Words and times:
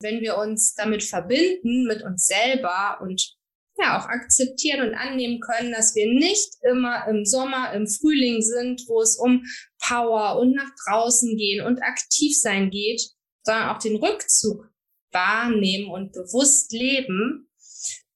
wenn 0.00 0.20
wir 0.20 0.36
uns 0.38 0.74
damit 0.74 1.02
verbinden, 1.02 1.84
mit 1.86 2.02
uns 2.02 2.26
selber 2.26 2.98
und 3.00 3.36
ja 3.78 3.98
auch 3.98 4.06
akzeptieren 4.06 4.88
und 4.88 4.94
annehmen 4.94 5.40
können, 5.40 5.72
dass 5.72 5.94
wir 5.94 6.06
nicht 6.12 6.54
immer 6.62 7.06
im 7.08 7.24
Sommer, 7.24 7.72
im 7.74 7.86
Frühling 7.86 8.42
sind, 8.42 8.82
wo 8.88 9.00
es 9.00 9.16
um 9.16 9.44
Power 9.78 10.38
und 10.40 10.54
nach 10.54 10.70
draußen 10.84 11.36
gehen 11.36 11.64
und 11.64 11.80
aktiv 11.82 12.38
sein 12.38 12.70
geht, 12.70 13.02
sondern 13.42 13.68
auch 13.70 13.78
den 13.78 13.96
Rückzug 13.96 14.68
wahrnehmen 15.12 15.90
und 15.90 16.12
bewusst 16.12 16.72
leben, 16.72 17.48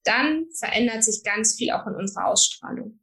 dann 0.05 0.47
verändert 0.59 1.05
sich 1.05 1.23
ganz 1.25 1.55
viel 1.55 1.71
auch 1.71 1.87
in 1.87 1.95
unserer 1.95 2.27
Ausstrahlung. 2.27 2.99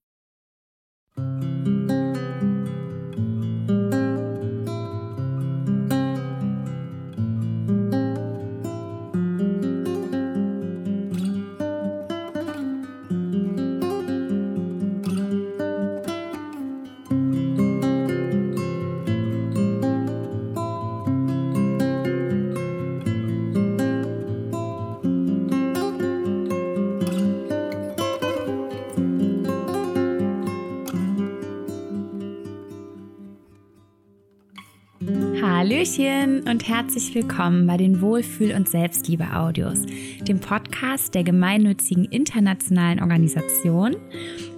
Hallöchen 35.99 36.47
und 36.47 36.65
herzlich 36.65 37.13
willkommen 37.13 37.67
bei 37.67 37.75
den 37.75 37.99
Wohlfühl- 37.99 38.55
und 38.55 38.69
Selbstliebe-Audios, 38.69 39.85
dem 40.21 40.39
Podcast 40.39 41.13
der 41.13 41.25
gemeinnützigen 41.25 42.05
internationalen 42.05 43.01
Organisation 43.01 43.97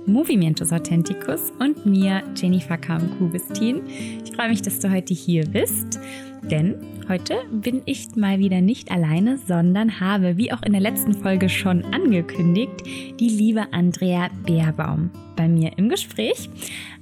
Movimientos 0.06 0.72
Authenticus 0.72 1.52
und 1.60 1.84
mir, 1.86 2.22
Jennifer 2.36 2.78
Kamm-Kubistin. 2.78 3.82
Ich 4.24 4.36
freue 4.36 4.50
mich, 4.50 4.62
dass 4.62 4.80
du 4.80 4.92
heute 4.92 5.16
hier 5.16 5.46
bist, 5.48 6.00
denn 6.44 6.76
heute 7.10 7.38
bin 7.52 7.82
ich 7.86 8.16
mal 8.16 8.38
wieder 8.38 8.62
nicht 8.62 8.92
alleine, 8.92 9.40
sondern 9.40 10.00
habe, 10.00 10.38
wie 10.38 10.54
auch 10.54 10.62
in 10.62 10.74
der 10.74 10.82
letzten 10.82 11.14
Folge 11.14 11.50
schon 11.50 11.84
angekündigt, 11.86 12.84
die 13.20 13.30
liebe 13.30 13.74
Andrea 13.74 14.30
Beerbaum 14.46 15.10
bei 15.36 15.48
mir 15.48 15.72
im 15.78 15.90
Gespräch. 15.90 16.50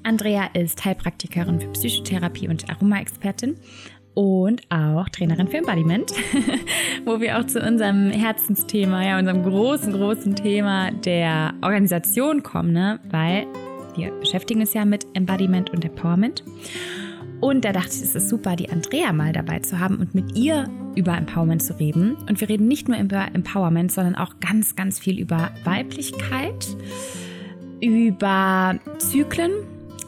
Andrea 0.04 0.46
ist 0.54 0.86
Heilpraktikerin 0.86 1.60
für 1.60 1.72
Psychotherapie 1.74 2.48
und 2.48 2.70
Aromaexpertin 2.70 3.58
und 4.14 4.62
auch 4.70 5.08
Trainerin 5.10 5.48
für 5.48 5.58
Embodiment, 5.58 6.12
wo 7.06 7.20
wir 7.20 7.40
auch 7.40 7.46
zu 7.46 7.62
unserem 7.62 8.12
Herzensthema, 8.12 9.04
ja, 9.06 9.20
unserem 9.20 9.44
großen, 9.44 9.94
großen 9.94 10.36
Thema 10.36 10.92
der 10.92 11.54
Organisation 11.62 12.44
kommen, 12.44 12.74
ne? 12.74 13.00
weil 13.10 13.48
wir 13.96 14.12
beschäftigen 14.20 14.62
uns 14.62 14.74
ja 14.74 14.86
mit 14.86 15.06
Embodiment 15.14 15.70
und 15.72 15.84
Empowerment. 15.84 16.44
Und 17.42 17.64
da 17.64 17.72
dachte 17.72 17.90
ich, 17.90 18.02
es 18.02 18.16
ist 18.16 18.30
super, 18.30 18.56
die 18.56 18.70
Andrea 18.70 19.14
mal 19.14 19.32
dabei 19.32 19.60
zu 19.60 19.80
haben 19.80 19.98
und 19.98 20.14
mit 20.14 20.38
ihr 20.38 20.68
über 20.96 21.16
Empowerment 21.16 21.64
zu 21.64 21.80
reden. 21.80 22.16
Und 22.28 22.42
wir 22.42 22.50
reden 22.50 22.68
nicht 22.68 22.90
nur 22.90 22.98
über 22.98 23.28
Empowerment, 23.34 23.92
sondern 23.92 24.16
auch 24.16 24.40
ganz, 24.42 24.76
ganz 24.76 25.00
viel 25.00 25.20
über 25.20 25.52
Weiblichkeit, 25.64 26.68
über 27.82 28.78
Zyklen, 28.98 29.52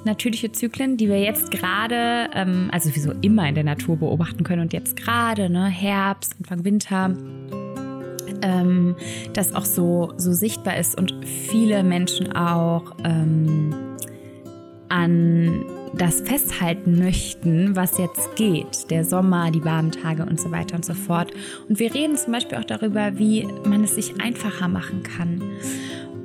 natürliche 0.04 0.52
Zyklen, 0.52 0.98
die 0.98 1.08
wir 1.08 1.20
jetzt 1.20 1.52
gerade, 1.52 2.30
ähm, 2.34 2.70
also 2.72 2.90
sowieso 2.90 3.12
immer 3.22 3.48
in 3.48 3.56
der 3.56 3.64
Natur 3.64 3.98
beobachten 3.98 4.44
können 4.44 4.62
und 4.62 4.74
jetzt 4.74 4.96
gerade, 4.96 5.50
ne, 5.50 5.66
Herbst, 5.66 6.36
Anfang 6.40 6.66
Winter, 6.66 7.14
ähm, 8.42 8.96
das 9.34 9.54
auch 9.54 9.66
so, 9.66 10.14
so 10.18 10.32
sichtbar 10.34 10.78
ist 10.78 10.98
und 10.98 11.14
viele 11.26 11.84
Menschen 11.84 12.32
auch 12.34 12.96
ähm, 13.04 13.76
an 14.90 15.66
das 15.94 16.22
festhalten 16.22 17.00
möchten, 17.00 17.76
was 17.76 17.98
jetzt 17.98 18.36
geht. 18.36 18.90
Der 18.90 19.04
Sommer, 19.04 19.52
die 19.52 19.64
warmen 19.64 19.92
Tage 19.92 20.26
und 20.26 20.40
so 20.40 20.52
weiter 20.52 20.76
und 20.76 20.86
so 20.86 20.94
fort. 20.94 21.32
Und 21.68 21.80
wir 21.80 21.94
reden 21.94 22.16
zum 22.16 22.34
Beispiel 22.34 22.58
auch 22.58 22.64
darüber, 22.64 23.18
wie 23.18 23.46
man 23.66 23.84
es 23.84 23.96
sich 23.96 24.22
einfacher 24.22 24.68
machen 24.68 25.04
kann. 25.04 25.42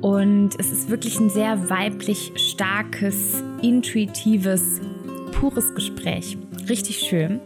Und 0.01 0.51
es 0.59 0.71
ist 0.71 0.89
wirklich 0.89 1.19
ein 1.19 1.29
sehr 1.29 1.69
weiblich 1.69 2.31
starkes, 2.35 3.43
intuitives, 3.61 4.79
pures 5.33 5.73
Gespräch. 5.73 6.37
Richtig 6.69 6.99
schön. 6.99 7.39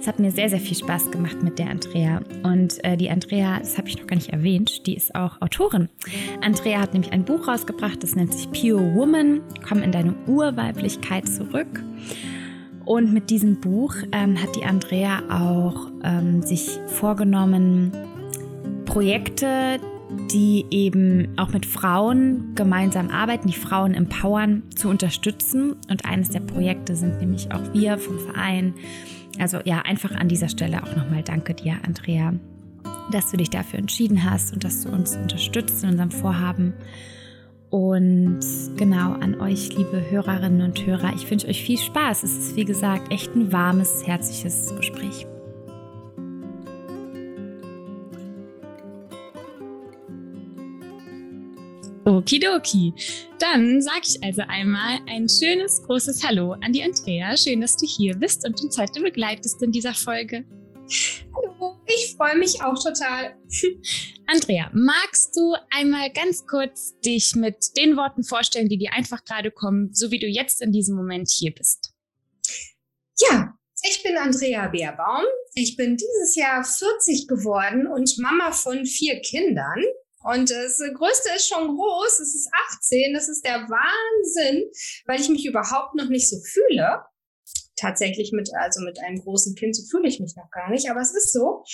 Es 0.00 0.06
hat 0.06 0.18
mir 0.18 0.30
sehr, 0.30 0.48
sehr 0.48 0.60
viel 0.60 0.76
Spaß 0.76 1.10
gemacht 1.10 1.42
mit 1.42 1.58
der 1.58 1.68
Andrea. 1.68 2.22
Und 2.42 2.82
äh, 2.84 2.96
die 2.96 3.10
Andrea, 3.10 3.58
das 3.58 3.76
habe 3.76 3.88
ich 3.88 3.98
noch 3.98 4.06
gar 4.06 4.16
nicht 4.16 4.30
erwähnt, 4.30 4.86
die 4.86 4.94
ist 4.94 5.14
auch 5.14 5.40
Autorin. 5.42 5.90
Andrea 6.40 6.80
hat 6.80 6.94
nämlich 6.94 7.12
ein 7.12 7.24
Buch 7.24 7.46
rausgebracht, 7.46 8.02
das 8.02 8.14
nennt 8.14 8.32
sich 8.32 8.50
Pure 8.50 8.94
Woman, 8.94 9.42
komm 9.66 9.82
in 9.82 9.92
deine 9.92 10.14
Urweiblichkeit 10.26 11.28
zurück. 11.28 11.84
Und 12.86 13.12
mit 13.12 13.28
diesem 13.28 13.60
Buch 13.60 13.94
ähm, 14.12 14.40
hat 14.40 14.56
die 14.56 14.64
Andrea 14.64 15.20
auch 15.28 15.90
ähm, 16.02 16.42
sich 16.42 16.78
vorgenommen, 16.86 17.92
Projekte, 18.86 19.78
die 20.30 20.66
eben 20.70 21.28
auch 21.36 21.52
mit 21.52 21.66
Frauen 21.66 22.54
gemeinsam 22.54 23.10
arbeiten, 23.10 23.48
die 23.48 23.54
Frauen 23.54 23.94
empowern, 23.94 24.62
zu 24.74 24.88
unterstützen. 24.88 25.76
Und 25.88 26.04
eines 26.04 26.30
der 26.30 26.40
Projekte 26.40 26.96
sind 26.96 27.20
nämlich 27.20 27.52
auch 27.52 27.72
wir 27.72 27.98
vom 27.98 28.18
Verein. 28.18 28.74
Also 29.38 29.58
ja, 29.64 29.82
einfach 29.82 30.12
an 30.12 30.28
dieser 30.28 30.48
Stelle 30.48 30.82
auch 30.82 30.96
nochmal 30.96 31.22
danke 31.22 31.54
dir, 31.54 31.76
Andrea, 31.86 32.34
dass 33.12 33.30
du 33.30 33.36
dich 33.36 33.50
dafür 33.50 33.78
entschieden 33.78 34.28
hast 34.28 34.52
und 34.52 34.64
dass 34.64 34.82
du 34.82 34.90
uns 34.90 35.16
unterstützt 35.16 35.82
in 35.84 35.90
unserem 35.90 36.10
Vorhaben. 36.10 36.74
Und 37.70 38.40
genau 38.76 39.12
an 39.12 39.40
euch, 39.40 39.76
liebe 39.76 40.10
Hörerinnen 40.10 40.62
und 40.62 40.84
Hörer, 40.84 41.12
ich 41.14 41.30
wünsche 41.30 41.46
euch 41.46 41.62
viel 41.62 41.78
Spaß. 41.78 42.24
Es 42.24 42.36
ist, 42.36 42.56
wie 42.56 42.64
gesagt, 42.64 43.12
echt 43.12 43.34
ein 43.36 43.52
warmes, 43.52 44.04
herzliches 44.06 44.74
Gespräch. 44.76 45.26
Okidoki. 52.10 52.92
Dann 53.38 53.80
sage 53.80 54.02
ich 54.02 54.22
also 54.22 54.42
einmal 54.48 54.98
ein 55.06 55.28
schönes, 55.28 55.80
großes 55.84 56.26
Hallo 56.26 56.52
an 56.60 56.72
die 56.72 56.82
Andrea. 56.82 57.36
Schön, 57.36 57.60
dass 57.60 57.76
du 57.76 57.86
hier 57.86 58.16
bist 58.16 58.44
und 58.44 58.60
uns 58.60 58.76
heute 58.76 59.00
begleitest 59.00 59.62
in 59.62 59.70
dieser 59.70 59.94
Folge. 59.94 60.44
Hallo, 61.32 61.80
ich 61.86 62.16
freue 62.16 62.36
mich 62.36 62.60
auch 62.62 62.74
total. 62.74 63.36
Andrea, 64.26 64.70
magst 64.72 65.36
du 65.36 65.54
einmal 65.70 66.10
ganz 66.10 66.46
kurz 66.46 66.98
dich 67.00 67.36
mit 67.36 67.76
den 67.76 67.96
Worten 67.96 68.24
vorstellen, 68.24 68.68
die 68.68 68.78
dir 68.78 68.92
einfach 68.92 69.24
gerade 69.24 69.52
kommen, 69.52 69.94
so 69.94 70.10
wie 70.10 70.18
du 70.18 70.26
jetzt 70.26 70.62
in 70.62 70.72
diesem 70.72 70.96
Moment 70.96 71.30
hier 71.30 71.54
bist? 71.54 71.94
Ja, 73.20 73.54
ich 73.82 74.02
bin 74.02 74.16
Andrea 74.16 74.66
Beerbaum. 74.66 75.24
Ich 75.54 75.76
bin 75.76 75.96
dieses 75.96 76.34
Jahr 76.34 76.64
40 76.64 77.28
geworden 77.28 77.86
und 77.86 78.18
Mama 78.18 78.50
von 78.50 78.84
vier 78.84 79.20
Kindern. 79.20 79.80
Und 80.22 80.50
das 80.50 80.78
Größte 80.78 81.30
ist 81.34 81.48
schon 81.48 81.76
groß, 81.76 82.20
es 82.20 82.34
ist 82.34 82.50
18, 82.76 83.14
das 83.14 83.28
ist 83.28 83.44
der 83.44 83.66
Wahnsinn, 83.68 84.70
weil 85.06 85.20
ich 85.20 85.28
mich 85.28 85.46
überhaupt 85.46 85.94
noch 85.94 86.08
nicht 86.08 86.28
so 86.28 86.36
fühle. 86.40 87.02
Tatsächlich 87.76 88.32
mit, 88.32 88.50
also 88.54 88.82
mit 88.82 88.98
einem 89.00 89.20
großen 89.20 89.54
Kind 89.54 89.74
so 89.74 89.82
fühle 89.90 90.08
ich 90.08 90.20
mich 90.20 90.36
noch 90.36 90.50
gar 90.50 90.70
nicht, 90.70 90.90
aber 90.90 91.00
es 91.00 91.14
ist 91.14 91.32
so. 91.32 91.64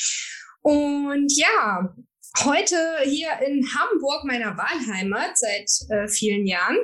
Und 0.63 1.33
ja, 1.37 1.93
heute 2.45 2.77
hier 3.05 3.31
in 3.45 3.67
Hamburg, 3.75 4.25
meiner 4.25 4.57
Wahlheimat, 4.57 5.37
seit 5.37 5.69
äh, 5.91 6.07
vielen 6.07 6.47
Jahren, 6.47 6.79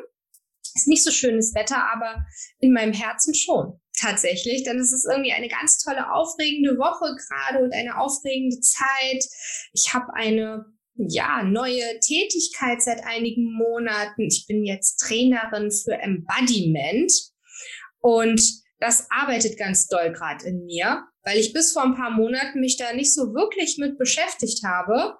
ist 0.74 0.88
nicht 0.88 1.04
so 1.04 1.12
schönes 1.12 1.54
Wetter, 1.54 1.92
aber 1.92 2.24
in 2.58 2.72
meinem 2.72 2.92
Herzen 2.92 3.34
schon 3.34 3.80
tatsächlich, 4.00 4.64
denn 4.64 4.78
es 4.78 4.92
ist 4.92 5.06
irgendwie 5.06 5.32
eine 5.32 5.48
ganz 5.48 5.78
tolle, 5.78 6.10
aufregende 6.12 6.76
Woche 6.78 7.14
gerade 7.14 7.62
und 7.62 7.72
eine 7.72 7.98
aufregende 7.98 8.58
Zeit. 8.60 9.24
Ich 9.72 9.92
habe 9.92 10.12
eine 10.14 10.64
ja, 10.94 11.42
neue 11.42 12.00
Tätigkeit 12.00 12.82
seit 12.82 13.04
einigen 13.04 13.52
Monaten. 13.52 14.22
Ich 14.22 14.46
bin 14.46 14.64
jetzt 14.64 14.96
Trainerin 14.96 15.70
für 15.70 15.94
Embodiment 15.94 17.12
und 18.00 18.62
das 18.78 19.06
arbeitet 19.10 19.58
ganz 19.58 19.86
doll 19.86 20.12
gerade 20.12 20.44
in 20.44 20.64
mir, 20.64 21.04
weil 21.22 21.38
ich 21.38 21.52
bis 21.52 21.72
vor 21.72 21.84
ein 21.84 21.94
paar 21.94 22.10
Monaten 22.10 22.60
mich 22.60 22.76
da 22.76 22.92
nicht 22.92 23.14
so 23.14 23.32
wirklich 23.32 23.78
mit 23.78 23.96
beschäftigt 23.96 24.64
habe. 24.64 25.16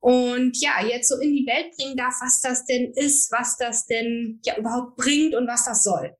Und 0.00 0.56
ja, 0.60 0.84
jetzt 0.86 1.08
so 1.08 1.18
in 1.18 1.34
die 1.34 1.46
Welt 1.46 1.76
bringen 1.76 1.96
darf, 1.96 2.14
was 2.20 2.40
das 2.40 2.64
denn 2.64 2.92
ist, 2.94 3.30
was 3.30 3.56
das 3.58 3.84
denn 3.86 4.40
ja 4.44 4.56
überhaupt 4.56 4.96
bringt 4.96 5.34
und 5.34 5.46
was 5.46 5.64
das 5.64 5.82
soll. 5.82 6.16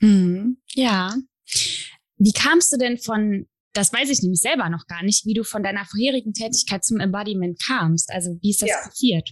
Hm, 0.00 0.60
ja. 0.74 1.16
Wie 2.16 2.32
kamst 2.32 2.72
du 2.72 2.76
denn 2.76 2.98
von 2.98 3.48
das 3.72 3.92
weiß 3.92 4.10
ich 4.10 4.22
nämlich 4.22 4.40
selber 4.40 4.68
noch 4.68 4.86
gar 4.86 5.02
nicht, 5.02 5.26
wie 5.26 5.34
du 5.34 5.44
von 5.44 5.62
deiner 5.62 5.84
vorherigen 5.84 6.32
Tätigkeit 6.32 6.84
zum 6.84 6.98
Embodiment 6.98 7.60
kamst. 7.64 8.10
Also 8.12 8.36
wie 8.42 8.50
ist 8.50 8.62
das 8.62 8.70
ja. 8.70 8.76
passiert? 8.82 9.30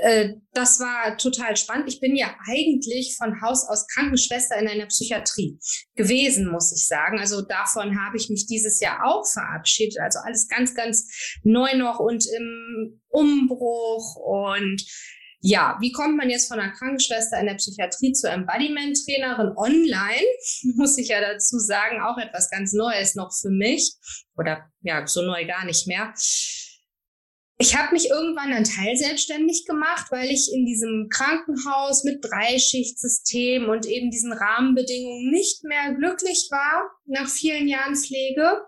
äh, 0.00 0.34
das 0.52 0.80
war 0.80 1.16
total 1.16 1.56
spannend. 1.56 1.88
Ich 1.88 2.00
bin 2.00 2.16
ja 2.16 2.34
eigentlich 2.46 3.16
von 3.16 3.40
Haus 3.42 3.66
aus 3.68 3.86
Krankenschwester 3.88 4.56
in 4.58 4.68
einer 4.68 4.86
Psychiatrie 4.86 5.58
gewesen, 5.94 6.50
muss 6.50 6.72
ich 6.72 6.86
sagen. 6.86 7.18
Also 7.18 7.42
davon 7.42 8.00
habe 8.00 8.16
ich 8.16 8.28
mich 8.30 8.46
dieses 8.46 8.80
Jahr 8.80 9.04
auch 9.04 9.26
verabschiedet. 9.26 9.98
Also 10.00 10.20
alles 10.20 10.48
ganz, 10.48 10.74
ganz 10.74 11.38
neu 11.42 11.74
noch 11.76 11.98
und 11.98 12.26
im 12.36 13.00
Umbruch 13.08 14.16
und 14.16 14.82
ja, 15.40 15.76
wie 15.80 15.92
kommt 15.92 16.16
man 16.16 16.30
jetzt 16.30 16.48
von 16.48 16.58
einer 16.58 16.72
Krankenschwester 16.72 17.38
in 17.38 17.46
der 17.46 17.54
Psychiatrie 17.54 18.12
zur 18.12 18.30
Embodiment-Trainerin 18.30 19.56
online? 19.56 20.26
Muss 20.76 20.98
ich 20.98 21.08
ja 21.08 21.20
dazu 21.20 21.58
sagen, 21.58 22.00
auch 22.00 22.18
etwas 22.18 22.50
ganz 22.50 22.72
Neues 22.72 23.14
noch 23.14 23.32
für 23.32 23.50
mich. 23.50 23.94
Oder 24.36 24.68
ja, 24.80 25.06
so 25.06 25.22
neu 25.22 25.46
gar 25.46 25.64
nicht 25.64 25.86
mehr. 25.86 26.12
Ich 27.60 27.76
habe 27.76 27.92
mich 27.92 28.08
irgendwann 28.08 28.52
dann 28.52 28.64
teilselbstständig 28.64 29.64
gemacht, 29.66 30.06
weil 30.10 30.30
ich 30.30 30.48
in 30.52 30.64
diesem 30.64 31.08
Krankenhaus 31.10 32.04
mit 32.04 32.24
Dreischichtsystem 32.24 33.68
und 33.68 33.84
eben 33.86 34.10
diesen 34.10 34.32
Rahmenbedingungen 34.32 35.30
nicht 35.30 35.64
mehr 35.64 35.92
glücklich 35.94 36.48
war 36.50 36.88
nach 37.06 37.28
vielen 37.28 37.66
Jahren 37.66 37.96
Pflege 37.96 38.62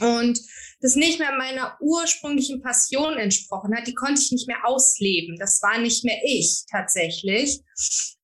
und 0.00 0.40
das 0.80 0.94
nicht 0.94 1.18
mehr 1.18 1.32
meiner 1.32 1.76
ursprünglichen 1.80 2.62
Passion 2.62 3.14
entsprochen 3.14 3.74
hat. 3.74 3.86
Die 3.86 3.94
konnte 3.94 4.20
ich 4.20 4.30
nicht 4.30 4.46
mehr 4.46 4.66
ausleben. 4.66 5.36
Das 5.38 5.60
war 5.62 5.78
nicht 5.78 6.04
mehr 6.04 6.18
ich 6.24 6.64
tatsächlich 6.70 7.60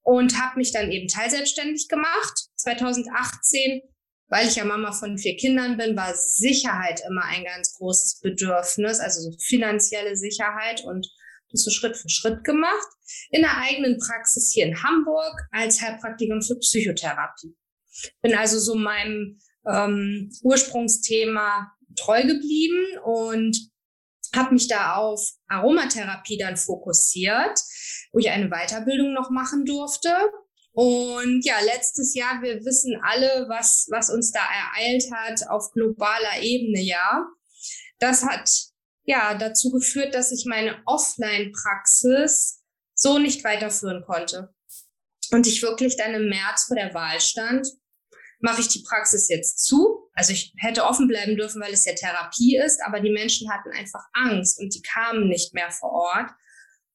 und 0.03 0.41
habe 0.41 0.59
mich 0.59 0.73
dann 0.73 0.91
eben 0.91 1.09
teilselbstständig 1.09 1.89
gemacht 1.89 2.49
2018 2.57 3.83
weil 4.33 4.49
ich 4.49 4.57
ja 4.57 4.65
Mama 4.65 4.93
von 4.93 5.19
vier 5.19 5.37
Kindern 5.37 5.77
bin, 5.77 5.95
war 5.95 6.15
Sicherheit 6.15 7.03
immer 7.07 7.23
ein 7.25 7.45
ganz 7.45 7.75
großes 7.75 8.21
Bedürfnis, 8.21 8.99
also 8.99 9.31
so 9.31 9.37
finanzielle 9.39 10.17
Sicherheit 10.17 10.83
und 10.85 11.07
das 11.51 11.65
so 11.65 11.71
Schritt 11.71 11.99
für 11.99 12.09
Schritt 12.09 12.43
gemacht. 12.43 12.89
In 13.29 13.43
der 13.43 13.59
eigenen 13.59 13.99
Praxis 13.99 14.51
hier 14.51 14.65
in 14.65 14.83
Hamburg 14.83 15.39
als 15.51 15.83
Heilpraktikerin 15.83 16.41
für 16.41 16.57
Psychotherapie. 16.57 17.55
Bin 18.23 18.35
also 18.35 18.59
so 18.59 18.75
meinem 18.75 19.39
ähm, 19.67 20.31
Ursprungsthema 20.43 21.73
treu 21.97 22.23
geblieben 22.23 22.99
und 23.05 23.57
habe 24.35 24.55
mich 24.55 24.67
da 24.67 24.95
auf 24.95 25.33
Aromatherapie 25.49 26.39
dann 26.39 26.57
fokussiert, 26.57 27.61
wo 28.13 28.19
ich 28.19 28.31
eine 28.31 28.49
Weiterbildung 28.49 29.13
noch 29.13 29.31
machen 29.31 29.65
durfte 29.65 30.15
und 30.75 31.45
ja, 31.45 31.61
letztes 31.61 32.15
Jahr, 32.15 32.41
wir 32.41 32.65
wissen 32.65 32.99
alle, 33.03 33.47
was, 33.49 33.89
was 33.91 34.09
uns 34.09 34.33
da 34.33 34.41
ereilt 34.41 35.05
hat 35.13 35.49
auf 35.49 35.71
globaler 35.73 36.41
Ebene, 36.41 36.81
ja. 36.81 37.27
Das 37.99 38.25
hat 38.25 38.51
ja 39.05 39.35
dazu 39.35 39.71
geführt, 39.71 40.15
dass 40.15 40.33
ich 40.33 40.47
meine 40.47 40.83
Offline-Praxis 40.87 42.63
so 42.95 43.19
nicht 43.19 43.45
weiterführen 43.45 44.03
konnte. 44.07 44.55
Und 45.31 45.47
ich 45.47 45.63
wirklich 45.63 45.97
dann 45.97 46.15
im 46.15 46.29
März 46.29 46.65
vor 46.65 46.77
der 46.77 46.95
Wahl 46.95 47.21
stand, 47.21 47.69
mache 48.43 48.61
ich 48.61 48.69
die 48.69 48.83
Praxis 48.83 49.29
jetzt 49.29 49.65
zu. 49.65 50.11
Also 50.15 50.33
ich 50.33 50.53
hätte 50.59 50.85
offen 50.85 51.09
bleiben 51.09 51.37
dürfen, 51.37 51.63
weil 51.63 51.73
es 51.73 51.87
ja 51.87 51.95
Therapie 51.95 52.59
ist, 52.59 52.83
aber 52.85 53.01
die 53.01 53.11
Menschen 53.11 53.51
hatten 53.51 53.71
einfach 53.71 54.05
Angst 54.13 54.61
und 54.61 54.75
die 54.75 54.83
kamen 54.83 55.29
nicht 55.29 55.55
mehr 55.55 55.71
vor 55.71 55.93
Ort. 55.93 56.31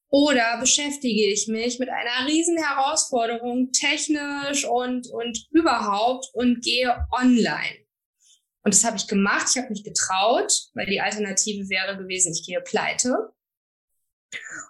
Oder 0.10 0.60
beschäftige 0.60 1.32
ich 1.32 1.48
mich 1.48 1.80
mit 1.80 1.90
einer 1.90 2.28
riesen 2.28 2.58
Herausforderung 2.58 3.72
technisch 3.72 4.66
und, 4.66 5.08
und 5.08 5.48
überhaupt 5.52 6.28
und 6.34 6.64
gehe 6.64 6.96
online. 7.12 7.86
Und 8.64 8.74
das 8.74 8.84
habe 8.84 8.98
ich 8.98 9.08
gemacht. 9.08 9.48
Ich 9.50 9.58
habe 9.58 9.70
mich 9.70 9.84
getraut, 9.84 10.52
weil 10.74 10.86
die 10.86 11.02
Alternative 11.02 11.70
wäre 11.70 11.98
gewesen, 11.98 12.34
ich 12.34 12.46
gehe 12.46 12.62
pleite. 12.62 13.16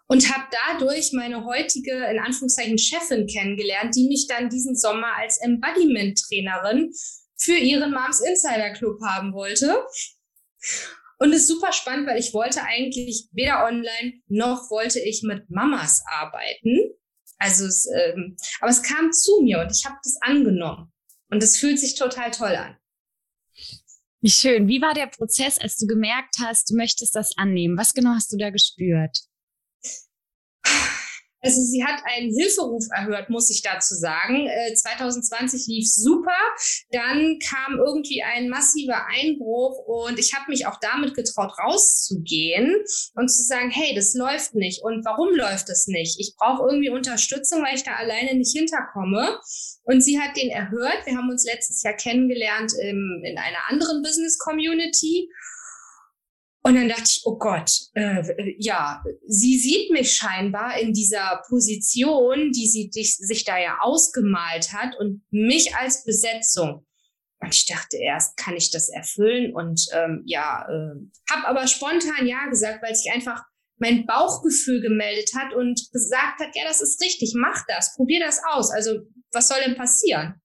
Und 0.08 0.32
habe 0.34 0.46
dadurch 0.68 1.12
meine 1.14 1.44
heutige, 1.46 1.92
in 1.92 2.20
Anführungszeichen, 2.20 2.78
Chefin 2.78 3.28
kennengelernt, 3.28 3.96
die 3.96 4.08
mich 4.08 4.28
dann 4.28 4.50
diesen 4.50 4.76
Sommer 4.76 5.16
als 5.18 5.40
Embodiment-Trainerin 5.42 6.92
für 7.36 7.58
ihren 7.58 7.92
Moms 7.92 8.22
Insider 8.22 8.72
Club 8.74 9.02
haben 9.02 9.34
wollte. 9.34 9.86
Und 11.20 11.34
es 11.34 11.42
ist 11.42 11.48
super 11.48 11.74
spannend, 11.74 12.08
weil 12.08 12.20
ich 12.20 12.34
wollte 12.34 12.62
eigentlich 12.64 13.28
weder 13.32 13.66
online 13.66 14.22
noch 14.28 14.70
wollte 14.70 15.00
ich 15.00 15.24
mit 15.24 15.50
Mamas 15.50 16.04
arbeiten. 16.08 16.92
Also 17.40 17.66
es, 17.66 17.88
ähm, 17.88 18.38
aber 18.60 18.72
es 18.72 18.84
kam 18.84 19.12
zu 19.12 19.42
mir 19.42 19.60
und 19.60 19.72
ich 19.72 19.86
habe 19.86 19.98
das 20.04 20.18
angenommen. 20.22 20.92
Und 21.30 21.44
es 21.44 21.58
fühlt 21.58 21.80
sich 21.80 21.96
total 21.96 22.32
toll 22.32 22.56
an. 22.56 22.78
Wie 24.22 24.30
schön. 24.32 24.68
Wie 24.68 24.82
war 24.82 24.94
der 24.94 25.08
Prozess, 25.08 25.60
als 25.60 25.78
du 25.78 25.86
gemerkt 25.86 26.36
hast, 26.40 26.70
du 26.70 26.76
möchtest 26.76 27.16
das 27.16 27.38
annehmen? 27.38 27.78
Was 27.78 27.94
genau 27.94 28.12
hast 28.12 28.32
du 28.32 28.38
da 28.38 28.50
gespürt? 28.50 29.20
Also 31.42 31.62
sie 31.62 31.84
hat 31.84 32.02
einen 32.04 32.34
Hilferuf 32.36 32.84
erhört, 32.92 33.30
muss 33.30 33.50
ich 33.52 33.62
dazu 33.62 33.94
sagen. 33.94 34.48
Äh, 34.48 34.74
2020 34.74 35.68
lief 35.68 35.88
super. 35.88 36.36
Dann 36.92 37.38
kam 37.40 37.78
irgendwie 37.78 38.24
ein 38.24 38.50
massiver 38.50 39.06
Einbruch 39.06 39.78
und 39.86 40.18
ich 40.18 40.34
habe 40.34 40.50
mich 40.50 40.66
auch 40.66 40.80
damit 40.82 41.14
getraut, 41.14 41.54
rauszugehen 41.64 42.76
und 43.16 43.30
zu 43.30 43.44
sagen, 43.44 43.70
hey, 43.70 43.94
das 43.96 44.16
läuft 44.16 44.56
nicht. 44.56 44.82
Und 44.84 45.06
warum 45.06 45.36
läuft 45.36 45.70
das 45.70 45.88
nicht? 45.88 46.20
Ich 46.20 46.34
brauche 46.38 46.68
irgendwie 46.68 46.90
Unterstützung, 46.90 47.64
weil 47.64 47.76
ich 47.76 47.84
da 47.84 47.94
alleine 47.94 48.36
nicht 48.36 48.52
hinterkomme. 48.52 49.40
Und 49.84 50.02
sie 50.02 50.20
hat 50.20 50.36
den 50.36 50.50
erhört. 50.50 51.06
Wir 51.06 51.18
haben 51.18 51.30
uns 51.30 51.46
letztes 51.46 51.84
Jahr 51.84 51.94
kennengelernt 51.94 52.74
im, 52.82 53.24
in 53.24 53.38
einer 53.38 53.70
anderen 53.70 54.02
Business 54.02 54.40
Community. 54.40 55.30
Und 56.68 56.76
dann 56.76 56.90
dachte 56.90 57.06
ich, 57.06 57.22
oh 57.24 57.38
Gott, 57.38 57.72
äh, 57.94 58.22
ja, 58.58 59.02
sie 59.26 59.58
sieht 59.58 59.90
mich 59.90 60.14
scheinbar 60.14 60.78
in 60.78 60.92
dieser 60.92 61.42
Position, 61.48 62.52
die 62.52 62.68
sie 62.68 62.90
dich, 62.90 63.16
sich 63.16 63.46
da 63.46 63.58
ja 63.58 63.78
ausgemalt 63.80 64.74
hat 64.74 64.94
und 65.00 65.24
mich 65.32 65.74
als 65.78 66.04
Besetzung. 66.04 66.86
Und 67.40 67.56
ich 67.56 67.68
dachte 67.68 67.96
erst, 67.96 68.36
kann 68.36 68.58
ich 68.58 68.70
das 68.70 68.90
erfüllen? 68.90 69.56
Und 69.56 69.88
ähm, 69.94 70.24
ja, 70.26 70.68
äh, 70.68 71.34
habe 71.34 71.48
aber 71.48 71.68
spontan 71.68 72.28
ja 72.28 72.48
gesagt, 72.48 72.84
weil 72.84 72.94
sich 72.94 73.14
einfach 73.14 73.46
mein 73.78 74.06
Bauchgefühl 74.06 74.82
gemeldet 74.82 75.32
hat 75.38 75.54
und 75.54 75.80
gesagt 75.94 76.42
hat, 76.42 76.54
ja, 76.54 76.66
das 76.66 76.82
ist 76.82 77.02
richtig, 77.02 77.34
mach 77.34 77.64
das, 77.70 77.96
probier 77.96 78.20
das 78.20 78.42
aus. 78.52 78.72
Also 78.72 79.04
was 79.32 79.48
soll 79.48 79.60
denn 79.66 79.78
passieren? 79.78 80.42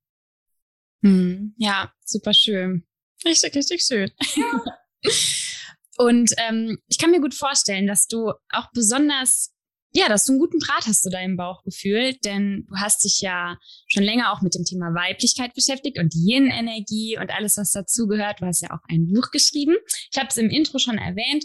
Hm, 1.03 1.57
ja, 1.57 1.93
super 2.05 2.33
schön. 2.33 2.87
Richtig, 3.25 3.57
richtig 3.57 3.83
schön. 3.83 4.13
Ja. 4.37 4.63
Und 5.97 6.33
ähm, 6.39 6.79
ich 6.89 6.99
kann 6.99 7.11
mir 7.11 7.21
gut 7.21 7.35
vorstellen, 7.35 7.87
dass 7.87 8.07
du 8.07 8.33
auch 8.51 8.71
besonders, 8.73 9.53
ja, 9.93 10.09
dass 10.09 10.25
du 10.25 10.33
einen 10.33 10.41
guten 10.41 10.59
Draht 10.59 10.87
hast 10.87 11.03
zu 11.03 11.11
deinem 11.11 11.37
Bauchgefühl, 11.37 12.15
denn 12.25 12.65
du 12.69 12.77
hast 12.77 13.05
dich 13.05 13.21
ja 13.21 13.59
schon 13.89 14.03
länger 14.03 14.33
auch 14.33 14.41
mit 14.41 14.55
dem 14.55 14.65
Thema 14.65 14.95
Weiblichkeit 14.95 15.55
beschäftigt 15.55 15.99
und 15.99 16.15
Yin-Energie 16.15 17.19
und 17.19 17.31
alles, 17.31 17.59
was 17.59 17.73
dazugehört. 17.73 18.41
Du 18.41 18.47
hast 18.47 18.63
ja 18.63 18.71
auch 18.71 18.83
ein 18.89 19.07
Buch 19.13 19.31
geschrieben. 19.31 19.77
Ich 20.11 20.19
habe 20.19 20.29
es 20.29 20.39
im 20.39 20.49
Intro 20.49 20.79
schon 20.79 20.97
erwähnt. 20.97 21.45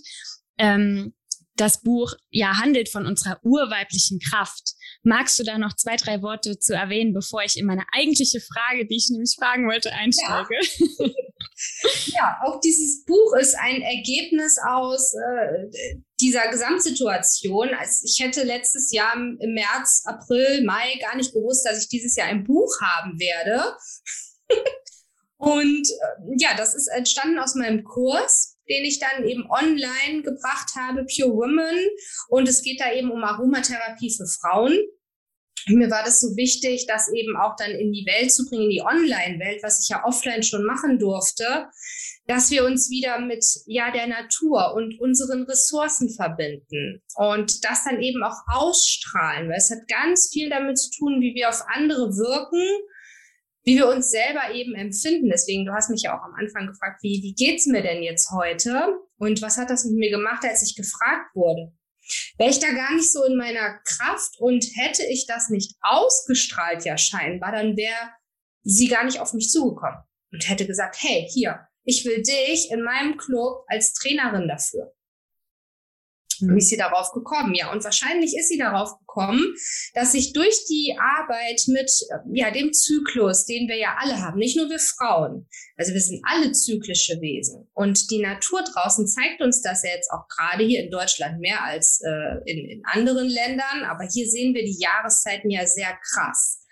Ähm, 0.58 1.14
das 1.58 1.82
Buch 1.82 2.14
ja 2.30 2.58
handelt 2.58 2.90
von 2.90 3.06
unserer 3.06 3.40
urweiblichen 3.44 4.20
Kraft. 4.20 4.74
Magst 5.04 5.38
du 5.40 5.44
da 5.44 5.58
noch 5.58 5.76
zwei, 5.76 5.96
drei 5.96 6.22
Worte 6.22 6.60
zu 6.60 6.74
erwähnen, 6.74 7.14
bevor 7.14 7.44
ich 7.44 7.58
in 7.58 7.66
meine 7.66 7.86
eigentliche 7.94 8.40
Frage, 8.40 8.86
die 8.88 8.98
ich 8.98 9.10
nämlich 9.10 9.36
fragen 9.38 9.68
wollte, 9.68 9.92
einsteige? 9.92 10.56
Ja, 11.00 11.08
ja 12.08 12.38
auch 12.44 12.60
dieses 12.62 13.04
Buch 13.06 13.36
ist 13.40 13.56
ein 13.56 13.82
Ergebnis 13.82 14.58
aus 14.68 15.14
äh, 15.14 15.98
dieser 16.20 16.50
Gesamtsituation. 16.50 17.70
Also 17.74 18.04
ich 18.06 18.20
hätte 18.20 18.44
letztes 18.44 18.92
Jahr 18.92 19.16
im 19.16 19.54
März, 19.54 20.04
April, 20.06 20.64
Mai 20.64 20.98
gar 21.02 21.16
nicht 21.16 21.34
gewusst, 21.34 21.66
dass 21.66 21.82
ich 21.82 21.90
dieses 21.90 22.16
Jahr 22.16 22.28
ein 22.28 22.44
Buch 22.44 22.72
haben 22.82 23.20
werde. 23.20 23.76
Und 25.38 25.88
äh, 25.90 26.34
ja, 26.38 26.56
das 26.56 26.74
ist 26.74 26.88
entstanden 26.88 27.40
aus 27.40 27.56
meinem 27.56 27.84
Kurs 27.84 28.57
den 28.70 28.86
ich 28.86 29.00
dann 29.00 29.26
eben 29.26 29.50
online 29.50 30.24
gebracht 30.24 30.72
habe, 30.76 31.06
Pure 31.06 31.34
Women. 31.34 31.88
Und 32.30 32.48
es 32.48 32.62
geht 32.62 32.80
da 32.80 32.92
eben 32.94 33.12
um 33.12 33.24
Aromatherapie 33.24 34.14
für 34.16 34.28
Frauen. 34.28 34.78
Mir 35.68 35.92
war 35.92 36.04
das 36.04 36.22
so 36.22 36.36
wichtig, 36.38 36.86
das 36.88 37.12
eben 37.14 37.36
auch 37.36 37.56
dann 37.58 37.72
in 37.72 37.92
die 37.92 38.06
Welt 38.06 38.32
zu 38.32 38.46
bringen, 38.46 38.64
in 38.64 38.70
die 38.70 38.82
Online-Welt, 38.82 39.62
was 39.64 39.82
ich 39.82 39.90
ja 39.90 40.06
offline 40.06 40.44
schon 40.44 40.66
machen 40.66 40.98
durfte, 40.98 41.68
dass 42.26 42.52
wir 42.52 42.66
uns 42.66 42.90
wieder 42.90 43.20
mit 43.20 43.44
ja 43.66 43.92
der 43.92 44.08
Natur 44.08 44.74
und 44.76 45.00
unseren 45.00 45.44
Ressourcen 45.44 46.14
verbinden 46.14 47.02
und 47.16 47.66
das 47.66 47.84
dann 47.84 48.02
eben 48.02 48.24
auch 48.24 48.38
ausstrahlen, 48.48 49.50
weil 49.50 49.58
es 49.58 49.70
hat 49.70 49.88
ganz 49.90 50.30
viel 50.32 50.50
damit 50.50 50.78
zu 50.78 50.90
tun, 50.92 51.20
wie 51.20 51.36
wir 51.36 51.50
auf 51.50 51.62
andere 51.68 52.16
wirken 52.16 52.64
wie 53.68 53.76
wir 53.76 53.90
uns 53.90 54.12
selber 54.12 54.54
eben 54.54 54.76
empfinden. 54.76 55.30
Deswegen, 55.30 55.66
du 55.66 55.74
hast 55.74 55.90
mich 55.90 56.04
ja 56.04 56.18
auch 56.18 56.24
am 56.24 56.34
Anfang 56.36 56.68
gefragt, 56.68 57.04
wie, 57.04 57.22
wie 57.22 57.34
geht's 57.34 57.66
mir 57.66 57.82
denn 57.82 58.02
jetzt 58.02 58.32
heute? 58.32 58.98
Und 59.18 59.42
was 59.42 59.58
hat 59.58 59.70
das 59.70 59.84
mit 59.84 59.96
mir 59.96 60.10
gemacht, 60.10 60.46
als 60.46 60.64
ich 60.64 60.78
gefragt 60.78 61.36
wurde? 61.36 61.74
Wäre 62.38 62.50
ich 62.50 62.60
da 62.60 62.72
gar 62.72 62.96
nicht 62.96 63.12
so 63.12 63.26
in 63.26 63.36
meiner 63.36 63.78
Kraft 63.84 64.40
und 64.40 64.66
hätte 64.76 65.04
ich 65.04 65.28
das 65.28 65.50
nicht 65.50 65.76
ausgestrahlt, 65.82 66.86
ja 66.86 66.98
scheinbar, 66.98 67.52
dann 67.52 67.76
wäre 67.76 68.14
sie 68.64 68.88
gar 68.88 69.04
nicht 69.04 69.20
auf 69.20 69.34
mich 69.34 69.50
zugekommen 69.50 70.00
und 70.32 70.48
hätte 70.48 70.66
gesagt, 70.66 70.96
hey, 71.02 71.28
hier, 71.30 71.68
ich 71.84 72.06
will 72.06 72.22
dich 72.22 72.72
in 72.72 72.84
meinem 72.84 73.18
Club 73.18 73.66
als 73.68 73.94
Trainerin 73.96 74.48
dafür. 74.48 74.94
Wie 76.42 76.58
ist 76.58 76.70
sie 76.70 76.78
darauf 76.78 77.12
gekommen? 77.12 77.56
Ja, 77.56 77.72
und 77.72 77.84
wahrscheinlich 77.84 78.36
ist 78.38 78.50
sie 78.50 78.58
darauf 78.58 78.98
gekommen, 79.00 79.56
dass 79.94 80.12
sich 80.12 80.34
durch 80.34 80.66
die 80.70 80.98
Arbeit 81.00 81.64
mit 81.68 81.92
ja, 82.34 82.52
dem 82.52 82.74
Zyklus, 82.74 83.46
den 83.46 83.68
wir 83.68 83.78
ja 83.78 83.98
alle 84.00 84.22
haben, 84.22 84.38
nicht 84.38 84.58
nur 84.58 84.70
wir 84.70 84.80
Frauen, 84.80 85.48
also 85.78 85.94
wir 85.94 86.02
sind 86.02 86.22
alle 86.24 86.52
zyklische 86.52 87.22
Wesen. 87.22 87.68
Und 87.74 88.10
die 88.12 88.20
Natur 88.20 88.64
draußen 88.64 89.08
zeigt 89.08 89.42
uns 89.42 89.62
das 89.62 89.84
ja 89.84 89.92
jetzt 89.92 90.12
auch 90.12 90.28
gerade 90.28 90.64
hier 90.64 90.84
in 90.84 90.92
Deutschland 90.92 91.40
mehr 91.40 91.64
als 91.64 92.02
äh, 92.04 92.52
in, 92.52 92.70
in 92.70 92.82
anderen 92.86 93.28
Ländern. 93.28 93.84
Aber 93.88 94.08
hier 94.12 94.28
sehen 94.28 94.54
wir 94.54 94.64
die 94.64 94.80
Jahreszeiten 94.80 95.50
ja 95.50 95.66
sehr 95.66 95.98
krass. 96.14 96.64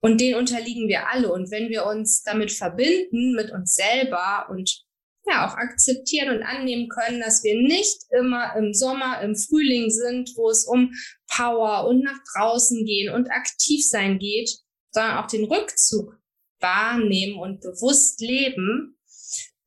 Und 0.00 0.20
denen 0.20 0.38
unterliegen 0.38 0.88
wir 0.88 1.08
alle. 1.08 1.32
Und 1.32 1.50
wenn 1.50 1.68
wir 1.68 1.86
uns 1.86 2.22
damit 2.22 2.52
verbinden, 2.52 3.34
mit 3.34 3.50
uns 3.50 3.74
selber 3.74 4.46
und 4.50 4.85
ja 5.26 5.46
auch 5.46 5.54
akzeptieren 5.54 6.36
und 6.36 6.42
annehmen 6.42 6.88
können, 6.88 7.20
dass 7.20 7.42
wir 7.42 7.60
nicht 7.60 8.02
immer 8.10 8.54
im 8.56 8.72
Sommer, 8.72 9.20
im 9.22 9.36
Frühling 9.36 9.90
sind, 9.90 10.32
wo 10.36 10.50
es 10.50 10.64
um 10.64 10.92
Power 11.28 11.88
und 11.88 12.02
nach 12.02 12.18
draußen 12.34 12.84
gehen 12.84 13.12
und 13.12 13.30
aktiv 13.30 13.86
sein 13.86 14.18
geht, 14.18 14.50
sondern 14.92 15.18
auch 15.18 15.26
den 15.26 15.44
Rückzug 15.44 16.18
wahrnehmen 16.60 17.38
und 17.38 17.60
bewusst 17.60 18.20
leben, 18.20 18.98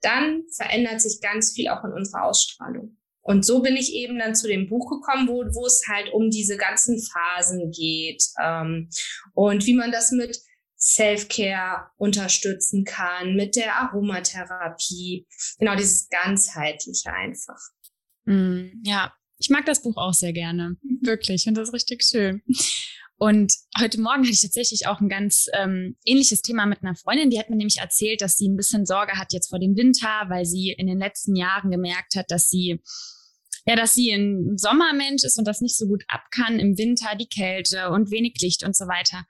dann 0.01 0.43
verändert 0.55 1.01
sich 1.01 1.21
ganz 1.21 1.53
viel 1.53 1.67
auch 1.67 1.83
in 1.83 1.91
unserer 1.91 2.23
Ausstrahlung. 2.23 2.97
Und 3.21 3.45
so 3.45 3.61
bin 3.61 3.75
ich 3.75 3.93
eben 3.93 4.17
dann 4.17 4.33
zu 4.33 4.47
dem 4.47 4.67
Buch 4.67 4.89
gekommen, 4.89 5.27
wo, 5.27 5.43
wo 5.53 5.65
es 5.65 5.83
halt 5.87 6.11
um 6.13 6.31
diese 6.31 6.57
ganzen 6.57 6.99
Phasen 6.99 7.69
geht 7.69 8.23
ähm, 8.41 8.89
und 9.33 9.65
wie 9.65 9.75
man 9.75 9.91
das 9.91 10.11
mit 10.11 10.39
Self-Care 10.79 11.91
unterstützen 11.98 12.86
kann, 12.86 13.36
mit 13.36 13.55
der 13.55 13.75
Aromatherapie. 13.75 15.27
Genau, 15.57 15.75
dieses 15.75 16.07
ganzheitliche 16.09 17.12
einfach. 17.12 17.59
Mm, 18.25 18.81
ja, 18.83 19.13
ich 19.38 19.50
mag 19.50 19.65
das 19.65 19.81
Buch 19.81 19.98
auch 19.98 20.13
sehr 20.13 20.33
gerne. 20.33 20.77
Mhm. 20.81 21.00
Wirklich, 21.01 21.36
ich 21.36 21.43
finde 21.43 21.62
das 21.62 21.74
richtig 21.74 22.03
schön. 22.03 22.41
Und 23.17 23.53
heute 23.77 24.00
Morgen 24.00 24.21
hatte 24.21 24.31
ich 24.31 24.41
tatsächlich 24.41 24.88
auch 24.88 25.01
ein 25.01 25.09
ganz 25.09 25.48
ähm, 25.53 25.98
ähnliches 26.05 26.41
Thema 26.41 26.65
mit 26.65 26.81
einer 26.81 26.95
Freundin. 26.95 27.29
Die 27.29 27.38
hat 27.38 27.50
mir 27.50 27.57
nämlich 27.57 27.79
erzählt, 27.79 28.21
dass 28.21 28.38
sie 28.38 28.48
ein 28.48 28.55
bisschen 28.55 28.86
Sorge 28.86 29.17
hat 29.17 29.33
jetzt 29.33 29.50
vor 29.50 29.59
dem 29.59 29.75
Winter, 29.75 30.25
weil 30.29 30.45
sie 30.45 30.74
in 30.77 30.88
den 30.88 31.00
letzten 31.00 31.36
Jahren 31.36 31.69
gemerkt 31.69 32.15
hat, 32.15 32.31
dass 32.31 32.48
sie 32.48 32.81
ja, 33.65 33.75
dass 33.75 33.93
sie 33.93 34.12
ein 34.12 34.57
Sommermensch 34.57 35.24
ist 35.24 35.38
und 35.38 35.45
das 35.45 35.59
nicht 35.59 35.77
so 35.77 35.86
gut 35.86 36.03
ab 36.07 36.24
kann 36.31 36.59
im 36.59 36.77
Winter, 36.77 37.15
die 37.15 37.27
Kälte 37.27 37.89
und 37.89 38.09
wenig 38.09 38.36
Licht 38.41 38.63
und 38.63 38.75
so 38.75 38.86
weiter. 38.86 39.25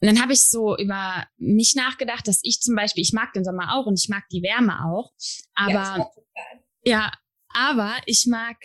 Und 0.00 0.06
dann 0.06 0.22
habe 0.22 0.32
ich 0.32 0.48
so 0.48 0.76
über 0.76 1.26
mich 1.36 1.74
nachgedacht, 1.74 2.28
dass 2.28 2.40
ich 2.42 2.60
zum 2.60 2.76
Beispiel, 2.76 3.02
ich 3.02 3.12
mag 3.12 3.32
den 3.32 3.44
Sommer 3.44 3.74
auch 3.74 3.86
und 3.86 3.98
ich 3.98 4.08
mag 4.08 4.28
die 4.30 4.42
Wärme 4.42 4.84
auch, 4.84 5.12
aber 5.54 6.10
ja, 6.84 7.02
ja 7.02 7.12
aber 7.48 7.96
ich 8.06 8.26
mag 8.26 8.56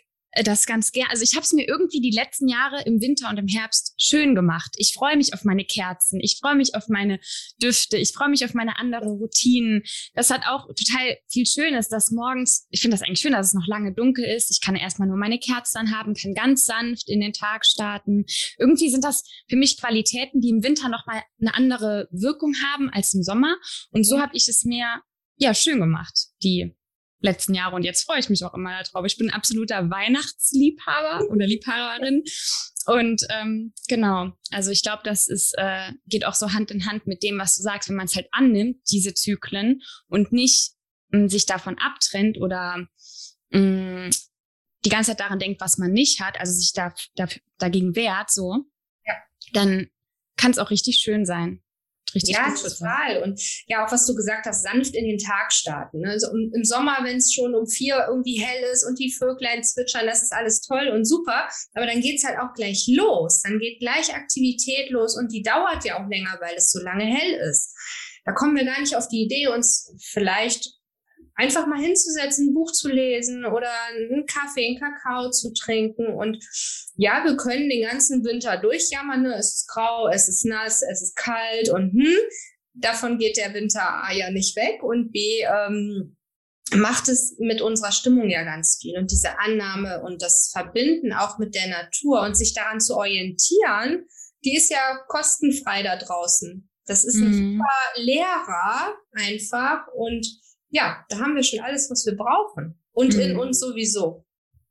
das 0.43 0.65
ganz 0.65 0.91
gern. 0.91 1.07
Also 1.09 1.23
ich 1.23 1.35
habe 1.35 1.43
es 1.43 1.53
mir 1.53 1.67
irgendwie 1.67 2.01
die 2.01 2.11
letzten 2.11 2.47
Jahre 2.47 2.81
im 2.85 3.01
Winter 3.01 3.29
und 3.29 3.37
im 3.37 3.47
Herbst 3.47 3.93
schön 3.97 4.33
gemacht. 4.33 4.73
Ich 4.77 4.93
freue 4.93 5.15
mich 5.15 5.33
auf 5.33 5.43
meine 5.43 5.65
Kerzen, 5.65 6.19
ich 6.19 6.37
freue 6.41 6.55
mich 6.55 6.75
auf 6.75 6.87
meine 6.87 7.19
Düfte, 7.61 7.97
ich 7.97 8.13
freue 8.13 8.29
mich 8.29 8.43
auf 8.43 8.53
meine 8.53 8.79
anderen 8.79 9.09
Routinen. 9.09 9.83
Das 10.15 10.31
hat 10.31 10.41
auch 10.47 10.67
total 10.67 11.17
viel 11.29 11.45
Schönes, 11.45 11.89
dass 11.89 12.11
morgens, 12.11 12.67
ich 12.71 12.81
finde 12.81 12.97
das 12.97 13.03
eigentlich 13.03 13.19
schön, 13.19 13.33
dass 13.33 13.47
es 13.47 13.53
noch 13.53 13.67
lange 13.67 13.93
dunkel 13.93 14.25
ist. 14.25 14.49
Ich 14.49 14.61
kann 14.61 14.75
erstmal 14.75 15.07
nur 15.07 15.17
meine 15.17 15.37
Kerzen 15.37 15.77
anhaben, 15.77 16.15
kann 16.15 16.33
ganz 16.33 16.65
sanft 16.65 17.09
in 17.09 17.21
den 17.21 17.33
Tag 17.33 17.65
starten. 17.65 18.25
Irgendwie 18.57 18.89
sind 18.89 19.03
das 19.03 19.23
für 19.47 19.55
mich 19.55 19.79
Qualitäten, 19.79 20.41
die 20.41 20.49
im 20.49 20.63
Winter 20.63 20.89
nochmal 20.89 21.21
eine 21.39 21.53
andere 21.53 22.07
Wirkung 22.11 22.55
haben 22.73 22.89
als 22.89 23.13
im 23.13 23.23
Sommer. 23.23 23.57
Und 23.91 24.05
so 24.05 24.19
habe 24.19 24.35
ich 24.35 24.47
es 24.47 24.63
mir 24.63 25.01
ja 25.37 25.53
schön 25.53 25.79
gemacht, 25.79 26.27
die 26.41 26.75
letzten 27.24 27.53
Jahre 27.53 27.75
und 27.75 27.84
jetzt 27.84 28.03
freue 28.03 28.20
ich 28.20 28.30
mich 28.30 28.44
auch 28.44 28.53
immer 28.53 28.84
darauf. 28.84 29.06
Ich 29.06 29.18
bin 29.18 29.30
ein 29.30 29.36
absoluter 29.36 29.89
Weihnachtsliebhaber 29.89 31.30
oder 31.30 31.48
Liebhaberin. 31.48 32.24
Und 32.86 33.25
ähm, 33.30 33.74
genau, 33.88 34.34
also 34.51 34.72
ich 34.72 34.84
glaube, 34.84 35.03
das 35.06 35.27
ist, 35.27 35.53
äh, 35.58 35.94
geht 36.06 36.25
auch 36.25 36.34
so 36.34 36.51
Hand 36.51 36.70
in 36.70 36.86
Hand 36.86 37.08
mit 37.08 37.24
dem, 37.24 37.39
was 37.39 37.56
du 37.56 37.63
sagst, 37.63 37.89
wenn 37.89 37.96
man 37.96 38.06
es 38.08 38.15
halt 38.15 38.27
annimmt, 38.32 38.77
diese 38.92 39.13
Zyklen 39.13 39.82
und 40.08 40.34
nicht 40.34 40.74
mh, 41.10 41.30
sich 41.30 41.46
davon 41.46 41.77
abtrennt 41.77 42.38
oder 42.38 42.88
mh, 43.51 44.10
die 44.84 44.89
ganze 44.89 45.12
Zeit 45.12 45.22
daran 45.22 45.39
denkt, 45.39 45.62
was 45.62 45.77
man 45.77 45.94
nicht 45.94 46.20
hat, 46.20 46.38
also 46.38 46.51
sich 46.51 46.74
da, 46.74 46.94
da 47.15 47.27
dagegen 47.58 47.96
wehrt, 47.96 48.32
so, 48.32 48.65
ja. 49.06 49.13
dann 49.53 49.88
kann 50.36 50.51
es 50.51 50.60
auch 50.60 50.72
richtig 50.72 50.98
schön 50.98 51.25
sein 51.25 51.63
richtig 52.15 52.36
ja, 52.36 52.53
total. 52.53 53.24
Und 53.24 53.41
ja, 53.67 53.86
auch 53.86 53.91
was 53.91 54.05
du 54.05 54.15
gesagt 54.15 54.46
hast, 54.46 54.63
sanft 54.63 54.96
in 54.96 55.05
den 55.05 55.17
Tag 55.17 55.51
starten. 55.51 56.00
Ne? 56.00 56.10
Also 56.10 56.27
im 56.32 56.63
Sommer, 56.63 56.98
wenn 57.03 57.17
es 57.17 57.34
schon 57.34 57.55
um 57.55 57.67
vier 57.67 58.05
irgendwie 58.08 58.39
hell 58.39 58.63
ist 58.72 58.86
und 58.86 59.00
die 59.00 59.12
Vöglein 59.12 59.63
zwitschern, 59.63 60.05
das 60.05 60.24
ist 60.24 60.34
alles 60.34 60.62
toll 60.62 60.89
und 60.89 61.05
super. 61.05 61.48
Aber 61.74 61.86
dann 61.86 62.01
geht's 62.01 62.24
halt 62.24 62.38
auch 62.39 62.53
gleich 62.53 62.86
los. 62.88 63.41
Dann 63.41 63.60
geht 63.60 63.79
gleich 63.79 64.13
Aktivität 64.13 64.89
los 64.89 65.17
und 65.17 65.32
die 65.32 65.41
dauert 65.41 65.86
ja 65.86 66.03
auch 66.03 66.10
länger, 66.10 66.38
weil 66.41 66.55
es 66.55 66.72
so 66.72 66.79
lange 66.79 67.05
hell 67.05 67.34
ist. 67.50 67.75
Da 68.25 68.32
kommen 68.32 68.55
wir 68.55 68.65
gar 68.65 68.79
nicht 68.79 68.96
auf 68.96 69.08
die 69.08 69.24
Idee, 69.24 69.48
uns 69.48 69.93
vielleicht 70.01 70.82
einfach 71.35 71.67
mal 71.67 71.79
hinzusetzen, 71.79 72.49
ein 72.49 72.53
Buch 72.53 72.71
zu 72.71 72.89
lesen 72.89 73.45
oder 73.45 73.71
einen 73.89 74.25
Kaffee, 74.25 74.67
einen 74.67 74.79
Kakao 74.79 75.31
zu 75.31 75.53
trinken. 75.53 76.07
Und 76.07 76.43
ja, 76.95 77.23
wir 77.23 77.35
können 77.37 77.69
den 77.69 77.87
ganzen 77.87 78.23
Winter 78.23 78.57
durchjammern. 78.57 79.23
Ne? 79.23 79.35
Es 79.35 79.55
ist 79.55 79.67
grau, 79.67 80.07
es 80.09 80.27
ist 80.27 80.45
nass, 80.45 80.81
es 80.81 81.01
ist 81.01 81.15
kalt 81.15 81.69
und 81.69 81.91
hm, 81.93 82.17
davon 82.73 83.17
geht 83.17 83.37
der 83.37 83.53
Winter 83.53 83.81
A 83.81 84.11
ja 84.13 84.31
nicht 84.31 84.55
weg 84.55 84.83
und 84.83 85.11
B 85.11 85.41
ähm, 85.41 86.17
macht 86.75 87.07
es 87.07 87.35
mit 87.39 87.61
unserer 87.61 87.91
Stimmung 87.91 88.29
ja 88.29 88.43
ganz 88.43 88.79
viel. 88.81 88.97
Und 88.97 89.11
diese 89.11 89.39
Annahme 89.39 90.01
und 90.01 90.21
das 90.21 90.49
Verbinden 90.51 91.13
auch 91.13 91.37
mit 91.37 91.55
der 91.55 91.67
Natur 91.67 92.21
und 92.21 92.35
sich 92.35 92.53
daran 92.53 92.79
zu 92.79 92.95
orientieren, 92.95 94.07
die 94.43 94.55
ist 94.55 94.69
ja 94.69 94.99
kostenfrei 95.07 95.83
da 95.83 95.97
draußen. 95.97 96.69
Das 96.85 97.05
ist 97.05 97.15
ein 97.15 97.29
mhm. 97.29 97.53
super 97.53 98.01
Lehrer 98.03 98.95
einfach 99.13 99.87
und 99.93 100.27
ja, 100.74 101.06
da 101.08 101.20
haben 101.20 101.36
wir 101.36 101.44
schon 101.44 101.60
alles, 101.60 101.89
was 101.89 102.06
wir 102.06 102.18
brauchen. 102.18 102.75
Und 102.92 103.13
mhm. 103.13 103.22
in 103.22 103.38
uns 103.38 103.60
sowieso. 103.60 104.25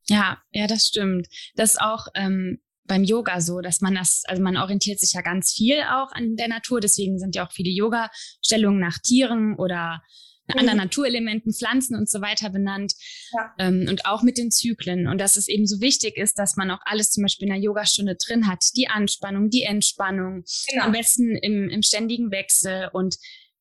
Ja, 0.08 0.38
ja, 0.50 0.66
das 0.66 0.86
stimmt. 0.88 1.28
Das 1.54 1.72
ist 1.72 1.80
auch 1.80 2.08
ähm, 2.14 2.60
beim 2.84 3.04
Yoga 3.04 3.40
so, 3.40 3.60
dass 3.60 3.80
man 3.80 3.94
das, 3.94 4.22
also 4.26 4.42
man 4.42 4.56
orientiert 4.56 4.98
sich 4.98 5.12
ja 5.12 5.22
ganz 5.22 5.52
viel 5.52 5.80
auch 5.82 6.10
an 6.12 6.36
der 6.36 6.48
Natur. 6.48 6.80
Deswegen 6.80 7.18
sind 7.18 7.36
ja 7.36 7.46
auch 7.46 7.52
viele 7.52 7.70
Yoga-Stellungen 7.70 8.80
nach 8.80 8.98
Tieren 8.98 9.54
oder 9.56 10.02
mhm. 10.48 10.58
anderen 10.58 10.78
Naturelementen, 10.78 11.52
Pflanzen 11.52 11.96
und 11.96 12.10
so 12.10 12.20
weiter 12.20 12.50
benannt. 12.50 12.94
Ja. 13.32 13.54
Ähm, 13.58 13.86
und 13.88 14.04
auch 14.04 14.22
mit 14.22 14.38
den 14.38 14.50
Zyklen. 14.50 15.06
Und 15.06 15.18
dass 15.18 15.36
es 15.36 15.46
eben 15.46 15.66
so 15.66 15.80
wichtig 15.80 16.16
ist, 16.16 16.36
dass 16.36 16.56
man 16.56 16.70
auch 16.72 16.80
alles 16.84 17.12
zum 17.12 17.22
Beispiel 17.22 17.46
in 17.46 17.54
der 17.54 17.62
Yogastunde 17.62 18.16
drin 18.16 18.48
hat. 18.48 18.64
Die 18.76 18.88
Anspannung, 18.88 19.50
die 19.50 19.62
Entspannung. 19.62 20.42
Genau. 20.68 20.84
Am 20.84 20.92
besten 20.92 21.36
im, 21.36 21.70
im 21.70 21.82
ständigen 21.82 22.32
Wechsel. 22.32 22.90
Und 22.92 23.16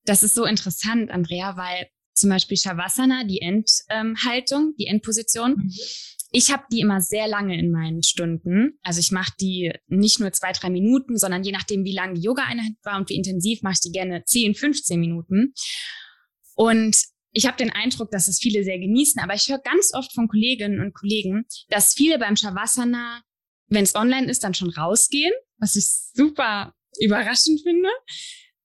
das 0.05 0.23
ist 0.23 0.33
so 0.33 0.45
interessant, 0.45 1.11
Andrea, 1.11 1.55
weil 1.55 1.87
zum 2.13 2.29
Beispiel 2.29 2.57
Shavasana, 2.57 3.23
die 3.23 3.41
Endhaltung, 3.41 4.73
die 4.77 4.87
Endposition. 4.87 5.55
Mhm. 5.57 5.71
Ich 6.33 6.51
habe 6.51 6.63
die 6.71 6.79
immer 6.79 7.01
sehr 7.01 7.27
lange 7.27 7.59
in 7.59 7.71
meinen 7.71 8.03
Stunden. 8.03 8.79
Also 8.83 8.99
ich 8.99 9.11
mache 9.11 9.33
die 9.41 9.73
nicht 9.87 10.19
nur 10.19 10.31
zwei, 10.31 10.53
drei 10.53 10.69
Minuten, 10.69 11.17
sondern 11.17 11.43
je 11.43 11.51
nachdem, 11.51 11.83
wie 11.83 11.93
lang 11.93 12.15
die 12.15 12.21
Yoga-Einheit 12.21 12.73
war 12.83 12.97
und 12.97 13.09
wie 13.09 13.15
intensiv, 13.15 13.61
mache 13.63 13.73
ich 13.73 13.81
die 13.81 13.91
gerne 13.91 14.23
10, 14.23 14.55
15 14.55 14.99
Minuten. 14.99 15.53
Und 16.55 16.95
ich 17.33 17.45
habe 17.45 17.57
den 17.57 17.71
Eindruck, 17.71 18.11
dass 18.11 18.27
es 18.27 18.39
viele 18.39 18.63
sehr 18.63 18.79
genießen, 18.79 19.21
aber 19.21 19.33
ich 19.33 19.47
höre 19.49 19.59
ganz 19.59 19.93
oft 19.93 20.13
von 20.13 20.27
Kolleginnen 20.27 20.81
und 20.81 20.93
Kollegen, 20.93 21.45
dass 21.69 21.93
viele 21.93 22.17
beim 22.19 22.35
Shavasana, 22.35 23.23
wenn 23.67 23.83
es 23.83 23.95
online 23.95 24.29
ist, 24.29 24.43
dann 24.43 24.53
schon 24.53 24.69
rausgehen, 24.69 25.33
was 25.57 25.75
ich 25.75 25.87
super 26.13 26.73
überraschend 26.99 27.61
finde. 27.61 27.89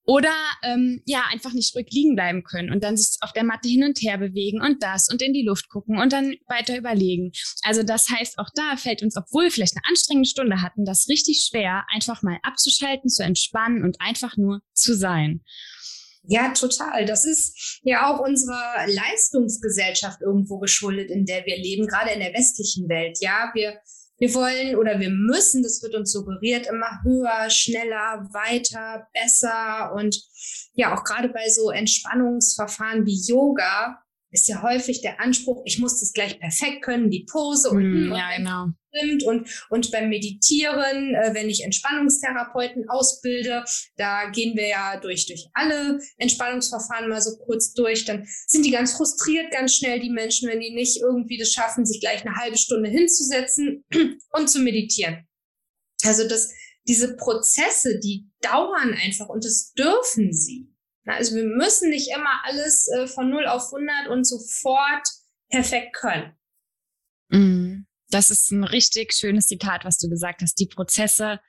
Oder 0.07 0.33
ähm, 0.63 1.01
ja, 1.05 1.23
einfach 1.33 1.51
nicht 1.51 1.75
ruhig 1.75 1.87
liegen 1.91 2.15
bleiben 2.15 2.43
können 2.43 2.71
und 2.71 2.81
dann 2.81 2.95
sich 2.95 3.17
auf 3.19 3.33
der 3.33 3.43
Matte 3.43 3.67
hin 3.67 3.83
und 3.83 4.01
her 4.01 4.17
bewegen 4.17 4.61
und 4.61 4.81
das 4.81 5.09
und 5.09 5.21
in 5.21 5.33
die 5.33 5.43
Luft 5.43 5.67
gucken 5.67 5.99
und 5.99 6.13
dann 6.13 6.35
weiter 6.47 6.77
überlegen. 6.77 7.33
Also 7.63 7.83
das 7.83 8.09
heißt, 8.09 8.39
auch 8.39 8.49
da 8.55 8.77
fällt 8.77 9.03
uns, 9.03 9.17
obwohl 9.17 9.43
wir 9.43 9.51
vielleicht 9.51 9.75
eine 9.75 9.85
anstrengende 9.89 10.29
Stunde 10.29 10.61
hatten, 10.61 10.85
das 10.85 11.09
richtig 11.09 11.45
schwer, 11.49 11.83
einfach 11.93 12.23
mal 12.23 12.39
abzuschalten, 12.41 13.09
zu 13.09 13.21
entspannen 13.21 13.83
und 13.83 13.97
einfach 13.99 14.37
nur 14.37 14.61
zu 14.73 14.95
sein. 14.95 15.43
Ja, 16.23 16.53
total. 16.53 17.05
Das 17.05 17.25
ist 17.25 17.81
ja 17.83 18.09
auch 18.09 18.19
unserer 18.19 18.87
Leistungsgesellschaft 18.87 20.21
irgendwo 20.21 20.59
geschuldet, 20.59 21.11
in 21.11 21.25
der 21.25 21.45
wir 21.45 21.57
leben, 21.57 21.85
gerade 21.85 22.11
in 22.11 22.19
der 22.21 22.33
westlichen 22.33 22.87
Welt. 22.87 23.17
Ja, 23.19 23.51
wir 23.53 23.79
wir 24.17 24.33
wollen 24.33 24.75
oder 24.75 24.99
wir 24.99 25.09
müssen, 25.09 25.61
das 25.61 25.81
wird 25.83 25.95
uns 25.95 26.11
suggeriert, 26.11 26.67
immer 26.67 27.01
höher, 27.03 27.49
schneller, 27.49 28.27
weiter, 28.33 29.07
besser. 29.13 29.93
Und 29.93 30.19
ja, 30.73 30.95
auch 30.95 31.03
gerade 31.03 31.29
bei 31.29 31.47
so 31.49 31.69
Entspannungsverfahren 31.69 33.05
wie 33.05 33.21
Yoga 33.27 34.01
ist 34.31 34.47
ja 34.47 34.61
häufig 34.61 35.01
der 35.01 35.21
Anspruch, 35.21 35.61
ich 35.65 35.79
muss 35.79 35.99
das 35.99 36.11
gleich 36.13 36.39
perfekt 36.39 36.83
können, 36.83 37.09
die 37.09 37.25
Pose 37.29 37.69
und, 37.69 38.09
mm, 38.09 38.13
ja, 38.13 38.37
genau. 38.37 38.67
stimmt. 38.93 39.23
Und, 39.23 39.47
und 39.69 39.91
beim 39.91 40.09
Meditieren, 40.09 41.15
äh, 41.15 41.33
wenn 41.33 41.49
ich 41.49 41.63
Entspannungstherapeuten 41.63 42.89
ausbilde, 42.89 43.63
da 43.95 44.29
gehen 44.29 44.57
wir 44.57 44.67
ja 44.67 44.99
durch, 44.99 45.27
durch 45.27 45.47
alle 45.53 45.99
Entspannungsverfahren 46.17 47.09
mal 47.09 47.21
so 47.21 47.37
kurz 47.37 47.73
durch, 47.73 48.05
dann 48.05 48.27
sind 48.47 48.65
die 48.65 48.71
ganz 48.71 48.93
frustriert 48.93 49.51
ganz 49.51 49.75
schnell, 49.75 49.99
die 49.99 50.09
Menschen, 50.09 50.49
wenn 50.49 50.59
die 50.59 50.73
nicht 50.73 50.99
irgendwie 51.01 51.37
das 51.37 51.51
schaffen, 51.51 51.85
sich 51.85 52.01
gleich 52.01 52.25
eine 52.25 52.35
halbe 52.35 52.57
Stunde 52.57 52.89
hinzusetzen 52.89 53.85
und 54.31 54.49
zu 54.49 54.59
meditieren. 54.59 55.25
Also 56.03 56.27
das, 56.27 56.51
diese 56.87 57.15
Prozesse, 57.15 57.99
die 57.99 58.29
dauern 58.41 58.93
einfach 58.93 59.29
und 59.29 59.45
das 59.45 59.73
dürfen 59.73 60.33
sie. 60.33 60.67
Also 61.07 61.35
wir 61.35 61.45
müssen 61.45 61.89
nicht 61.89 62.09
immer 62.13 62.43
alles 62.43 62.87
äh, 62.89 63.07
von 63.07 63.29
0 63.29 63.47
auf 63.47 63.73
100 63.73 64.07
und 64.09 64.25
sofort 64.25 65.07
perfekt 65.49 65.95
können. 65.95 66.35
Mm, 67.29 67.85
das 68.09 68.29
ist 68.29 68.51
ein 68.51 68.63
richtig 68.63 69.13
schönes 69.13 69.47
Zitat, 69.47 69.85
was 69.85 69.97
du 69.97 70.09
gesagt 70.09 70.41
hast. 70.41 70.55
Die 70.55 70.67
Prozesse 70.67 71.39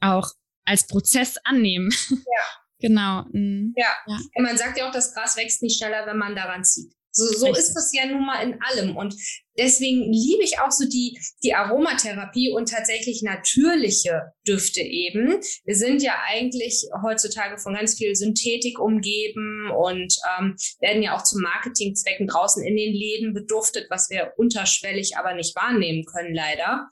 auch 0.00 0.30
als 0.64 0.86
Prozess 0.86 1.36
annehmen. 1.44 1.90
Ja. 2.10 2.16
genau. 2.80 3.22
Mm. 3.32 3.72
Ja. 3.76 3.96
ja. 4.06 4.18
Man 4.38 4.56
sagt 4.56 4.78
ja 4.78 4.88
auch, 4.88 4.92
das 4.92 5.14
Gras 5.14 5.36
wächst 5.36 5.62
nicht 5.62 5.78
schneller, 5.78 6.06
wenn 6.06 6.18
man 6.18 6.34
daran 6.34 6.64
zieht. 6.64 6.92
So, 7.16 7.24
so 7.32 7.50
ist 7.50 7.72
das 7.72 7.92
ja 7.94 8.04
nun 8.06 8.26
mal 8.26 8.42
in 8.42 8.60
allem. 8.60 8.94
Und 8.94 9.14
deswegen 9.56 10.12
liebe 10.12 10.44
ich 10.44 10.60
auch 10.60 10.70
so 10.70 10.86
die, 10.86 11.18
die 11.42 11.54
Aromatherapie 11.54 12.52
und 12.52 12.68
tatsächlich 12.68 13.22
natürliche 13.22 14.32
Düfte 14.46 14.82
eben. 14.82 15.40
Wir 15.64 15.74
sind 15.74 16.02
ja 16.02 16.12
eigentlich 16.28 16.86
heutzutage 17.02 17.56
von 17.56 17.72
ganz 17.72 17.96
viel 17.96 18.14
Synthetik 18.14 18.78
umgeben 18.78 19.70
und 19.70 20.14
ähm, 20.38 20.56
werden 20.80 21.02
ja 21.02 21.16
auch 21.16 21.22
zu 21.22 21.38
Marketingzwecken 21.38 22.26
draußen 22.26 22.62
in 22.62 22.76
den 22.76 22.92
Läden 22.92 23.32
beduftet, 23.32 23.86
was 23.88 24.10
wir 24.10 24.34
unterschwellig 24.36 25.16
aber 25.16 25.32
nicht 25.32 25.56
wahrnehmen 25.56 26.04
können, 26.04 26.34
leider. 26.34 26.90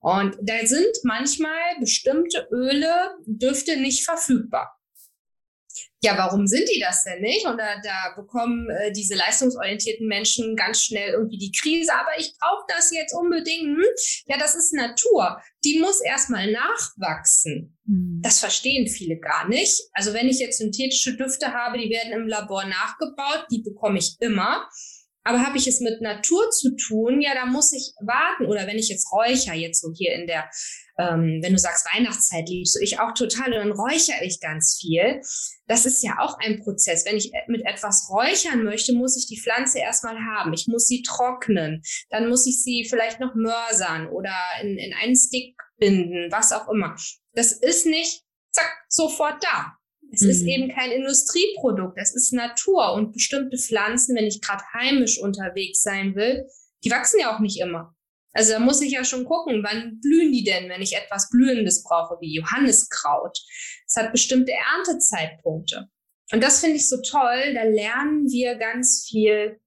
Und 0.00 0.36
da 0.42 0.66
sind 0.66 0.94
manchmal 1.04 1.78
bestimmte 1.80 2.46
Öle, 2.52 2.92
Düfte 3.24 3.80
nicht 3.80 4.04
verfügbar 4.04 4.78
ja, 6.04 6.18
warum 6.18 6.46
sind 6.46 6.68
die 6.68 6.80
das 6.80 7.02
denn 7.04 7.22
nicht? 7.22 7.46
Und 7.46 7.56
da, 7.56 7.80
da 7.82 8.14
bekommen 8.14 8.68
äh, 8.68 8.92
diese 8.92 9.14
leistungsorientierten 9.14 10.06
Menschen 10.06 10.54
ganz 10.54 10.82
schnell 10.82 11.12
irgendwie 11.12 11.38
die 11.38 11.50
Krise, 11.50 11.92
aber 11.94 12.10
ich 12.18 12.34
brauche 12.38 12.64
das 12.68 12.90
jetzt 12.92 13.14
unbedingt. 13.14 13.62
Hm? 13.62 13.84
Ja, 14.26 14.36
das 14.36 14.54
ist 14.54 14.74
Natur. 14.74 15.40
Die 15.64 15.80
muss 15.80 16.02
erstmal 16.02 16.52
nachwachsen. 16.52 17.78
Mhm. 17.86 18.20
Das 18.22 18.38
verstehen 18.38 18.86
viele 18.86 19.18
gar 19.18 19.48
nicht. 19.48 19.82
Also 19.92 20.12
wenn 20.12 20.28
ich 20.28 20.38
jetzt 20.38 20.58
synthetische 20.58 21.16
Düfte 21.16 21.52
habe, 21.52 21.78
die 21.78 21.88
werden 21.88 22.12
im 22.12 22.28
Labor 22.28 22.64
nachgebaut, 22.66 23.46
die 23.50 23.62
bekomme 23.62 23.98
ich 23.98 24.16
immer. 24.20 24.68
Aber 25.24 25.44
habe 25.44 25.56
ich 25.56 25.66
es 25.66 25.80
mit 25.80 26.02
Natur 26.02 26.50
zu 26.50 26.76
tun, 26.76 27.22
ja, 27.22 27.34
da 27.34 27.46
muss 27.46 27.72
ich 27.72 27.94
warten. 28.00 28.46
Oder 28.46 28.66
wenn 28.66 28.78
ich 28.78 28.88
jetzt 28.88 29.10
räucher, 29.10 29.54
jetzt 29.54 29.80
so 29.80 29.90
hier 29.96 30.14
in 30.14 30.26
der, 30.26 30.50
ähm, 30.98 31.40
wenn 31.42 31.52
du 31.54 31.58
sagst 31.58 31.86
Weihnachtszeit 31.94 32.48
liebst, 32.48 32.78
ich 32.82 33.00
auch 33.00 33.12
total 33.14 33.54
und 33.54 33.58
dann 33.58 33.72
räuchere 33.72 34.22
ich 34.22 34.40
ganz 34.40 34.78
viel. 34.78 35.22
Das 35.66 35.86
ist 35.86 36.02
ja 36.02 36.18
auch 36.18 36.38
ein 36.38 36.60
Prozess. 36.62 37.06
Wenn 37.06 37.16
ich 37.16 37.32
mit 37.48 37.64
etwas 37.64 38.10
räuchern 38.10 38.64
möchte, 38.64 38.92
muss 38.92 39.16
ich 39.16 39.26
die 39.26 39.40
Pflanze 39.40 39.78
erstmal 39.78 40.18
haben. 40.18 40.52
Ich 40.52 40.66
muss 40.68 40.86
sie 40.86 41.02
trocknen. 41.02 41.82
Dann 42.10 42.28
muss 42.28 42.46
ich 42.46 42.62
sie 42.62 42.86
vielleicht 42.88 43.18
noch 43.18 43.34
mörsern 43.34 44.08
oder 44.08 44.36
in, 44.60 44.76
in 44.76 44.92
einen 44.92 45.16
Stick 45.16 45.56
binden, 45.78 46.30
was 46.30 46.52
auch 46.52 46.68
immer. 46.68 46.94
Das 47.32 47.52
ist 47.52 47.86
nicht 47.86 48.22
zack, 48.52 48.84
sofort 48.88 49.42
da. 49.42 49.78
Es 50.14 50.22
mhm. 50.22 50.30
ist 50.30 50.42
eben 50.42 50.68
kein 50.68 50.90
Industrieprodukt, 50.90 51.98
es 51.98 52.14
ist 52.14 52.32
Natur 52.32 52.94
und 52.94 53.12
bestimmte 53.12 53.58
Pflanzen, 53.58 54.16
wenn 54.16 54.26
ich 54.26 54.40
gerade 54.40 54.64
heimisch 54.72 55.20
unterwegs 55.20 55.82
sein 55.82 56.14
will, 56.14 56.46
die 56.84 56.90
wachsen 56.90 57.20
ja 57.20 57.34
auch 57.34 57.40
nicht 57.40 57.60
immer. 57.60 57.94
Also 58.32 58.52
da 58.52 58.58
muss 58.58 58.82
ich 58.82 58.92
ja 58.92 59.04
schon 59.04 59.24
gucken, 59.24 59.62
wann 59.62 60.00
blühen 60.00 60.32
die 60.32 60.42
denn, 60.42 60.68
wenn 60.68 60.82
ich 60.82 60.96
etwas 60.96 61.30
Blühendes 61.30 61.84
brauche, 61.84 62.16
wie 62.20 62.34
Johanniskraut. 62.34 63.38
Es 63.86 63.96
hat 63.96 64.10
bestimmte 64.10 64.52
Erntezeitpunkte. 64.52 65.88
Und 66.32 66.42
das 66.42 66.60
finde 66.60 66.76
ich 66.76 66.88
so 66.88 67.00
toll. 67.00 67.54
Da 67.54 67.62
lernen 67.62 68.28
wir 68.28 68.56
ganz 68.56 69.06
viel, 69.08 69.60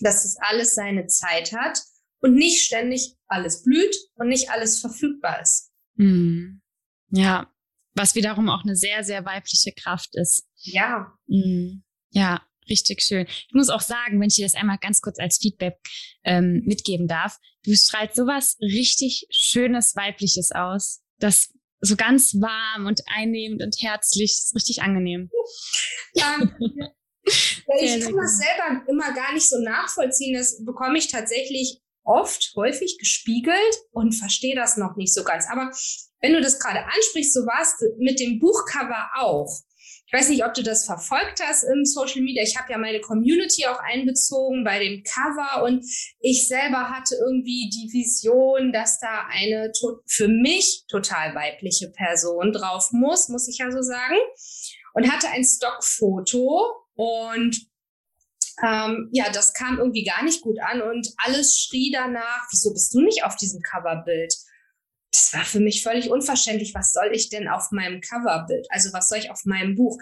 dass 0.00 0.24
es 0.24 0.36
alles 0.40 0.74
seine 0.74 1.06
Zeit 1.06 1.52
hat 1.52 1.82
und 2.20 2.34
nicht 2.34 2.62
ständig 2.62 3.14
alles 3.26 3.62
blüht 3.62 3.94
und 4.14 4.28
nicht 4.28 4.50
alles 4.50 4.80
verfügbar 4.80 5.42
ist. 5.42 5.70
Mhm. 5.96 6.62
Ja, 7.10 7.52
was 7.94 8.14
wiederum 8.14 8.48
auch 8.48 8.62
eine 8.62 8.76
sehr, 8.76 9.04
sehr 9.04 9.24
weibliche 9.24 9.72
Kraft 9.72 10.10
ist. 10.14 10.46
Ja. 10.56 11.12
Mhm. 11.26 11.84
Ja, 12.10 12.42
richtig 12.68 13.02
schön. 13.02 13.26
Ich 13.28 13.52
muss 13.52 13.70
auch 13.70 13.80
sagen, 13.80 14.20
wenn 14.20 14.28
ich 14.28 14.36
dir 14.36 14.44
das 14.44 14.54
einmal 14.54 14.78
ganz 14.78 15.00
kurz 15.00 15.18
als 15.18 15.38
Feedback 15.38 15.76
ähm, 16.24 16.62
mitgeben 16.64 17.08
darf, 17.08 17.38
du 17.64 17.74
strahlst 17.74 18.16
sowas 18.16 18.56
richtig 18.60 19.26
Schönes, 19.30 19.94
Weibliches 19.96 20.52
aus. 20.52 21.02
Das 21.18 21.52
so 21.80 21.96
ganz 21.96 22.34
warm 22.34 22.86
und 22.86 23.02
einnehmend 23.06 23.62
und 23.62 23.76
herzlich, 23.80 24.30
ist 24.30 24.54
richtig 24.54 24.82
angenehm. 24.82 25.30
Ja. 26.14 26.38
ich 27.80 28.04
kann 28.04 28.16
das 28.16 28.38
selber 28.38 28.84
immer 28.88 29.14
gar 29.14 29.32
nicht 29.32 29.48
so 29.48 29.56
nachvollziehen. 29.58 30.34
Das 30.34 30.64
bekomme 30.64 30.98
ich 30.98 31.08
tatsächlich 31.08 31.80
oft, 32.04 32.52
häufig 32.56 32.98
gespiegelt 32.98 33.56
und 33.90 34.12
verstehe 34.12 34.54
das 34.54 34.76
noch 34.76 34.96
nicht 34.96 35.14
so 35.14 35.24
ganz. 35.24 35.46
Aber 35.50 35.70
wenn 36.20 36.32
du 36.32 36.40
das 36.40 36.58
gerade 36.58 36.84
ansprichst, 36.84 37.34
so 37.34 37.40
war 37.40 37.62
es 37.62 37.74
mit 37.98 38.20
dem 38.20 38.38
Buchcover 38.38 39.10
auch. 39.18 39.50
Ich 40.12 40.18
weiß 40.18 40.28
nicht, 40.28 40.44
ob 40.44 40.52
du 40.52 40.62
das 40.62 40.84
verfolgt 40.84 41.42
hast 41.42 41.62
im 41.62 41.86
Social 41.86 42.20
Media. 42.20 42.42
Ich 42.42 42.58
habe 42.58 42.70
ja 42.70 42.76
meine 42.76 43.00
Community 43.00 43.64
auch 43.64 43.78
einbezogen 43.78 44.62
bei 44.62 44.78
dem 44.78 45.02
Cover 45.04 45.64
und 45.64 45.82
ich 46.20 46.48
selber 46.48 46.90
hatte 46.90 47.14
irgendwie 47.14 47.70
die 47.70 47.90
Vision, 47.90 48.72
dass 48.72 49.00
da 49.00 49.26
eine 49.30 49.72
für 50.06 50.28
mich 50.28 50.84
total 50.88 51.34
weibliche 51.34 51.88
Person 51.88 52.52
drauf 52.52 52.90
muss, 52.92 53.30
muss 53.30 53.48
ich 53.48 53.56
ja 53.58 53.70
so 53.70 53.80
sagen. 53.80 54.16
Und 54.92 55.10
hatte 55.10 55.28
ein 55.28 55.44
Stockfoto 55.44 56.74
und 56.94 57.71
ähm, 58.62 59.08
ja, 59.12 59.30
das 59.30 59.52
kam 59.54 59.78
irgendwie 59.78 60.04
gar 60.04 60.22
nicht 60.24 60.42
gut 60.42 60.58
an 60.60 60.82
und 60.82 61.08
alles 61.16 61.58
schrie 61.58 61.90
danach, 61.92 62.46
wieso 62.50 62.72
bist 62.72 62.92
du 62.94 63.00
nicht 63.00 63.24
auf 63.24 63.36
diesem 63.36 63.62
Coverbild? 63.62 64.34
Das 65.12 65.32
war 65.34 65.44
für 65.44 65.60
mich 65.60 65.82
völlig 65.82 66.10
unverständlich. 66.10 66.74
Was 66.74 66.92
soll 66.92 67.10
ich 67.12 67.28
denn 67.28 67.48
auf 67.48 67.70
meinem 67.70 68.00
Coverbild? 68.00 68.66
Also 68.70 68.92
was 68.92 69.08
soll 69.08 69.18
ich 69.18 69.30
auf 69.30 69.44
meinem 69.44 69.74
Buch? 69.74 70.00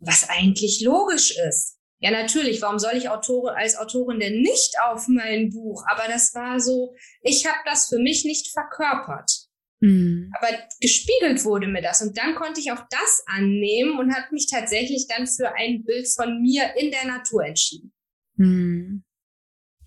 Was 0.00 0.28
eigentlich 0.28 0.80
logisch 0.80 1.36
ist. 1.48 1.78
Ja, 2.00 2.10
natürlich. 2.10 2.62
Warum 2.62 2.78
soll 2.78 2.94
ich 2.94 3.08
Autorin, 3.08 3.54
als 3.54 3.76
Autorin 3.76 4.20
denn 4.20 4.40
nicht 4.40 4.74
auf 4.84 5.08
mein 5.08 5.50
Buch? 5.50 5.84
Aber 5.88 6.06
das 6.08 6.34
war 6.34 6.60
so, 6.60 6.94
ich 7.22 7.46
habe 7.46 7.58
das 7.64 7.88
für 7.88 7.98
mich 7.98 8.24
nicht 8.24 8.52
verkörpert. 8.52 9.37
Mhm. 9.80 10.32
Aber 10.38 10.48
gespiegelt 10.80 11.44
wurde 11.44 11.68
mir 11.68 11.82
das. 11.82 12.02
Und 12.02 12.18
dann 12.18 12.34
konnte 12.34 12.60
ich 12.60 12.72
auch 12.72 12.82
das 12.90 13.22
annehmen 13.26 13.98
und 13.98 14.14
habe 14.14 14.26
mich 14.32 14.48
tatsächlich 14.50 15.06
dann 15.08 15.26
für 15.26 15.54
ein 15.54 15.84
Bild 15.84 16.08
von 16.08 16.40
mir 16.40 16.74
in 16.76 16.90
der 16.90 17.06
Natur 17.06 17.44
entschieden. 17.44 17.92
Mhm. 18.36 19.04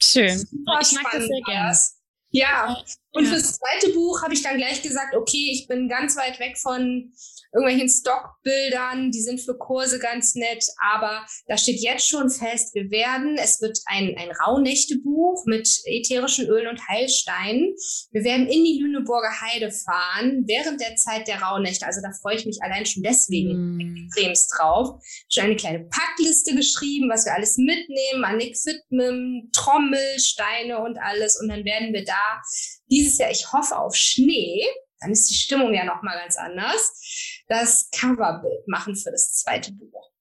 Schön. 0.01 0.37
Super 0.37 0.79
ich 0.81 0.91
mag 0.93 1.11
das 1.11 1.27
sehr 1.27 1.41
gerne. 1.45 1.77
Ja, 2.33 2.81
und 3.11 3.25
ja. 3.25 3.29
fürs 3.31 3.57
zweite 3.57 3.93
Buch 3.93 4.23
habe 4.23 4.33
ich 4.33 4.41
dann 4.41 4.57
gleich 4.57 4.81
gesagt, 4.81 5.15
okay, 5.15 5.49
ich 5.51 5.67
bin 5.67 5.89
ganz 5.89 6.15
weit 6.15 6.39
weg 6.39 6.57
von 6.57 7.11
irgendwelchen 7.53 7.89
Stockbildern, 7.89 9.11
die 9.11 9.21
sind 9.21 9.41
für 9.41 9.57
Kurse 9.57 9.99
ganz 9.99 10.35
nett, 10.35 10.63
aber 10.93 11.25
da 11.47 11.57
steht 11.57 11.81
jetzt 11.81 12.07
schon 12.07 12.29
fest, 12.29 12.73
wir 12.73 12.89
werden, 12.91 13.37
es 13.37 13.61
wird 13.61 13.77
ein, 13.85 14.15
ein 14.17 14.31
Rauhnächtebuch 14.31 15.45
mit 15.45 15.67
ätherischen 15.85 16.47
Ölen 16.47 16.67
und 16.67 16.87
Heilsteinen. 16.87 17.75
Wir 18.11 18.23
werden 18.23 18.47
in 18.47 18.63
die 18.63 18.79
Lüneburger 18.81 19.31
Heide 19.41 19.71
fahren 19.71 20.43
während 20.47 20.79
der 20.79 20.95
Zeit 20.95 21.27
der 21.27 21.41
Rauhnächte. 21.41 21.85
Also 21.85 22.01
da 22.01 22.11
freue 22.21 22.35
ich 22.35 22.45
mich 22.45 22.59
allein 22.61 22.85
schon 22.85 23.03
deswegen 23.03 23.77
mm. 23.77 24.05
extremst 24.05 24.53
drauf. 24.57 25.01
Schon 25.29 25.45
eine 25.45 25.55
kleine 25.55 25.85
Packliste 25.85 26.55
geschrieben, 26.55 27.09
was 27.09 27.25
wir 27.25 27.33
alles 27.33 27.57
mitnehmen, 27.57 28.23
an 28.23 28.39
Equipment, 28.39 29.53
Trommel, 29.53 30.19
Steine 30.19 30.79
und 30.79 30.97
alles. 30.99 31.39
Und 31.39 31.49
dann 31.49 31.65
werden 31.65 31.93
wir 31.93 32.05
da 32.05 32.41
dieses 32.89 33.17
Jahr, 33.17 33.31
ich 33.31 33.51
hoffe 33.51 33.77
auf 33.77 33.95
Schnee, 33.95 34.63
dann 35.01 35.11
ist 35.11 35.29
die 35.29 35.35
Stimmung 35.35 35.73
ja 35.73 35.83
nochmal 35.83 36.17
ganz 36.19 36.37
anders, 36.37 37.43
das 37.47 37.89
Coverbild 37.91 38.67
machen 38.67 38.95
für 38.95 39.11
das 39.11 39.33
zweite 39.33 39.73
Buch. 39.73 40.11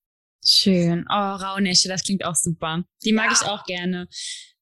Schön. 0.44 1.04
Oh, 1.10 1.14
Rauhnächte, 1.14 1.88
das 1.88 2.02
klingt 2.02 2.24
auch 2.24 2.34
super. 2.34 2.82
Die 3.04 3.12
mag 3.12 3.26
ja. 3.26 3.32
ich 3.32 3.46
auch 3.46 3.64
gerne. 3.64 4.08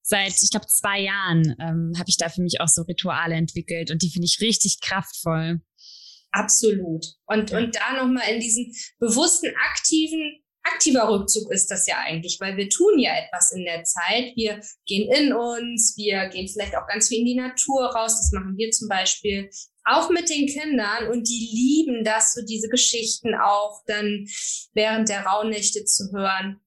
Seit, 0.03 0.43
ich 0.43 0.51
glaube, 0.51 0.67
zwei 0.67 1.01
Jahren 1.01 1.55
ähm, 1.61 1.93
habe 1.97 2.09
ich 2.09 2.17
da 2.17 2.29
für 2.29 2.43
mich 2.43 2.61
auch 2.61 2.69
so 2.69 2.83
Rituale 2.83 3.37
entwickelt 3.37 3.91
und 3.91 4.03
die 4.03 4.11
finde 4.11 4.27
ich 4.27 4.41
richtig 4.41 4.81
kraftvoll. 4.81 5.61
Absolut. 6.33 7.07
Und, 7.27 7.53
und 7.53 7.77
da 7.77 7.93
nochmal 8.03 8.29
in 8.33 8.41
diesen 8.41 8.75
bewussten, 8.99 9.53
aktiven 9.71 10.43
aktiver 10.75 11.09
Rückzug 11.09 11.51
ist 11.53 11.71
das 11.71 11.87
ja 11.87 11.97
eigentlich, 11.99 12.39
weil 12.41 12.57
wir 12.57 12.69
tun 12.69 12.99
ja 12.99 13.13
etwas 13.17 13.53
in 13.53 13.65
der 13.65 13.85
Zeit. 13.85 14.33
Wir 14.37 14.61
gehen 14.87 15.11
in 15.11 15.33
uns, 15.33 15.95
wir 15.97 16.29
gehen 16.29 16.49
vielleicht 16.49 16.77
auch 16.77 16.87
ganz 16.87 17.09
viel 17.09 17.21
in 17.21 17.27
die 17.27 17.37
Natur 17.37 17.87
raus. 17.87 18.17
Das 18.19 18.33
machen 18.33 18.57
wir 18.57 18.71
zum 18.71 18.89
Beispiel 18.89 19.51
auch 19.89 20.11
mit 20.11 20.29
den 20.29 20.47
Kindern 20.47 21.09
und 21.11 21.29
die 21.29 21.51
lieben 21.53 22.05
das, 22.05 22.35
so 22.35 22.43
diese 22.45 22.69
Geschichten 22.69 23.35
auch 23.35 23.83
dann 23.87 24.27
während 24.75 25.09
der 25.09 25.25
Rauhnächte 25.25 25.85
zu 25.85 26.11
hören. 26.13 26.61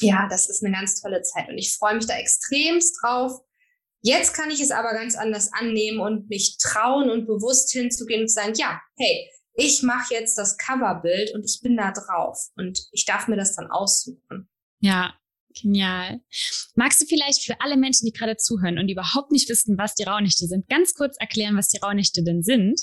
Ja, 0.00 0.26
das 0.28 0.48
ist 0.48 0.64
eine 0.64 0.74
ganz 0.74 1.00
tolle 1.00 1.22
Zeit 1.22 1.48
und 1.48 1.58
ich 1.58 1.76
freue 1.76 1.94
mich 1.94 2.06
da 2.06 2.14
extremst 2.16 2.98
drauf. 3.02 3.40
Jetzt 4.00 4.34
kann 4.34 4.50
ich 4.50 4.60
es 4.60 4.72
aber 4.72 4.94
ganz 4.94 5.16
anders 5.16 5.52
annehmen 5.52 6.00
und 6.00 6.28
mich 6.28 6.56
trauen 6.58 7.08
und 7.08 7.26
bewusst 7.26 7.70
hinzugehen 7.70 8.22
und 8.22 8.30
sagen, 8.30 8.54
ja, 8.56 8.80
hey, 8.98 9.30
ich 9.54 9.82
mache 9.82 10.14
jetzt 10.14 10.36
das 10.36 10.56
Coverbild 10.56 11.32
und 11.34 11.44
ich 11.44 11.60
bin 11.62 11.76
da 11.76 11.92
drauf 11.92 12.38
und 12.56 12.88
ich 12.90 13.04
darf 13.04 13.28
mir 13.28 13.36
das 13.36 13.54
dann 13.54 13.70
aussuchen. 13.70 14.48
Ja, 14.80 15.14
genial. 15.54 16.20
Magst 16.74 17.02
du 17.02 17.06
vielleicht 17.06 17.44
für 17.44 17.60
alle 17.60 17.76
Menschen, 17.76 18.06
die 18.06 18.12
gerade 18.12 18.36
zuhören 18.36 18.78
und 18.78 18.88
überhaupt 18.88 19.30
nicht 19.32 19.48
wissen, 19.48 19.78
was 19.78 19.94
die 19.94 20.04
Rauhnächte 20.04 20.46
sind, 20.46 20.68
ganz 20.68 20.94
kurz 20.94 21.16
erklären, 21.18 21.56
was 21.56 21.68
die 21.68 21.78
Rauhnächte 21.78 22.22
denn 22.22 22.42
sind? 22.42 22.80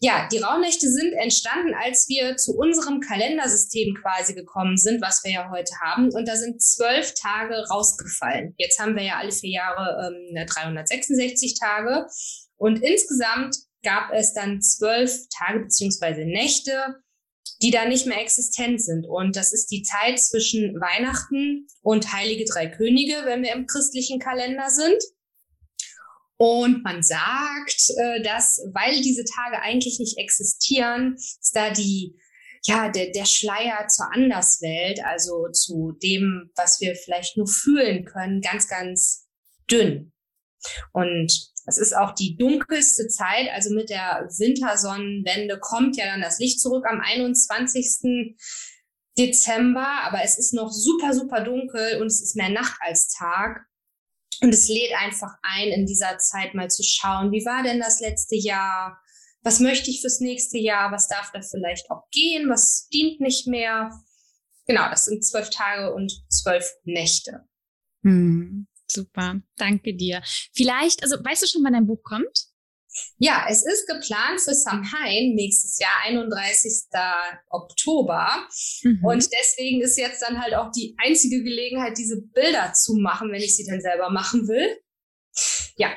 Ja, 0.00 0.28
die 0.30 0.38
Rauhnächte 0.38 0.90
sind 0.90 1.14
entstanden, 1.14 1.72
als 1.74 2.08
wir 2.08 2.36
zu 2.36 2.52
unserem 2.56 3.00
Kalendersystem 3.00 3.94
quasi 3.94 4.34
gekommen 4.34 4.76
sind, 4.76 5.00
was 5.00 5.22
wir 5.24 5.32
ja 5.32 5.50
heute 5.50 5.72
haben. 5.82 6.12
Und 6.12 6.28
da 6.28 6.36
sind 6.36 6.60
zwölf 6.60 7.14
Tage 7.14 7.54
rausgefallen. 7.70 8.54
Jetzt 8.58 8.78
haben 8.78 8.96
wir 8.96 9.04
ja 9.04 9.16
alle 9.16 9.32
vier 9.32 9.52
Jahre 9.52 10.12
ähm, 10.12 10.46
366 10.46 11.58
Tage. 11.58 12.06
Und 12.56 12.82
insgesamt 12.82 13.56
gab 13.82 14.12
es 14.12 14.34
dann 14.34 14.60
zwölf 14.60 15.20
Tage 15.34 15.60
beziehungsweise 15.60 16.24
Nächte, 16.24 16.96
die 17.62 17.70
da 17.70 17.86
nicht 17.86 18.06
mehr 18.06 18.20
existent 18.20 18.82
sind. 18.82 19.06
Und 19.06 19.36
das 19.36 19.52
ist 19.52 19.70
die 19.70 19.82
Zeit 19.82 20.18
zwischen 20.20 20.80
Weihnachten 20.80 21.66
und 21.82 22.12
Heilige 22.12 22.44
Drei 22.44 22.66
Könige, 22.66 23.22
wenn 23.24 23.42
wir 23.42 23.52
im 23.52 23.66
christlichen 23.66 24.18
Kalender 24.18 24.70
sind. 24.70 25.02
Und 26.36 26.82
man 26.82 27.02
sagt, 27.02 27.90
äh, 27.96 28.22
dass, 28.22 28.60
weil 28.72 29.00
diese 29.00 29.24
Tage 29.24 29.62
eigentlich 29.62 29.98
nicht 29.98 30.18
existieren, 30.18 31.14
ist 31.14 31.52
da 31.54 31.70
die, 31.70 32.18
ja, 32.64 32.88
der, 32.88 33.12
der 33.12 33.24
Schleier 33.24 33.86
zur 33.88 34.12
Anderswelt, 34.12 35.00
also 35.04 35.48
zu 35.52 35.92
dem, 36.02 36.50
was 36.56 36.80
wir 36.80 36.96
vielleicht 36.96 37.36
nur 37.36 37.46
fühlen 37.46 38.04
können, 38.04 38.40
ganz, 38.40 38.68
ganz 38.68 39.28
dünn. 39.70 40.12
Und 40.92 41.53
es 41.66 41.78
ist 41.78 41.96
auch 41.96 42.14
die 42.14 42.36
dunkelste 42.36 43.08
Zeit, 43.08 43.48
also 43.52 43.74
mit 43.74 43.90
der 43.90 44.28
Wintersonnenwende 44.38 45.58
kommt 45.58 45.96
ja 45.96 46.06
dann 46.06 46.20
das 46.20 46.38
Licht 46.38 46.60
zurück 46.60 46.84
am 46.88 47.00
21. 47.00 48.36
Dezember, 49.16 49.86
aber 50.04 50.22
es 50.24 50.38
ist 50.38 50.54
noch 50.54 50.70
super, 50.70 51.14
super 51.14 51.42
dunkel 51.42 52.00
und 52.00 52.08
es 52.08 52.20
ist 52.20 52.36
mehr 52.36 52.50
Nacht 52.50 52.76
als 52.80 53.08
Tag. 53.08 53.64
Und 54.42 54.52
es 54.52 54.68
lädt 54.68 54.92
einfach 54.98 55.32
ein, 55.42 55.68
in 55.68 55.86
dieser 55.86 56.18
Zeit 56.18 56.54
mal 56.54 56.68
zu 56.68 56.82
schauen, 56.82 57.30
wie 57.30 57.44
war 57.44 57.62
denn 57.62 57.78
das 57.78 58.00
letzte 58.00 58.34
Jahr? 58.34 59.00
Was 59.42 59.60
möchte 59.60 59.90
ich 59.90 60.00
fürs 60.00 60.20
nächste 60.20 60.58
Jahr? 60.58 60.90
Was 60.90 61.06
darf 61.06 61.30
da 61.32 61.40
vielleicht 61.42 61.90
auch 61.90 62.02
gehen? 62.10 62.50
Was 62.50 62.88
dient 62.88 63.20
nicht 63.20 63.46
mehr? 63.46 63.90
Genau, 64.66 64.88
das 64.90 65.04
sind 65.04 65.24
zwölf 65.24 65.50
Tage 65.50 65.94
und 65.94 66.24
zwölf 66.28 66.68
Nächte. 66.84 67.46
Hm. 68.02 68.66
Super, 68.94 69.40
danke 69.56 69.94
dir. 69.94 70.22
Vielleicht, 70.52 71.02
also 71.02 71.16
weißt 71.16 71.42
du 71.42 71.46
schon, 71.46 71.64
wann 71.64 71.72
dein 71.72 71.86
Buch 71.86 72.02
kommt? 72.02 72.46
Ja, 73.18 73.46
es 73.48 73.64
ist 73.66 73.88
geplant 73.88 74.40
für 74.40 74.54
Samhain 74.54 75.34
nächstes 75.34 75.78
Jahr, 75.80 76.04
31. 76.04 76.84
Oktober. 77.50 78.28
Mhm. 78.82 79.04
Und 79.04 79.28
deswegen 79.32 79.82
ist 79.82 79.98
jetzt 79.98 80.22
dann 80.22 80.40
halt 80.40 80.54
auch 80.54 80.70
die 80.70 80.94
einzige 81.04 81.42
Gelegenheit, 81.42 81.98
diese 81.98 82.22
Bilder 82.22 82.72
zu 82.72 82.94
machen, 82.94 83.32
wenn 83.32 83.42
ich 83.42 83.56
sie 83.56 83.66
dann 83.66 83.80
selber 83.80 84.10
machen 84.10 84.46
will. 84.46 84.78
Ja, 85.76 85.90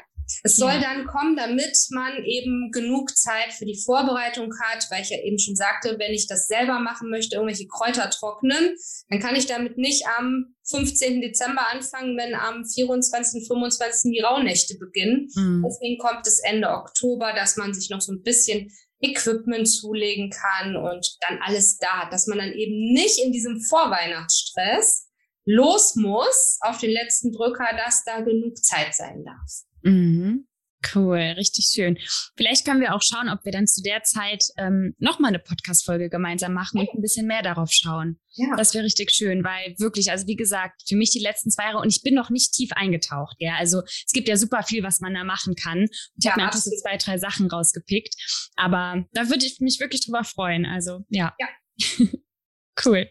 es 0.44 0.58
soll 0.58 0.74
ja. 0.74 0.82
dann 0.82 1.06
kommen, 1.06 1.36
damit 1.36 1.78
man 1.92 2.24
eben 2.24 2.72
genug 2.72 3.16
Zeit 3.18 3.54
für 3.54 3.66
die 3.66 3.80
Vorbereitung 3.84 4.52
hat, 4.64 4.88
weil 4.90 5.02
ich 5.02 5.10
ja 5.10 5.18
eben 5.24 5.40
schon 5.40 5.56
sagte, 5.56 5.98
wenn 6.00 6.14
ich 6.14 6.28
das 6.28 6.48
selber 6.48 6.80
machen 6.80 7.10
möchte, 7.10 7.36
irgendwelche 7.36 7.68
Kräuter 7.68 8.10
trocknen, 8.10 8.76
dann 9.10 9.20
kann 9.20 9.36
ich 9.36 9.46
damit 9.46 9.78
nicht 9.78 10.06
am 10.18 10.56
15. 10.70 11.22
Dezember 11.22 11.72
anfangen, 11.72 12.18
wenn 12.18 12.36
am 12.36 12.66
24., 12.66 13.48
25. 13.48 14.12
die 14.12 14.20
Rauhnächte 14.20 14.78
beginnen. 14.78 15.30
Mhm. 15.36 15.64
Deswegen 15.66 15.98
kommt 15.98 16.28
es 16.28 16.40
Ende 16.40 16.70
Oktober, 16.70 17.34
dass 17.34 17.56
man 17.58 17.74
sich 17.74 17.90
noch 17.90 18.02
so 18.02 18.12
ein 18.12 18.22
bisschen 18.22 18.72
Equipment 19.00 19.70
zulegen 19.70 20.32
kann 20.32 20.76
und 20.76 21.18
dann 21.22 21.40
alles 21.42 21.78
da 21.78 22.04
hat, 22.04 22.14
dass 22.14 22.28
man 22.28 22.40
dann 22.40 22.52
eben 22.52 22.94
nicht 22.94 23.24
in 23.24 23.32
diesem 23.32 23.62
Vorweihnachtsstress 23.62 25.08
los 25.46 25.96
muss 25.96 26.58
auf 26.62 26.78
den 26.80 26.92
letzten 26.92 27.32
Drücker, 27.32 27.68
dass 27.78 28.04
da 28.04 28.22
genug 28.22 28.58
Zeit 28.58 28.94
sein 28.94 29.24
darf. 29.24 29.67
Mhm. 29.82 30.48
Cool, 30.94 31.18
richtig 31.36 31.66
schön. 31.74 31.98
Vielleicht 32.36 32.64
können 32.64 32.82
wir 32.82 32.94
auch 32.94 33.02
schauen, 33.02 33.30
ob 33.30 33.44
wir 33.44 33.52
dann 33.52 33.66
zu 33.66 33.82
der 33.82 34.04
Zeit 34.04 34.44
ähm, 34.58 34.96
nochmal 35.00 35.30
eine 35.30 35.40
Podcast-Folge 35.40 36.10
gemeinsam 36.10 36.54
machen 36.54 36.80
und 36.80 36.90
ein 36.94 37.02
bisschen 37.02 37.26
mehr 37.26 37.42
darauf 37.42 37.72
schauen. 37.72 38.20
Ja. 38.34 38.56
Das 38.56 38.74
wäre 38.74 38.86
richtig 38.86 39.12
schön, 39.12 39.44
weil 39.44 39.76
wirklich, 39.80 40.12
also 40.12 40.28
wie 40.28 40.36
gesagt, 40.36 40.84
für 40.88 40.96
mich 40.96 41.10
die 41.10 41.20
letzten 41.20 41.50
zwei 41.50 41.64
Jahre 41.64 41.80
und 41.80 41.90
ich 41.90 42.04
bin 42.04 42.14
noch 42.14 42.30
nicht 42.30 42.54
tief 42.54 42.72
eingetaucht. 42.74 43.36
Ja, 43.40 43.56
also 43.56 43.82
es 43.86 44.12
gibt 44.14 44.30
ja 44.30 44.38
super 44.38 44.62
viel, 44.62 44.84
was 44.84 45.00
man 45.00 45.16
da 45.16 45.24
machen 45.24 45.56
kann. 45.56 45.80
Und 45.80 45.90
ich 46.18 46.26
ja, 46.26 46.32
habe 46.32 46.42
mir 46.42 46.46
einfach 46.46 46.60
so 46.60 46.72
zwei, 46.82 46.98
drei 46.98 47.18
Sachen 47.18 47.50
rausgepickt. 47.50 48.16
Aber 48.56 49.04
da 49.14 49.30
würde 49.30 49.46
ich 49.46 49.60
mich 49.60 49.80
wirklich 49.80 50.06
drüber 50.06 50.24
freuen. 50.24 50.66
Also 50.66 51.06
ja. 51.10 51.36
ja. 51.40 51.48
cool. 52.86 53.10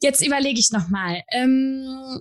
Jetzt 0.00 0.24
überlege 0.24 0.60
ich 0.60 0.70
nochmal. 0.70 1.22
Ähm, 1.32 2.20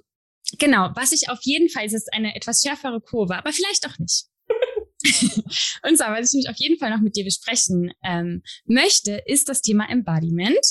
Genau, 0.59 0.91
was 0.95 1.11
ich 1.11 1.29
auf 1.29 1.39
jeden 1.41 1.69
Fall, 1.69 1.85
ist 1.85 1.93
ist 1.93 2.13
eine 2.13 2.35
etwas 2.35 2.61
schärfere 2.61 3.01
Kurve, 3.01 3.35
aber 3.35 3.51
vielleicht 3.51 3.87
auch 3.87 3.97
nicht. 3.97 4.25
und 5.83 5.97
zwar, 5.97 6.17
was 6.17 6.33
ich 6.33 6.37
mich 6.37 6.49
auf 6.49 6.57
jeden 6.57 6.77
Fall 6.77 6.89
noch 6.89 7.01
mit 7.01 7.15
dir 7.15 7.25
besprechen 7.25 7.91
ähm, 8.03 8.41
möchte, 8.65 9.21
ist 9.25 9.49
das 9.49 9.61
Thema 9.61 9.89
Embodiment. 9.89 10.65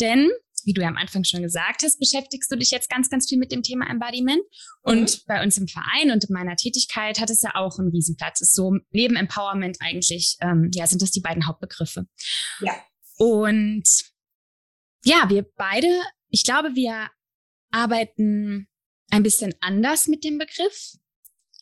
Denn, 0.00 0.30
wie 0.64 0.72
du 0.72 0.80
ja 0.80 0.88
am 0.88 0.96
Anfang 0.96 1.24
schon 1.24 1.42
gesagt 1.42 1.82
hast, 1.82 1.98
beschäftigst 1.98 2.50
du 2.50 2.56
dich 2.56 2.70
jetzt 2.70 2.88
ganz, 2.88 3.10
ganz 3.10 3.28
viel 3.28 3.38
mit 3.38 3.52
dem 3.52 3.62
Thema 3.62 3.88
Embodiment. 3.90 4.42
Und 4.82 5.10
mhm. 5.10 5.20
bei 5.26 5.42
uns 5.42 5.58
im 5.58 5.68
Verein 5.68 6.10
und 6.10 6.24
in 6.24 6.32
meiner 6.32 6.56
Tätigkeit 6.56 7.20
hat 7.20 7.30
es 7.30 7.42
ja 7.42 7.54
auch 7.54 7.78
einen 7.78 7.90
Riesenplatz. 7.90 8.40
Es 8.40 8.48
ist 8.48 8.54
so 8.54 8.76
neben 8.90 9.16
Empowerment 9.16 9.78
eigentlich, 9.80 10.36
ähm, 10.40 10.70
ja, 10.74 10.86
sind 10.86 11.02
das 11.02 11.10
die 11.10 11.20
beiden 11.20 11.46
Hauptbegriffe. 11.46 12.06
Ja. 12.60 12.72
Und 13.16 13.84
ja, 15.04 15.28
wir 15.28 15.46
beide, 15.56 15.88
ich 16.30 16.44
glaube, 16.44 16.74
wir 16.74 17.10
arbeiten 17.70 18.68
ein 19.10 19.22
bisschen 19.22 19.54
anders 19.60 20.06
mit 20.06 20.24
dem 20.24 20.38
Begriff, 20.38 20.94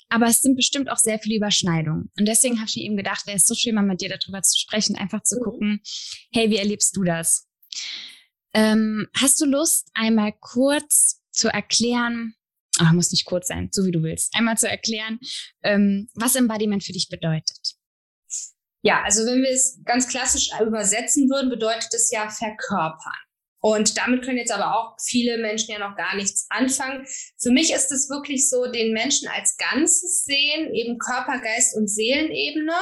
aber 0.09 0.26
es 0.26 0.40
sind 0.40 0.57
bestimmt 0.57 0.90
auch 0.90 0.98
sehr 0.98 1.18
viele 1.18 1.37
Überschneidungen. 1.37 2.11
Und 2.18 2.26
deswegen 2.26 2.59
habe 2.59 2.68
ich 2.68 2.76
mir 2.76 2.85
eben 2.85 2.96
gedacht, 2.96 3.26
wäre 3.26 3.38
es 3.38 3.46
so 3.46 3.55
schön, 3.55 3.74
mal 3.74 3.83
mit 3.83 4.00
dir 4.00 4.11
darüber 4.11 4.42
zu 4.42 4.59
sprechen, 4.59 4.96
einfach 4.96 5.22
zu 5.22 5.37
mhm. 5.37 5.42
gucken, 5.42 5.83
hey, 6.33 6.50
wie 6.50 6.59
erlebst 6.59 6.96
du 6.96 7.02
das? 7.02 7.48
Ähm, 8.55 9.09
hast 9.16 9.40
du 9.40 9.46
Lust, 9.46 9.88
einmal 9.94 10.33
kurz 10.38 11.22
zu 11.31 11.48
erklären, 11.48 12.35
oh, 12.81 12.92
muss 12.92 13.11
nicht 13.11 13.24
kurz 13.24 13.48
sein, 13.48 13.70
so 13.72 13.87
wie 13.87 13.90
du 13.90 14.02
willst, 14.02 14.35
einmal 14.37 14.59
zu 14.59 14.68
erklären, 14.68 15.18
ähm, 15.62 16.09
was 16.14 16.37
Embodiment 16.37 16.85
für 16.85 16.92
dich 16.92 17.09
bedeutet? 17.09 17.76
Ja, 18.83 19.02
also 19.05 19.24
wenn 19.24 19.42
wir 19.42 19.50
es 19.50 19.81
ganz 19.85 20.09
klassisch 20.09 20.50
übersetzen 20.61 21.31
würden, 21.31 21.48
bedeutet 21.48 21.94
es 21.94 22.11
ja 22.11 22.28
verkörpern. 22.28 23.12
Und 23.62 23.96
damit 23.96 24.25
können 24.25 24.38
jetzt 24.38 24.51
aber 24.51 24.77
auch 24.77 24.96
viele 25.01 25.38
Menschen 25.38 25.70
ja 25.70 25.79
noch 25.79 25.96
gar 25.96 26.16
nichts 26.16 26.46
anfangen. 26.51 27.07
Für 27.40 27.53
mich 27.53 27.72
ist 27.72 27.92
es 27.92 28.11
wirklich 28.11 28.48
so, 28.48 28.66
den 28.66 28.92
Menschen 28.92 29.29
als 29.29 29.57
Ganzes 29.57 30.25
sehen, 30.25 30.75
eben 30.75 30.98
Körper, 30.98 31.38
Geist 31.40 31.77
und 31.77 31.87
Seelenebene. 31.87 32.75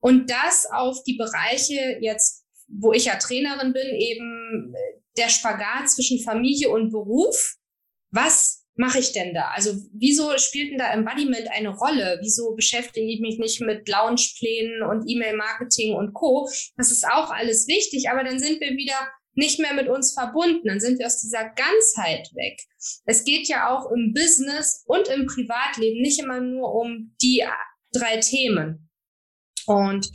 Und 0.00 0.28
das 0.28 0.66
auf 0.72 1.04
die 1.04 1.16
Bereiche 1.16 1.98
jetzt, 2.00 2.44
wo 2.66 2.92
ich 2.92 3.04
ja 3.04 3.14
Trainerin 3.14 3.72
bin, 3.72 3.94
eben 3.94 4.74
der 5.16 5.28
Spagat 5.28 5.88
zwischen 5.88 6.20
Familie 6.20 6.70
und 6.70 6.90
Beruf. 6.90 7.54
Was 8.10 8.66
mache 8.74 8.98
ich 8.98 9.12
denn 9.12 9.34
da? 9.34 9.52
Also 9.54 9.72
wieso 9.92 10.36
spielt 10.38 10.72
denn 10.72 10.78
da 10.78 10.92
Embodiment 10.92 11.48
eine 11.52 11.68
Rolle? 11.68 12.18
Wieso 12.22 12.56
beschäftige 12.56 13.06
ich 13.06 13.20
mich 13.20 13.38
nicht 13.38 13.60
mit 13.60 13.88
Loungeplänen 13.88 14.82
und 14.82 15.08
E-Mail-Marketing 15.08 15.94
und 15.94 16.12
Co? 16.12 16.50
Das 16.76 16.90
ist 16.90 17.06
auch 17.06 17.30
alles 17.30 17.68
wichtig, 17.68 18.10
aber 18.10 18.24
dann 18.24 18.40
sind 18.40 18.60
wir 18.60 18.72
wieder 18.72 18.96
nicht 19.34 19.58
mehr 19.58 19.74
mit 19.74 19.88
uns 19.88 20.12
verbunden, 20.12 20.68
dann 20.68 20.80
sind 20.80 20.98
wir 20.98 21.06
aus 21.06 21.20
dieser 21.20 21.44
Ganzheit 21.44 22.30
weg. 22.34 22.60
Es 23.04 23.24
geht 23.24 23.48
ja 23.48 23.70
auch 23.70 23.90
im 23.90 24.12
Business 24.12 24.84
und 24.86 25.08
im 25.08 25.26
Privatleben 25.26 26.02
nicht 26.02 26.20
immer 26.20 26.40
nur 26.40 26.74
um 26.74 27.14
die 27.22 27.44
drei 27.92 28.18
Themen. 28.18 28.90
Und 29.66 30.10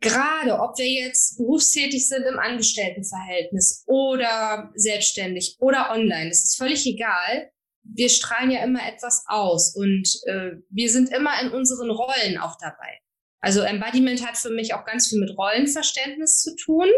gerade 0.00 0.58
ob 0.58 0.78
wir 0.78 0.88
jetzt 0.88 1.38
berufstätig 1.38 2.08
sind 2.08 2.22
im 2.22 2.38
Angestelltenverhältnis 2.38 3.84
oder 3.86 4.70
selbstständig 4.74 5.56
oder 5.58 5.90
online, 5.90 6.28
das 6.28 6.44
ist 6.44 6.56
völlig 6.56 6.86
egal. 6.86 7.50
Wir 7.82 8.08
strahlen 8.08 8.50
ja 8.50 8.64
immer 8.64 8.86
etwas 8.88 9.24
aus 9.26 9.76
und 9.76 10.08
äh, 10.26 10.52
wir 10.70 10.90
sind 10.90 11.10
immer 11.10 11.38
in 11.42 11.50
unseren 11.50 11.90
Rollen 11.90 12.38
auch 12.38 12.56
dabei. 12.58 13.00
Also 13.40 13.60
Embodiment 13.60 14.26
hat 14.26 14.38
für 14.38 14.48
mich 14.48 14.72
auch 14.72 14.86
ganz 14.86 15.08
viel 15.08 15.20
mit 15.20 15.36
Rollenverständnis 15.36 16.40
zu 16.40 16.56
tun 16.56 16.88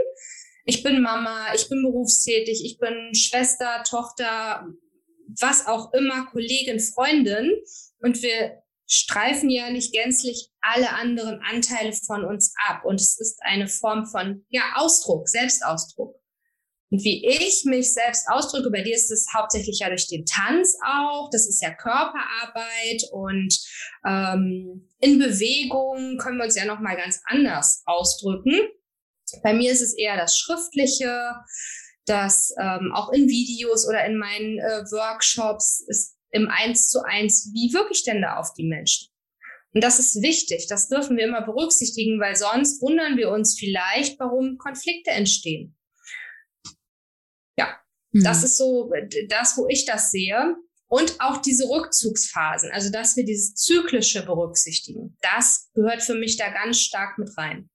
ich 0.67 0.83
bin 0.83 1.01
Mama, 1.01 1.55
ich 1.55 1.69
bin 1.69 1.83
berufstätig, 1.83 2.65
ich 2.65 2.79
bin 2.79 3.15
Schwester, 3.15 3.85
Tochter, 3.89 4.67
was 5.41 5.67
auch 5.67 5.93
immer, 5.93 6.27
Kollegin, 6.27 6.81
Freundin. 6.81 7.53
Und 8.01 8.21
wir 8.21 8.63
streifen 8.89 9.49
ja 9.49 9.71
nicht 9.71 9.93
gänzlich 9.93 10.51
alle 10.61 10.91
anderen 10.91 11.41
Anteile 11.41 11.93
von 11.93 12.25
uns 12.25 12.53
ab. 12.67 12.85
Und 12.85 13.01
es 13.01 13.19
ist 13.19 13.39
eine 13.43 13.69
Form 13.69 14.07
von, 14.07 14.45
ja, 14.49 14.63
Ausdruck, 14.75 15.29
Selbstausdruck. 15.29 16.17
Und 16.91 17.03
wie 17.03 17.25
ich 17.27 17.65
mich 17.65 17.93
selbst 17.93 18.27
ausdrücke, 18.29 18.71
bei 18.71 18.83
dir 18.83 18.95
ist 18.95 19.11
es 19.11 19.29
hauptsächlich 19.35 19.79
ja 19.81 19.89
durch 19.89 20.09
den 20.09 20.25
Tanz 20.25 20.77
auch, 20.85 21.31
das 21.31 21.49
ist 21.49 21.63
ja 21.63 21.75
Körperarbeit 21.75 23.03
und 23.11 23.57
ähm, 24.07 24.89
in 25.01 25.19
Bewegung 25.19 26.17
können 26.19 26.39
wir 26.39 26.45
uns 26.45 26.57
ja 26.57 26.65
nochmal 26.65 26.97
ganz 26.97 27.21
anders 27.27 27.83
ausdrücken. 27.87 28.69
Bei 29.43 29.53
mir 29.53 29.73
ist 29.73 29.81
es 29.81 29.95
eher 29.97 30.17
das 30.17 30.39
Schriftliche, 30.39 31.35
das 32.07 32.55
ähm, 32.61 32.93
auch 32.95 33.13
in 33.13 33.29
Videos 33.29 33.87
oder 33.89 34.05
in 34.07 34.17
meinen 34.17 34.59
äh, 34.59 34.85
Workshops 34.91 35.85
ist 35.89 36.17
im 36.31 36.49
Eins 36.49 36.91
zu 36.91 37.03
eins, 37.03 37.51
wie 37.55 37.73
wirke 37.73 37.93
ich 37.93 38.05
denn 38.05 38.21
da 38.21 38.37
auf 38.37 38.53
die 38.55 38.67
Menschen? 38.67 39.09
Und 39.73 39.85
das 39.85 39.99
ist 39.99 40.23
wichtig, 40.23 40.67
das 40.69 40.89
dürfen 40.89 41.17
wir 41.17 41.25
immer 41.25 41.43
berücksichtigen, 41.43 42.21
weil 42.21 42.35
sonst 42.35 42.81
wundern 42.81 43.17
wir 43.17 43.31
uns 43.31 43.59
vielleicht, 43.59 44.19
warum 44.19 44.59
Konflikte 44.59 45.11
entstehen. 45.11 45.77
Ja, 47.59 47.79
mhm. 48.13 48.25
das 48.25 48.43
ist 48.43 48.57
so 48.57 48.91
das, 49.29 49.57
wo 49.57 49.67
ich 49.69 49.85
das 49.85 50.11
sehe. 50.11 50.57
Und 50.89 51.17
auch 51.21 51.39
diese 51.39 51.69
Rückzugsphasen, 51.69 52.71
also 52.71 52.91
dass 52.91 53.17
wir 53.17 53.25
dieses 53.25 53.55
Zyklische 53.55 54.25
berücksichtigen, 54.25 55.19
das 55.21 55.69
gehört 55.75 56.03
für 56.03 56.15
mich 56.15 56.37
da 56.37 56.49
ganz 56.49 56.81
stark 56.81 57.19
mit 57.19 57.37
rein. 57.37 57.69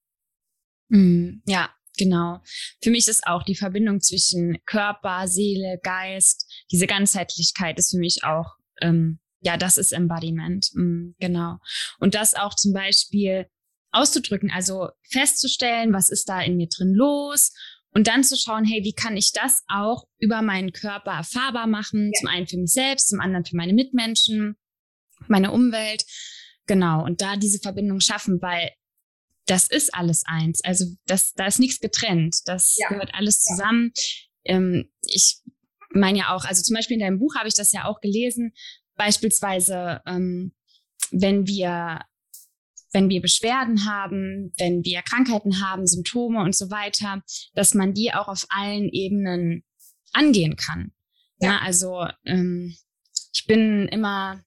Mhm, 0.91 1.41
ja, 1.45 1.69
genau. 1.97 2.41
Für 2.84 2.91
mich 2.91 3.08
ist 3.08 3.25
auch 3.25 3.43
die 3.43 3.56
Verbindung 3.56 4.01
zwischen 4.01 4.58
Körper, 4.65 5.27
Seele, 5.27 5.80
Geist, 5.82 6.45
diese 6.69 6.86
Ganzheitlichkeit 6.86 7.80
ist 7.80 7.91
für 7.91 7.97
mich 7.97 8.23
auch, 8.23 8.58
ähm, 8.82 9.19
ja, 9.39 9.58
das 9.58 9.77
ist 9.77 9.93
Embodiment. 9.93 10.69
Mhm, 10.73 11.15
genau. 11.19 11.58
Und 11.99 12.13
das 12.13 12.36
auch 12.36 12.56
zum 12.56 12.73
Beispiel 12.73 13.47
auszudrücken, 13.91 14.51
also 14.51 14.89
festzustellen, 15.10 15.93
was 15.93 16.10
ist 16.10 16.27
da 16.27 16.41
in 16.41 16.58
mir 16.58 16.67
drin 16.67 16.93
los 16.93 17.54
und 17.93 18.08
dann 18.08 18.23
zu 18.23 18.36
schauen, 18.38 18.65
hey, 18.65 18.84
wie 18.84 18.93
kann 18.93 19.15
ich 19.15 19.32
das 19.32 19.63
auch 19.67 20.06
über 20.17 20.41
meinen 20.41 20.73
Körper 20.73 21.12
erfahrbar 21.12 21.67
machen? 21.67 22.12
Ja. 22.13 22.19
Zum 22.19 22.30
einen 22.30 22.47
für 22.47 22.58
mich 22.58 22.71
selbst, 22.71 23.10
zum 23.10 23.21
anderen 23.21 23.45
für 23.45 23.56
meine 23.56 23.73
Mitmenschen, 23.73 24.58
meine 25.27 25.51
Umwelt. 25.51 26.04
Genau. 26.67 27.04
Und 27.04 27.21
da 27.21 27.38
diese 27.38 27.60
Verbindung 27.60 28.01
schaffen, 28.01 28.41
weil 28.41 28.71
das 29.52 29.68
ist 29.68 29.94
alles 29.94 30.24
eins. 30.26 30.64
Also 30.64 30.86
das, 31.06 31.34
da 31.34 31.46
ist 31.46 31.60
nichts 31.60 31.82
getrennt. 31.82 32.40
Das 32.46 32.78
ja. 32.78 32.88
gehört 32.88 33.14
alles 33.14 33.44
zusammen. 33.44 33.92
Ja. 34.46 34.56
Ähm, 34.56 34.90
ich 35.02 35.42
meine 35.90 36.20
ja 36.20 36.34
auch, 36.34 36.46
also 36.46 36.64
zum 36.64 36.74
Beispiel 36.74 36.94
in 36.94 37.02
deinem 37.02 37.20
Buch 37.20 37.36
habe 37.36 37.50
ich 37.50 37.54
das 37.54 37.74
ja 37.74 37.84
auch 37.84 38.00
gelesen. 38.00 38.54
Beispielsweise, 38.96 40.02
ähm, 40.06 40.54
wenn 41.12 41.48
wir 41.48 42.00
wenn 42.94 43.08
wir 43.08 43.22
Beschwerden 43.22 43.86
haben, 43.86 44.52
wenn 44.58 44.84
wir 44.84 45.02
Krankheiten 45.02 45.62
haben, 45.62 45.88
Symptome 45.88 46.42
und 46.42 46.56
so 46.56 46.70
weiter, 46.72 47.24
dass 47.54 47.74
man 47.74 47.94
die 47.94 48.14
auch 48.14 48.28
auf 48.28 48.46
allen 48.50 48.90
Ebenen 48.90 49.64
angehen 50.12 50.58
kann. 50.58 50.92
Ja, 51.40 51.52
ja 51.52 51.60
also 51.60 52.06
ähm, 52.26 52.76
ich 53.34 53.46
bin 53.46 53.88
immer 53.88 54.44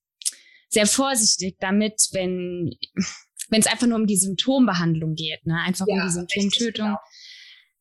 sehr 0.69 0.87
vorsichtig 0.87 1.57
damit, 1.59 2.09
wenn 2.13 2.71
wenn 3.51 3.61
es 3.61 3.67
einfach 3.67 3.87
nur 3.87 3.99
um 3.99 4.07
die 4.07 4.17
Symptombehandlung 4.17 5.15
geht, 5.15 5.47
ne? 5.47 5.59
einfach 5.65 5.87
ja, 5.89 5.95
um 5.95 6.01
die 6.03 6.13
Symptomtötung. 6.13 6.87
Genau. 6.87 6.99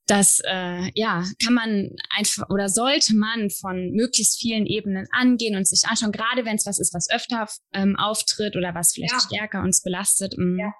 Das 0.05 0.41
äh, 0.45 0.91
ja 0.95 1.23
kann 1.41 1.53
man 1.53 1.91
einfach 2.09 2.49
oder 2.49 2.67
sollte 2.67 3.15
man 3.15 3.49
von 3.49 3.91
möglichst 3.91 4.37
vielen 4.37 4.65
Ebenen 4.65 5.07
angehen 5.11 5.55
und 5.55 5.65
sich 5.65 5.87
anschauen, 5.87 6.11
gerade 6.11 6.43
wenn 6.43 6.57
es 6.57 6.65
was 6.65 6.77
ist, 6.77 6.93
was 6.93 7.09
öfter 7.09 7.47
ähm, 7.73 7.95
auftritt 7.95 8.57
oder 8.57 8.75
was 8.75 8.91
vielleicht 8.91 9.13
ja. 9.13 9.19
stärker 9.21 9.61
uns 9.61 9.81
belastet. 9.81 10.35
Ja. 10.57 10.73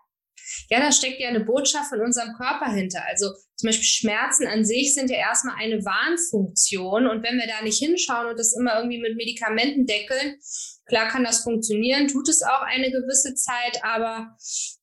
Ja, 0.69 0.79
da 0.79 0.91
steckt 0.91 1.19
ja 1.19 1.29
eine 1.29 1.39
Botschaft 1.39 1.89
von 1.89 2.01
unserem 2.01 2.33
Körper 2.33 2.71
hinter. 2.71 3.05
Also 3.05 3.31
zum 3.55 3.67
Beispiel 3.67 3.85
Schmerzen 3.85 4.47
an 4.47 4.65
sich 4.65 4.93
sind 4.93 5.09
ja 5.09 5.17
erstmal 5.17 5.55
eine 5.57 5.83
Warnfunktion. 5.85 7.07
Und 7.07 7.23
wenn 7.23 7.37
wir 7.37 7.47
da 7.47 7.63
nicht 7.63 7.79
hinschauen 7.79 8.27
und 8.27 8.39
das 8.39 8.55
immer 8.57 8.75
irgendwie 8.77 8.99
mit 8.99 9.15
Medikamenten 9.15 9.85
deckeln, 9.85 10.37
klar 10.85 11.07
kann 11.07 11.23
das 11.23 11.43
funktionieren, 11.43 12.07
tut 12.07 12.27
es 12.27 12.41
auch 12.41 12.61
eine 12.61 12.91
gewisse 12.91 13.35
Zeit, 13.35 13.83
aber 13.83 14.35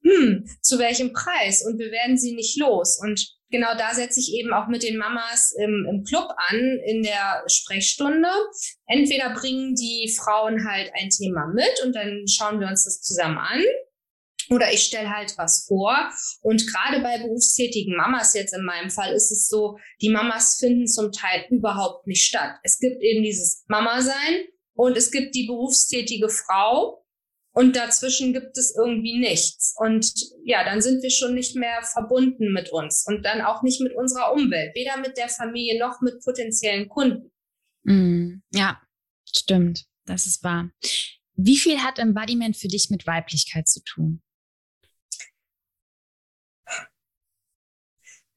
hm, 0.02 0.46
zu 0.62 0.78
welchem 0.78 1.12
Preis? 1.12 1.64
Und 1.64 1.78
wir 1.78 1.90
werden 1.90 2.16
sie 2.16 2.34
nicht 2.34 2.58
los. 2.58 2.98
Und 3.00 3.36
genau 3.50 3.76
da 3.76 3.94
setze 3.94 4.20
ich 4.20 4.32
eben 4.34 4.52
auch 4.52 4.68
mit 4.68 4.82
den 4.82 4.96
Mamas 4.96 5.52
im, 5.58 5.86
im 5.88 6.04
Club 6.04 6.28
an, 6.48 6.78
in 6.86 7.02
der 7.02 7.44
Sprechstunde. 7.46 8.28
Entweder 8.86 9.34
bringen 9.34 9.74
die 9.74 10.12
Frauen 10.16 10.66
halt 10.68 10.90
ein 10.94 11.10
Thema 11.10 11.46
mit 11.54 11.82
und 11.84 11.94
dann 11.94 12.24
schauen 12.28 12.60
wir 12.60 12.68
uns 12.68 12.84
das 12.84 13.02
zusammen 13.02 13.38
an. 13.38 13.62
Oder 14.50 14.72
ich 14.72 14.82
stelle 14.82 15.10
halt 15.10 15.34
was 15.36 15.66
vor. 15.68 15.96
Und 16.42 16.66
gerade 16.66 17.00
bei 17.02 17.18
berufstätigen 17.18 17.96
Mamas 17.96 18.34
jetzt 18.34 18.52
in 18.52 18.64
meinem 18.64 18.90
Fall 18.90 19.12
ist 19.12 19.30
es 19.30 19.48
so, 19.48 19.78
die 20.00 20.08
Mamas 20.08 20.58
finden 20.58 20.88
zum 20.88 21.12
Teil 21.12 21.46
überhaupt 21.50 22.06
nicht 22.08 22.24
statt. 22.24 22.56
Es 22.64 22.80
gibt 22.80 23.00
eben 23.00 23.22
dieses 23.22 23.64
Mama-Sein 23.68 24.44
und 24.74 24.96
es 24.96 25.12
gibt 25.12 25.36
die 25.36 25.46
berufstätige 25.46 26.28
Frau 26.28 27.04
und 27.52 27.74
dazwischen 27.76 28.32
gibt 28.32 28.56
es 28.56 28.74
irgendwie 28.76 29.18
nichts. 29.18 29.74
Und 29.78 30.12
ja, 30.44 30.64
dann 30.64 30.80
sind 30.80 31.02
wir 31.02 31.10
schon 31.10 31.34
nicht 31.34 31.56
mehr 31.56 31.82
verbunden 31.82 32.52
mit 32.52 32.70
uns 32.70 33.04
und 33.06 33.24
dann 33.24 33.40
auch 33.40 33.62
nicht 33.62 33.80
mit 33.80 33.94
unserer 33.94 34.32
Umwelt, 34.32 34.74
weder 34.74 34.98
mit 34.98 35.16
der 35.16 35.28
Familie 35.28 35.78
noch 35.78 36.00
mit 36.00 36.22
potenziellen 36.24 36.88
Kunden. 36.88 37.32
Mm, 37.82 38.42
ja, 38.52 38.80
stimmt. 39.24 39.84
Das 40.06 40.26
ist 40.26 40.42
wahr. 40.42 40.70
Wie 41.34 41.56
viel 41.56 41.78
hat 41.78 41.98
Embodiment 41.98 42.56
für 42.56 42.68
dich 42.68 42.90
mit 42.90 43.06
Weiblichkeit 43.06 43.68
zu 43.68 43.82
tun? 43.82 44.22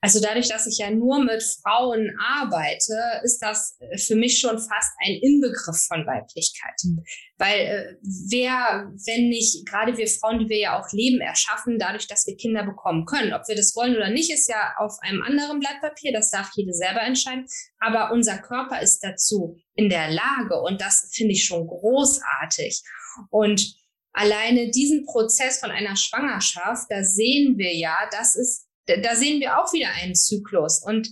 Also 0.04 0.20
dadurch, 0.20 0.50
dass 0.50 0.68
ich 0.68 0.80
ja 0.80 0.92
nur 0.92 1.24
mit 1.24 1.42
Frauen 1.62 2.12
arbeite, 2.20 2.94
ist 3.24 3.40
das 3.40 3.78
äh, 3.80 3.98
für 3.98 4.16
mich 4.16 4.38
schon 4.38 4.60
fast 4.60 4.92
ein 5.02 5.18
Inbegriff 5.22 5.80
von 5.88 6.06
Weiblichkeit. 6.06 6.76
Mhm. 6.84 7.00
Weil 7.38 7.60
äh, 7.60 7.96
wer, 8.30 8.92
wenn 9.06 9.30
nicht, 9.30 9.66
gerade 9.66 9.96
wir 9.96 10.08
Frauen, 10.08 10.40
die 10.40 10.50
wir 10.50 10.60
ja 10.60 10.78
auch 10.78 10.92
Leben 10.92 11.22
erschaffen, 11.22 11.80
dadurch, 11.80 12.06
dass 12.08 12.28
wir 12.28 12.36
Kinder 12.36 12.66
bekommen 12.66 13.06
können. 13.06 13.32
Ob 13.32 13.48
wir 13.48 13.56
das 13.56 13.78
wollen 13.78 13.96
oder 13.96 14.10
nicht, 14.10 14.30
ist 14.30 14.50
ja 14.50 14.74
auf 14.78 14.92
einem 15.00 15.22
anderen 15.22 15.62
Blatt 15.62 15.80
Papier, 15.80 16.12
das 16.12 16.30
darf 16.32 16.52
jede 16.54 16.74
selber 16.74 17.02
entscheiden. 17.02 17.46
Aber 17.80 18.12
unser 18.12 18.40
Körper 18.40 18.82
ist 18.82 19.00
dazu 19.06 19.56
in 19.74 19.88
der 19.88 20.12
Lage 20.12 20.60
und 20.66 20.82
das 20.82 21.12
finde 21.14 21.32
ich 21.32 21.46
schon 21.46 21.66
großartig. 21.66 22.82
Und 23.30 23.74
alleine 24.12 24.70
diesen 24.70 25.06
Prozess 25.06 25.60
von 25.60 25.72
einer 25.72 25.96
Schwangerschaft, 25.96 26.88
da 26.90 27.06
sehen 27.06 27.58
wir 27.58 27.74
ja, 27.74 27.96
dass 28.12 28.36
es 28.36 28.68
da 28.86 29.16
sehen 29.16 29.40
wir 29.40 29.60
auch 29.60 29.72
wieder 29.74 29.90
einen 30.02 30.16
Zyklus 30.16 30.84
und 30.84 31.10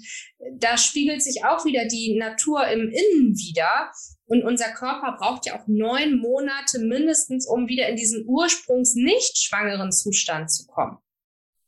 da 0.54 0.78
spiegelt 0.78 1.22
sich 1.22 1.46
auch 1.46 1.66
wieder 1.66 1.86
die 1.86 2.18
Natur 2.18 2.68
im 2.68 2.90
Innen 2.90 3.38
wieder. 3.38 3.92
Und 4.26 4.44
unser 4.44 4.70
Körper 4.70 5.18
braucht 5.20 5.46
ja 5.46 5.60
auch 5.60 5.68
neun 5.68 6.20
Monate 6.20 6.80
mindestens, 6.80 7.48
um 7.48 7.68
wieder 7.68 7.90
in 7.90 7.98
diesen 7.98 8.26
ursprungs 8.28 8.96
nicht 8.96 9.38
schwangeren 9.38 9.92
Zustand 9.92 10.50
zu 10.52 10.66
kommen. 10.68 10.98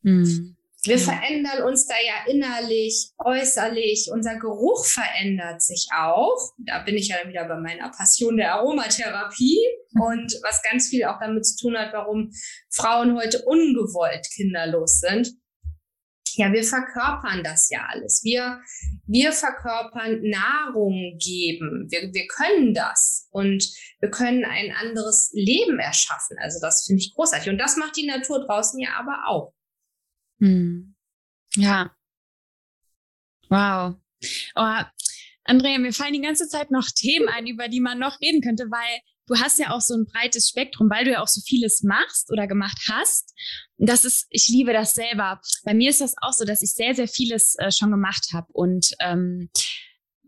Mhm. 0.02 0.56
Wir 0.86 0.98
verändern 0.98 1.64
uns 1.64 1.88
da 1.88 1.96
ja 1.96 2.30
innerlich, 2.30 3.12
äußerlich. 3.18 4.10
Unser 4.12 4.38
Geruch 4.38 4.86
verändert 4.86 5.62
sich 5.62 5.88
auch. 5.98 6.52
Da 6.58 6.80
bin 6.80 6.96
ich 6.96 7.08
ja 7.08 7.18
dann 7.22 7.30
wieder 7.30 7.48
bei 7.48 7.58
meiner 7.58 7.90
Passion 7.90 8.36
der 8.36 8.56
Aromatherapie 8.56 9.60
und 9.94 10.34
was 10.44 10.62
ganz 10.62 10.90
viel 10.90 11.06
auch 11.06 11.20
damit 11.22 11.46
zu 11.46 11.56
tun 11.56 11.78
hat, 11.78 11.94
warum 11.94 12.32
Frauen 12.70 13.16
heute 13.18 13.44
ungewollt 13.46 14.28
kinderlos 14.36 15.00
sind 15.00 15.34
ja, 16.38 16.52
wir 16.52 16.64
verkörpern 16.64 17.44
das 17.44 17.70
ja 17.70 17.86
alles. 17.90 18.22
Wir, 18.24 18.62
wir 19.06 19.32
verkörpern 19.32 20.22
Nahrung 20.22 21.18
geben. 21.18 21.88
Wir, 21.90 22.14
wir 22.14 22.28
können 22.28 22.74
das 22.74 23.28
und 23.32 23.64
wir 24.00 24.10
können 24.10 24.46
ein 24.46 24.72
anderes 24.72 25.32
Leben 25.34 25.80
erschaffen. 25.80 26.38
Also 26.40 26.60
das 26.62 26.86
finde 26.86 27.02
ich 27.02 27.14
großartig. 27.14 27.50
Und 27.50 27.58
das 27.58 27.78
macht 27.78 27.96
die 27.98 28.08
Natur 28.08 28.46
draußen 28.46 28.80
ja 28.80 28.96
aber 28.98 29.28
auch. 29.28 29.54
Hm. 30.40 30.96
Ja. 31.56 31.96
Wow. 33.50 33.96
Oh, 34.56 34.84
Andrea, 35.46 35.78
mir 35.78 35.94
fallen 35.94 36.14
die 36.14 36.22
ganze 36.22 36.48
Zeit 36.48 36.72
noch 36.72 36.88
Themen 36.90 37.28
ein, 37.28 37.48
über 37.48 37.68
die 37.68 37.82
man 37.82 38.00
noch 38.00 38.20
reden 38.22 38.42
könnte, 38.42 38.66
weil 38.72 39.02
du 39.28 39.36
hast 39.36 39.60
ja 39.60 39.72
auch 39.72 39.82
so 39.82 39.96
ein 39.96 40.06
breites 40.06 40.50
Spektrum, 40.50 40.90
weil 40.90 41.06
du 41.06 41.12
ja 41.12 41.22
auch 41.22 41.28
so 41.28 41.42
vieles 41.42 41.84
machst 41.84 42.32
oder 42.32 42.48
gemacht 42.48 42.78
hast. 42.90 43.34
Das 43.78 44.06
ist, 44.06 44.28
ich 44.30 44.48
liebe 44.50 44.74
das 44.74 44.96
selber. 44.96 45.42
Bei 45.64 45.74
mir 45.74 45.90
ist 45.90 46.02
das 46.02 46.16
auch 46.22 46.34
so, 46.34 46.46
dass 46.46 46.62
ich 46.62 46.74
sehr, 46.74 46.96
sehr 46.96 47.08
vieles 47.08 47.56
äh, 47.60 47.72
schon 47.72 47.92
gemacht 47.92 48.30
habe 48.34 48.48
und 48.52 48.92
ähm, 49.00 49.50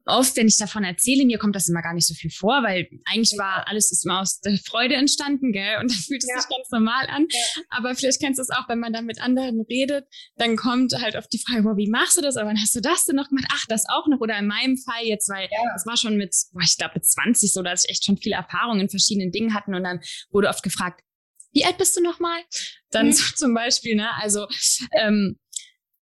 oft, 0.06 0.38
wenn 0.38 0.48
ich 0.48 0.58
davon 0.58 0.84
erzähle, 0.84 1.26
mir 1.26 1.38
kommt 1.38 1.56
das 1.56 1.68
immer 1.68 1.82
gar 1.82 1.94
nicht 1.94 2.08
so 2.08 2.14
viel 2.14 2.30
vor, 2.30 2.64
weil 2.64 2.88
eigentlich 3.06 3.38
war 3.38 3.68
alles 3.68 3.92
ist 3.92 4.06
immer 4.06 4.22
aus 4.22 4.40
der 4.42 4.58
Freude 4.58 4.96
entstanden, 4.96 5.52
gell? 5.52 5.78
Und 5.80 5.92
da 5.92 5.96
fühlt 5.96 6.24
es 6.24 6.30
ja. 6.30 6.40
sich 6.40 6.50
ganz 6.50 6.70
normal 6.72 7.08
an. 7.08 7.28
Ja. 7.30 7.64
Aber 7.70 7.96
vielleicht 7.96 8.22
kennst 8.22 8.38
du 8.38 8.44
es 8.44 8.50
auch, 8.50 8.70
wenn 8.70 8.80
man 8.80 8.94
dann 8.94 9.06
mit 9.06 9.20
anderen 9.20 9.62
redet, 9.62 10.08
dann 10.38 10.56
kommt 10.56 10.94
halt 10.94 11.16
auf 11.16 11.28
die 11.28 11.40
Frage, 11.40 11.64
boah, 11.64 11.78
wie 11.78 11.90
machst 11.90 12.18
du 12.18 12.22
das? 12.22 12.38
Aber 12.38 12.50
wann 12.50 12.62
hast 12.62 12.76
du 12.76 12.82
das 12.82 13.06
denn 13.06 13.16
noch 13.16 13.30
gemacht? 13.30 13.48
Ach, 13.52 13.66
das 13.68 13.86
auch 13.90 14.08
noch. 14.08 14.20
Oder 14.20 14.38
in 14.38 14.48
meinem 14.48 14.78
Fall 14.78 15.04
jetzt, 15.04 15.30
weil 15.30 15.48
ja. 15.52 15.74
das 15.74 15.86
war 15.86 15.98
schon 15.98 16.18
mit, 16.18 16.36
boah, 16.54 16.62
ich 16.64 16.78
glaube 16.78 16.94
mit 16.96 17.06
20 17.06 17.52
so, 17.52 17.64
dass 17.64 17.86
ich 17.86 17.92
echt 17.92 18.06
schon 18.06 18.18
viel 18.18 18.34
Erfahrung 18.34 18.80
in 18.80 18.90
verschiedenen 18.90 19.32
Dingen 19.32 19.54
hatten. 19.54 19.74
Und 19.74 19.84
dann 19.84 20.02
wurde 20.30 20.50
oft 20.50 20.64
gefragt, 20.64 21.02
wie 21.52 21.66
alt 21.66 21.78
bist 21.78 21.96
du 21.98 22.02
nochmal? 22.02 22.42
Dann 22.92 23.08
mhm. 23.08 23.14
so 23.14 23.24
zum 23.36 23.54
Beispiel, 23.54 23.96
ne? 23.96 24.10
Also 24.22 24.48
ähm, 24.92 25.40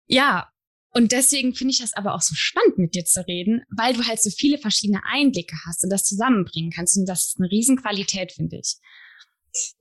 ja, 0.05 0.50
und 0.93 1.11
deswegen 1.13 1.55
finde 1.55 1.71
ich 1.71 1.79
das 1.79 1.93
aber 1.93 2.13
auch 2.13 2.21
so 2.21 2.35
spannend, 2.35 2.77
mit 2.77 2.95
dir 2.95 3.05
zu 3.05 3.25
reden, 3.25 3.63
weil 3.69 3.93
du 3.93 4.05
halt 4.05 4.21
so 4.21 4.29
viele 4.29 4.57
verschiedene 4.57 5.01
Einblicke 5.05 5.55
hast 5.65 5.83
und 5.83 5.89
das 5.89 6.03
zusammenbringen 6.03 6.71
kannst. 6.71 6.97
Und 6.97 7.05
das 7.05 7.27
ist 7.27 7.39
eine 7.39 7.49
Riesenqualität, 7.49 8.33
finde 8.33 8.57
ich. 8.57 8.77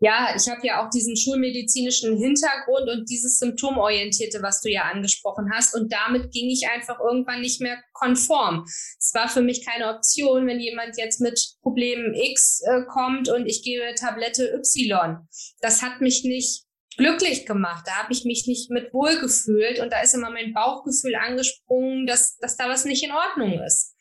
Ja, 0.01 0.35
ich 0.37 0.49
habe 0.49 0.67
ja 0.67 0.85
auch 0.85 0.91
diesen 0.91 1.17
schulmedizinischen 1.17 2.17
Hintergrund 2.17 2.89
und 2.91 3.09
dieses 3.09 3.39
Symptomorientierte, 3.39 4.43
was 4.43 4.61
du 4.61 4.71
ja 4.71 4.83
angesprochen 4.83 5.51
hast. 5.53 5.75
Und 5.75 5.93
damit 5.93 6.33
ging 6.33 6.51
ich 6.51 6.69
einfach 6.69 6.99
irgendwann 7.01 7.41
nicht 7.41 7.61
mehr 7.61 7.81
konform. 7.93 8.65
Es 8.99 9.13
war 9.15 9.29
für 9.29 9.43
mich 9.43 9.65
keine 9.65 9.95
Option, 9.95 10.47
wenn 10.47 10.61
jemand 10.61 10.97
jetzt 10.97 11.21
mit 11.21 11.55
Problemen 11.63 12.15
X 12.15 12.61
äh, 12.63 12.83
kommt 12.89 13.29
und 13.29 13.47
ich 13.47 13.63
gebe 13.63 13.95
Tablette 13.95 14.53
Y. 14.55 15.19
Das 15.61 15.83
hat 15.83 16.01
mich 16.01 16.25
nicht 16.25 16.65
glücklich 17.01 17.47
gemacht. 17.47 17.85
Da 17.87 17.93
habe 18.03 18.13
ich 18.13 18.25
mich 18.25 18.47
nicht 18.47 18.71
mit 18.71 18.93
wohl 18.93 19.19
gefühlt 19.19 19.81
und 19.81 19.93
da 19.93 20.01
ist 20.01 20.15
immer 20.15 20.31
mein 20.31 20.53
Bauchgefühl 20.53 21.15
angesprungen, 21.15 22.07
dass, 22.07 22.37
dass 22.39 22.57
da 22.57 22.69
was 22.69 22.85
nicht 22.85 23.03
in 23.03 23.13
Ordnung 23.13 23.61
ist. 23.63 23.97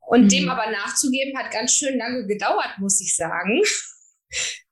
Und 0.00 0.24
mhm. 0.24 0.28
dem 0.28 0.48
aber 0.48 0.70
nachzugeben, 0.70 1.38
hat 1.38 1.50
ganz 1.50 1.72
schön 1.72 1.98
lange 1.98 2.26
gedauert, 2.26 2.78
muss 2.78 3.00
ich 3.00 3.14
sagen. 3.16 3.62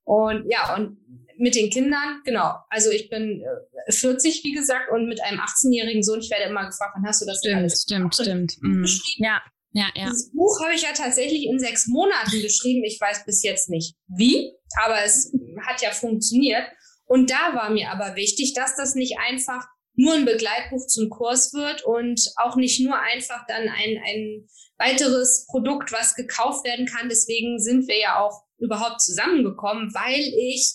Und 0.05 0.51
ja, 0.51 0.75
und 0.75 0.99
mit 1.39 1.55
den 1.55 1.71
Kindern, 1.71 2.21
genau. 2.25 2.55
Also 2.69 2.91
ich 2.91 3.09
bin 3.09 3.43
40, 3.89 4.41
äh, 4.41 4.45
wie 4.45 4.53
gesagt, 4.53 4.91
und 4.93 5.09
mit 5.09 5.23
einem 5.23 5.41
18-jährigen 5.41 6.03
Sohn, 6.03 6.21
ich 6.21 6.31
werde 6.31 6.51
immer 6.51 6.67
gefragt, 6.67 6.93
wann 6.95 7.07
hast 7.07 7.23
du 7.23 7.27
das 7.27 7.39
stimmt, 7.39 7.57
alles 7.57 7.83
Stimmt, 7.83 8.15
stimmt, 8.15 8.57
mhm. 8.61 8.87
Ja, 9.17 9.43
ja, 9.73 9.89
ja. 9.97 10.07
Das 10.07 10.31
Buch 10.31 10.61
habe 10.63 10.75
ich 10.75 10.83
ja 10.83 10.93
tatsächlich 10.93 11.47
in 11.47 11.59
sechs 11.59 11.89
Monaten 11.89 12.41
geschrieben. 12.41 12.85
Ich 12.85 13.01
weiß 13.01 13.25
bis 13.27 13.43
jetzt 13.43 13.69
nicht 13.69 13.97
wie, 14.07 14.53
aber 14.85 15.03
es 15.05 15.33
hat 15.67 15.83
ja 15.83 15.91
funktioniert. 15.91 16.65
Und 17.07 17.31
da 17.31 17.55
war 17.55 17.71
mir 17.71 17.91
aber 17.91 18.17
wichtig, 18.17 18.55
dass 18.55 18.77
das 18.77 18.95
nicht 18.95 19.19
einfach 19.19 19.67
nur 19.97 20.15
ein 20.15 20.25
Begleitbuch 20.25 20.87
zum 20.87 21.09
Kurs 21.09 21.53
wird 21.53 21.85
und 21.85 22.21
auch 22.37 22.57
nicht 22.57 22.81
nur 22.81 22.99
einfach 22.99 23.47
dann 23.47 23.69
ein, 23.69 24.03
ein 24.05 24.49
weiteres 24.79 25.47
Produkt, 25.49 25.93
was 25.93 26.15
gekauft 26.15 26.65
werden 26.65 26.87
kann. 26.87 27.09
Deswegen 27.09 27.61
sind 27.61 27.87
wir 27.87 27.99
ja 27.99 28.21
auch 28.21 28.43
überhaupt 28.59 29.01
zusammengekommen, 29.01 29.95
weil 29.95 30.21
ich 30.21 30.75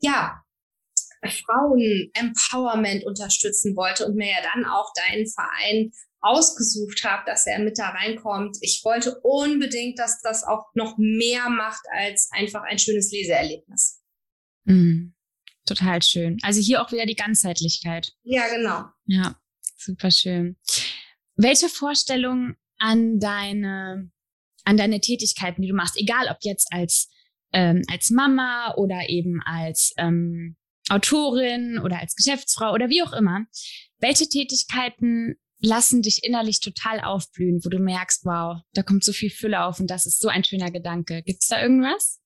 ja 0.00 0.42
Frauen 1.24 2.10
Empowerment 2.14 3.04
unterstützen 3.04 3.76
wollte 3.76 4.06
und 4.06 4.16
mir 4.16 4.28
ja 4.28 4.42
dann 4.54 4.64
auch 4.64 4.92
deinen 4.94 5.26
Verein 5.26 5.92
ausgesucht 6.20 7.04
habe, 7.04 7.22
dass 7.26 7.46
er 7.46 7.60
mit 7.60 7.78
da 7.78 7.90
reinkommt. 7.90 8.58
Ich 8.60 8.82
wollte 8.84 9.20
unbedingt, 9.22 9.98
dass 9.98 10.20
das 10.22 10.44
auch 10.44 10.64
noch 10.74 10.96
mehr 10.98 11.48
macht 11.48 11.82
als 11.92 12.28
einfach 12.32 12.62
ein 12.62 12.78
schönes 12.78 13.12
Leseerlebnis. 13.12 14.02
Mhm. 14.64 15.15
Total 15.66 16.02
schön. 16.02 16.38
Also 16.42 16.60
hier 16.60 16.82
auch 16.82 16.92
wieder 16.92 17.06
die 17.06 17.16
Ganzheitlichkeit. 17.16 18.12
Ja, 18.22 18.48
genau. 18.48 18.84
Ja, 19.06 19.36
super 19.76 20.10
schön. 20.10 20.56
Welche 21.34 21.68
Vorstellung 21.68 22.54
an 22.78 23.18
deine, 23.18 24.10
an 24.64 24.76
deine 24.76 25.00
Tätigkeiten, 25.00 25.62
die 25.62 25.68
du 25.68 25.74
machst, 25.74 25.98
egal 25.98 26.28
ob 26.30 26.38
jetzt 26.42 26.72
als, 26.72 27.08
ähm, 27.52 27.82
als 27.90 28.10
Mama 28.10 28.74
oder 28.76 29.08
eben 29.08 29.42
als 29.44 29.92
ähm, 29.98 30.56
Autorin 30.88 31.78
oder 31.78 31.98
als 32.00 32.14
Geschäftsfrau 32.14 32.72
oder 32.72 32.88
wie 32.88 33.02
auch 33.02 33.12
immer, 33.12 33.44
welche 33.98 34.28
Tätigkeiten 34.28 35.34
lassen 35.60 36.02
dich 36.02 36.22
innerlich 36.22 36.60
total 36.60 37.00
aufblühen, 37.00 37.60
wo 37.64 37.68
du 37.68 37.78
merkst, 37.78 38.24
wow, 38.24 38.60
da 38.72 38.82
kommt 38.82 39.04
so 39.04 39.12
viel 39.12 39.30
Fülle 39.30 39.64
auf 39.64 39.80
und 39.80 39.90
das 39.90 40.06
ist 40.06 40.20
so 40.20 40.28
ein 40.28 40.44
schöner 40.44 40.70
Gedanke. 40.70 41.22
Gibt 41.22 41.42
es 41.42 41.48
da 41.48 41.60
irgendwas? 41.60 42.20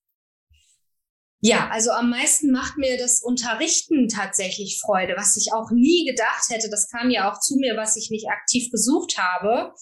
Ja, 1.42 1.68
also 1.70 1.90
am 1.92 2.10
meisten 2.10 2.50
macht 2.50 2.76
mir 2.76 2.98
das 2.98 3.22
Unterrichten 3.22 4.08
tatsächlich 4.08 4.78
Freude, 4.78 5.14
was 5.16 5.36
ich 5.38 5.52
auch 5.54 5.70
nie 5.70 6.04
gedacht 6.04 6.50
hätte. 6.50 6.68
Das 6.68 6.88
kam 6.90 7.10
ja 7.10 7.30
auch 7.30 7.40
zu 7.40 7.56
mir, 7.56 7.76
was 7.76 7.96
ich 7.96 8.10
nicht 8.10 8.28
aktiv 8.28 8.70
gesucht 8.70 9.16
habe. 9.16 9.72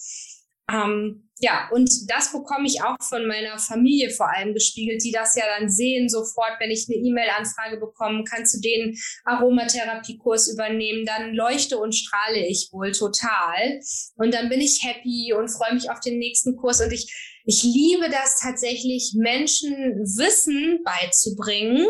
Ähm, 0.71 1.29
ja, 1.41 1.69
und 1.71 1.89
das 2.09 2.31
bekomme 2.31 2.67
ich 2.67 2.83
auch 2.83 2.97
von 3.01 3.25
meiner 3.25 3.57
Familie 3.57 4.09
vor 4.09 4.29
allem 4.29 4.53
gespiegelt, 4.53 5.03
die 5.03 5.11
das 5.11 5.35
ja 5.35 5.43
dann 5.57 5.69
sehen 5.69 6.09
sofort, 6.09 6.59
wenn 6.59 6.69
ich 6.69 6.87
eine 6.89 6.97
E-Mail-Anfrage 6.97 7.77
bekomme, 7.77 8.23
kannst 8.23 8.55
du 8.55 8.59
den 8.59 8.95
Aromatherapiekurs 9.23 10.51
übernehmen, 10.51 11.05
dann 11.05 11.33
leuchte 11.33 11.77
und 11.77 11.95
strahle 11.95 12.45
ich 12.45 12.69
wohl 12.71 12.91
total. 12.91 13.79
Und 14.15 14.33
dann 14.33 14.49
bin 14.49 14.59
ich 14.59 14.83
happy 14.83 15.33
und 15.33 15.49
freue 15.49 15.73
mich 15.73 15.89
auf 15.89 16.01
den 16.01 16.19
nächsten 16.19 16.57
Kurs. 16.57 16.81
Und 16.81 16.91
ich, 16.91 17.38
ich 17.49 17.63
liebe 17.63 18.09
das 18.11 18.39
tatsächlich, 18.39 19.15
Menschen 19.17 19.73
Wissen 19.73 20.83
beizubringen, 20.83 21.87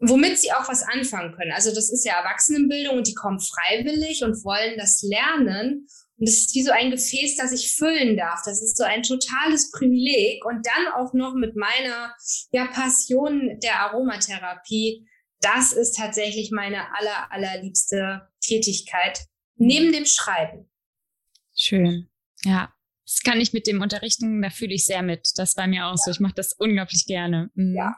womit 0.00 0.40
sie 0.40 0.52
auch 0.52 0.68
was 0.68 0.82
anfangen 0.82 1.32
können. 1.36 1.52
Also 1.52 1.72
das 1.72 1.88
ist 1.88 2.04
ja 2.04 2.18
Erwachsenenbildung 2.18 2.96
und 2.96 3.06
die 3.06 3.14
kommen 3.14 3.38
freiwillig 3.38 4.24
und 4.24 4.44
wollen 4.44 4.76
das 4.76 5.00
lernen. 5.02 5.86
Und 6.16 6.28
das 6.28 6.34
ist 6.34 6.54
wie 6.56 6.64
so 6.64 6.72
ein 6.72 6.90
Gefäß, 6.90 7.36
das 7.36 7.52
ich 7.52 7.76
füllen 7.76 8.16
darf. 8.16 8.40
Das 8.44 8.60
ist 8.60 8.76
so 8.76 8.82
ein 8.82 9.04
totales 9.04 9.70
Privileg. 9.70 10.44
Und 10.44 10.66
dann 10.66 10.92
auch 10.94 11.14
noch 11.14 11.34
mit 11.34 11.54
meiner 11.54 12.16
ja, 12.50 12.66
Passion 12.66 13.60
der 13.62 13.82
Aromatherapie. 13.82 15.06
Das 15.40 15.72
ist 15.72 15.96
tatsächlich 15.96 16.50
meine 16.50 16.92
aller, 16.98 17.30
allerliebste 17.30 18.28
Tätigkeit. 18.40 19.26
Neben 19.54 19.92
dem 19.92 20.06
Schreiben. 20.06 20.68
Schön. 21.54 22.10
Ja. 22.42 22.72
Das 23.12 23.22
kann 23.22 23.40
ich 23.40 23.52
mit 23.52 23.66
dem 23.66 23.82
Unterrichten, 23.82 24.40
da 24.40 24.50
fühle 24.50 24.74
ich 24.74 24.86
sehr 24.86 25.02
mit. 25.02 25.32
Das 25.36 25.56
war 25.56 25.66
mir 25.66 25.86
auch 25.86 25.92
ja. 25.92 25.96
so. 25.96 26.10
Ich 26.10 26.20
mache 26.20 26.34
das 26.34 26.54
unglaublich 26.54 27.06
gerne. 27.06 27.50
Mhm. 27.54 27.76
Ja. 27.76 27.96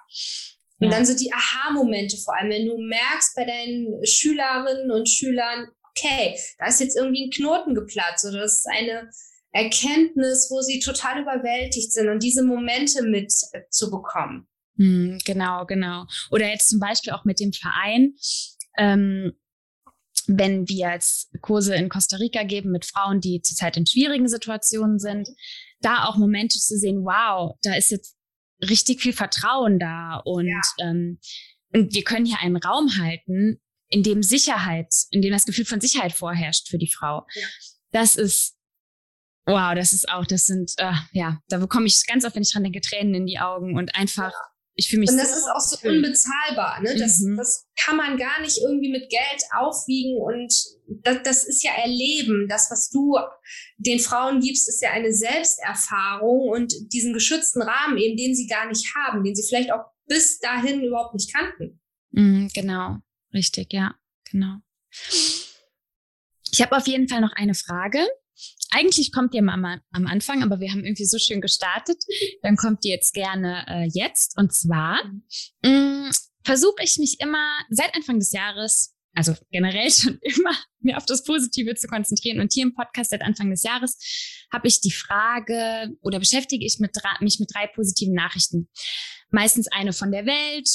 Und 0.80 0.92
dann 0.92 1.06
so 1.06 1.16
die 1.16 1.32
Aha-Momente 1.32 2.16
vor 2.18 2.36
allem, 2.36 2.50
wenn 2.50 2.66
du 2.66 2.76
merkst 2.76 3.36
bei 3.36 3.44
deinen 3.44 4.04
Schülerinnen 4.04 4.90
und 4.90 5.08
Schülern, 5.08 5.68
okay, 5.90 6.36
da 6.58 6.66
ist 6.66 6.80
jetzt 6.80 6.96
irgendwie 6.96 7.26
ein 7.26 7.30
Knoten 7.30 7.74
geplatzt 7.74 8.24
oder 8.24 8.40
das 8.40 8.54
ist 8.54 8.66
eine 8.66 9.08
Erkenntnis, 9.52 10.48
wo 10.50 10.60
sie 10.60 10.80
total 10.80 11.22
überwältigt 11.22 11.92
sind 11.92 12.08
und 12.08 12.22
diese 12.22 12.42
Momente 12.42 13.02
mitzubekommen. 13.02 14.48
Äh, 14.76 14.82
hm, 14.82 15.18
genau, 15.24 15.64
genau. 15.64 16.06
Oder 16.32 16.48
jetzt 16.48 16.68
zum 16.68 16.80
Beispiel 16.80 17.12
auch 17.12 17.24
mit 17.24 17.38
dem 17.38 17.52
Verein. 17.52 18.16
Ähm, 18.76 19.32
wenn 20.26 20.68
wir 20.68 20.92
jetzt 20.92 21.30
Kurse 21.40 21.74
in 21.74 21.88
Costa 21.88 22.16
Rica 22.16 22.42
geben 22.44 22.70
mit 22.70 22.84
Frauen, 22.84 23.20
die 23.20 23.42
zurzeit 23.42 23.76
in 23.76 23.86
schwierigen 23.86 24.28
Situationen 24.28 24.98
sind, 24.98 25.28
da 25.80 26.04
auch 26.04 26.16
Momente 26.16 26.58
zu 26.58 26.78
sehen, 26.78 27.04
wow, 27.04 27.56
da 27.62 27.74
ist 27.74 27.90
jetzt 27.90 28.16
richtig 28.62 29.02
viel 29.02 29.12
Vertrauen 29.12 29.78
da 29.78 30.22
und, 30.24 30.48
ja. 30.48 30.60
ähm, 30.80 31.18
und 31.72 31.94
wir 31.94 32.04
können 32.04 32.26
hier 32.26 32.38
einen 32.40 32.56
Raum 32.56 32.96
halten, 32.98 33.60
in 33.88 34.02
dem 34.02 34.22
Sicherheit, 34.22 34.92
in 35.10 35.22
dem 35.22 35.32
das 35.32 35.44
Gefühl 35.44 35.64
von 35.64 35.80
Sicherheit 35.80 36.12
vorherrscht 36.12 36.68
für 36.68 36.78
die 36.78 36.90
Frau. 36.90 37.26
Ja. 37.34 37.46
Das 37.92 38.16
ist, 38.16 38.56
wow, 39.46 39.74
das 39.74 39.92
ist 39.92 40.08
auch, 40.08 40.26
das 40.26 40.46
sind, 40.46 40.72
äh, 40.78 40.94
ja, 41.12 41.40
da 41.48 41.58
bekomme 41.58 41.86
ich 41.86 42.02
ganz 42.06 42.24
oft, 42.24 42.34
wenn 42.34 42.42
ich 42.42 42.52
dran 42.52 42.64
denke, 42.64 42.80
Tränen 42.80 43.14
in 43.14 43.26
die 43.26 43.38
Augen 43.38 43.76
und 43.76 43.94
einfach, 43.94 44.32
ja. 44.32 44.53
Ich 44.76 44.88
fühle 44.88 45.00
mich 45.00 45.10
Und 45.10 45.16
das 45.16 45.30
so 45.30 45.36
ist 45.36 45.48
auch 45.52 45.60
so 45.60 45.88
unbezahlbar, 45.88 46.80
ne? 46.82 46.96
Das, 46.96 47.20
mhm. 47.20 47.36
das 47.36 47.66
kann 47.78 47.96
man 47.96 48.16
gar 48.16 48.40
nicht 48.40 48.58
irgendwie 48.58 48.90
mit 48.90 49.08
Geld 49.08 49.42
aufwiegen 49.56 50.20
und 50.20 50.52
das, 51.02 51.22
das 51.22 51.44
ist 51.44 51.62
ja 51.62 51.72
Erleben. 51.72 52.48
Das, 52.48 52.70
was 52.70 52.90
du 52.90 53.16
den 53.78 54.00
Frauen 54.00 54.40
gibst, 54.40 54.68
ist 54.68 54.82
ja 54.82 54.90
eine 54.90 55.12
Selbsterfahrung 55.12 56.48
und 56.48 56.74
diesen 56.92 57.12
geschützten 57.12 57.62
Rahmen 57.62 57.98
eben, 57.98 58.16
den 58.16 58.34
sie 58.34 58.46
gar 58.46 58.66
nicht 58.66 58.94
haben, 58.96 59.22
den 59.22 59.34
sie 59.34 59.46
vielleicht 59.46 59.72
auch 59.72 59.84
bis 60.06 60.38
dahin 60.40 60.82
überhaupt 60.82 61.14
nicht 61.14 61.32
kannten. 61.32 61.80
Mhm, 62.10 62.50
genau. 62.52 62.98
Richtig, 63.32 63.72
ja, 63.72 63.94
genau. 64.30 64.56
Ich 66.52 66.62
habe 66.62 66.76
auf 66.76 66.86
jeden 66.86 67.08
Fall 67.08 67.20
noch 67.20 67.32
eine 67.34 67.54
Frage. 67.54 68.06
Eigentlich 68.76 69.12
kommt 69.12 69.34
die 69.34 69.38
am, 69.38 69.48
am 69.48 70.06
Anfang, 70.06 70.42
aber 70.42 70.58
wir 70.58 70.70
haben 70.72 70.84
irgendwie 70.84 71.04
so 71.04 71.18
schön 71.18 71.40
gestartet. 71.40 72.02
Dann 72.42 72.56
kommt 72.56 72.82
die 72.82 72.88
jetzt 72.88 73.14
gerne 73.14 73.64
äh, 73.68 73.88
jetzt. 73.92 74.36
Und 74.36 74.52
zwar 74.52 74.98
mm, 75.62 76.10
versuche 76.42 76.82
ich 76.82 76.96
mich 76.98 77.20
immer 77.20 77.46
seit 77.70 77.94
Anfang 77.94 78.18
des 78.18 78.32
Jahres, 78.32 78.96
also 79.14 79.32
generell 79.52 79.90
schon 79.92 80.18
immer, 80.22 80.56
mir 80.80 80.96
auf 80.96 81.06
das 81.06 81.22
Positive 81.22 81.76
zu 81.76 81.86
konzentrieren. 81.86 82.40
Und 82.40 82.52
hier 82.52 82.64
im 82.64 82.74
Podcast 82.74 83.10
seit 83.10 83.22
Anfang 83.22 83.48
des 83.50 83.62
Jahres 83.62 83.96
habe 84.52 84.66
ich 84.66 84.80
die 84.80 84.92
Frage 84.92 85.96
oder 86.02 86.18
beschäftige 86.18 86.66
ich 86.66 86.80
mit, 86.80 86.96
mich 87.20 87.38
mit 87.38 87.54
drei 87.54 87.68
positiven 87.68 88.14
Nachrichten. 88.14 88.68
Meistens 89.30 89.68
eine 89.68 89.92
von 89.92 90.10
der 90.10 90.26
Welt, 90.26 90.68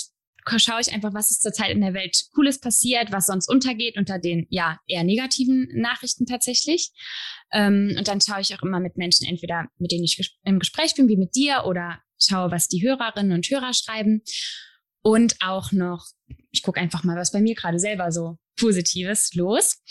schaue 0.58 0.82
ich 0.82 0.92
einfach, 0.92 1.14
was 1.14 1.32
ist 1.32 1.42
zurzeit 1.42 1.72
in 1.72 1.82
der 1.82 1.94
Welt 1.94 2.26
Cooles 2.34 2.60
passiert, 2.60 3.12
was 3.12 3.28
sonst 3.28 3.50
untergeht 3.50 3.98
unter 3.98 4.20
den 4.20 4.48
ja 4.50 4.80
eher 4.88 5.04
negativen 5.04 5.68
Nachrichten 5.74 6.26
tatsächlich. 6.26 6.92
Ähm, 7.52 7.96
und 7.98 8.08
dann 8.08 8.22
schaue 8.22 8.42
ich 8.42 8.56
auch 8.56 8.64
immer 8.64 8.80
mit 8.80 8.98
Menschen, 8.98 9.28
entweder 9.28 9.68
mit 9.78 9.92
denen 9.92 10.04
ich 10.04 10.38
im 10.44 10.60
Gespräch 10.60 10.96
bin, 10.96 11.08
wie 11.08 11.18
mit 11.18 11.36
dir, 11.36 11.64
oder 11.66 12.00
schaue, 12.20 12.52
was 12.52 12.68
die 12.68 12.84
Hörerinnen 12.84 13.32
und 13.32 13.50
Hörer 13.50 13.74
schreiben. 13.74 14.22
Und 15.02 15.36
auch 15.42 15.72
noch, 15.72 16.06
ich 16.52 16.62
gucke 16.62 16.80
einfach 16.80 17.04
mal, 17.04 17.16
was 17.16 17.32
bei 17.32 17.42
mir 17.42 17.56
gerade 17.56 17.80
selber 17.80 18.12
so 18.12 18.38
Positives 18.58 19.34
los. 19.34 19.82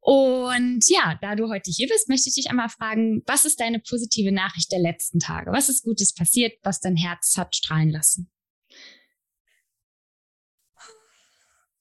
Und 0.00 0.80
ja, 0.88 1.18
da 1.20 1.34
du 1.34 1.50
heute 1.50 1.70
hier 1.70 1.88
bist, 1.88 2.08
möchte 2.08 2.28
ich 2.28 2.34
dich 2.34 2.50
einmal 2.50 2.68
fragen, 2.68 3.22
was 3.26 3.44
ist 3.44 3.60
deine 3.60 3.80
positive 3.80 4.32
Nachricht 4.32 4.70
der 4.72 4.78
letzten 4.78 5.18
Tage? 5.18 5.52
Was 5.52 5.68
ist 5.68 5.82
Gutes 5.82 6.14
passiert, 6.14 6.54
was 6.62 6.80
dein 6.80 6.96
Herz 6.96 7.34
hat 7.36 7.54
strahlen 7.56 7.90
lassen? 7.90 8.30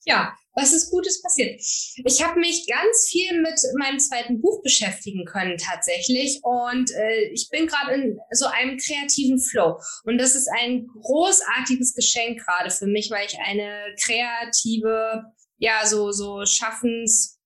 Ja, 0.07 0.33
was 0.55 0.73
ist 0.73 0.89
Gutes 0.89 1.21
passiert? 1.21 1.61
Ich 2.03 2.23
habe 2.23 2.39
mich 2.39 2.65
ganz 2.65 3.07
viel 3.09 3.41
mit 3.41 3.59
meinem 3.77 3.99
zweiten 3.99 4.41
Buch 4.41 4.63
beschäftigen 4.63 5.25
können 5.25 5.57
tatsächlich 5.57 6.39
und 6.41 6.89
äh, 6.91 7.29
ich 7.31 7.49
bin 7.51 7.67
gerade 7.67 7.93
in 7.93 8.19
so 8.31 8.47
einem 8.47 8.77
kreativen 8.77 9.39
Flow 9.39 9.79
und 10.05 10.17
das 10.17 10.33
ist 10.33 10.49
ein 10.59 10.87
großartiges 10.87 11.93
Geschenk 11.93 12.43
gerade 12.43 12.71
für 12.71 12.87
mich, 12.87 13.11
weil 13.11 13.27
ich 13.27 13.37
eine 13.39 13.93
kreative, 14.03 15.25
ja 15.57 15.85
so 15.85 16.11
so 16.11 16.43
Schaffens 16.45 17.37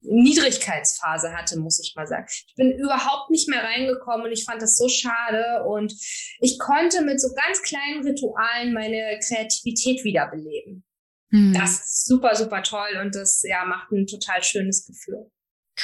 Niedrigkeitsphase 0.00 1.34
hatte, 1.34 1.58
muss 1.58 1.80
ich 1.80 1.94
mal 1.96 2.06
sagen. 2.06 2.26
Ich 2.28 2.54
bin 2.56 2.72
überhaupt 2.72 3.30
nicht 3.30 3.48
mehr 3.48 3.64
reingekommen 3.64 4.26
und 4.26 4.32
ich 4.32 4.44
fand 4.44 4.62
das 4.62 4.76
so 4.76 4.88
schade 4.88 5.64
und 5.64 5.92
ich 6.40 6.58
konnte 6.58 7.02
mit 7.02 7.20
so 7.20 7.28
ganz 7.34 7.62
kleinen 7.62 8.04
Ritualen 8.06 8.72
meine 8.72 9.18
Kreativität 9.26 10.04
wiederbeleben. 10.04 10.84
Mhm. 11.30 11.54
Das 11.54 11.72
ist 11.80 12.06
super, 12.06 12.34
super 12.34 12.62
toll 12.62 12.98
und 13.02 13.14
das 13.14 13.42
ja 13.42 13.64
macht 13.64 13.90
ein 13.92 14.06
total 14.06 14.42
schönes 14.42 14.86
Gefühl. 14.86 15.30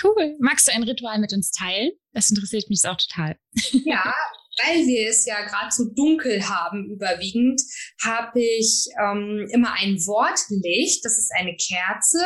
Cool. 0.03 0.36
Magst 0.40 0.66
du 0.66 0.72
ein 0.72 0.82
Ritual 0.82 1.18
mit 1.20 1.32
uns 1.32 1.53
teilen? 1.53 1.92
Das 2.12 2.30
interessiert 2.30 2.68
mich 2.68 2.86
auch 2.86 2.97
total. 2.97 3.36
Ja, 3.84 4.14
weil 4.62 4.86
wir 4.86 5.09
es 5.09 5.26
ja 5.26 5.45
gerade 5.45 5.70
so 5.70 5.84
dunkel 5.84 6.49
haben 6.49 6.90
überwiegend, 6.90 7.61
habe 8.03 8.40
ich 8.40 8.86
ähm, 9.01 9.49
immer 9.51 9.72
ein 9.72 9.97
Wortlicht. 10.07 11.05
Das 11.05 11.18
ist 11.18 11.32
eine 11.36 11.57
Kerze, 11.57 12.24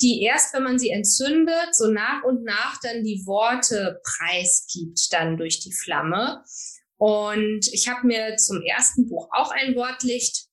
die 0.00 0.22
erst, 0.22 0.54
wenn 0.54 0.62
man 0.62 0.78
sie 0.78 0.90
entzündet, 0.90 1.74
so 1.74 1.88
nach 1.88 2.22
und 2.24 2.44
nach 2.44 2.80
dann 2.82 3.04
die 3.04 3.22
Worte 3.26 4.00
preisgibt, 4.02 5.12
dann 5.12 5.36
durch 5.36 5.60
die 5.60 5.72
Flamme. 5.72 6.42
Und 6.98 7.68
ich 7.72 7.88
habe 7.88 8.06
mir 8.06 8.36
zum 8.36 8.62
ersten 8.62 9.06
Buch 9.06 9.28
auch 9.32 9.50
ein 9.50 9.74
Wortlicht 9.76 10.45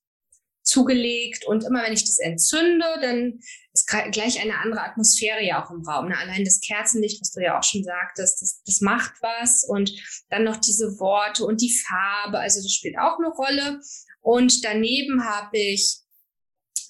zugelegt. 0.64 1.46
Und 1.46 1.64
immer 1.64 1.84
wenn 1.84 1.94
ich 1.94 2.06
das 2.06 2.20
entzünde, 2.20 2.86
dann 3.02 3.40
ist 3.74 3.88
gleich 3.88 4.42
eine 4.42 4.58
andere 4.60 4.82
Atmosphäre 4.82 5.44
ja 5.44 5.64
auch 5.64 5.72
im 5.72 5.84
Raum. 5.84 6.10
Ne? 6.10 6.18
Allein 6.18 6.46
das 6.46 6.60
Kerzenlicht, 6.62 7.22
was 7.22 7.32
du 7.32 7.42
ja 7.42 7.58
auch 7.58 7.64
schon 7.64 7.84
sagtest, 7.84 8.42
das, 8.42 8.62
das 8.66 8.82
macht 8.82 9.14
was. 9.22 9.64
Und 9.64 9.92
dann 10.30 10.44
noch 10.44 10.58
diese 10.58 11.00
Worte 11.00 11.46
und 11.46 11.62
die 11.62 11.76
Farbe, 11.88 12.40
also 12.40 12.62
das 12.62 12.72
spielt 12.72 12.98
auch 12.98 13.18
eine 13.20 13.30
Rolle. 13.30 13.82
Und 14.22 14.64
daneben 14.64 15.26
habe 15.26 15.58
ich 15.58 16.04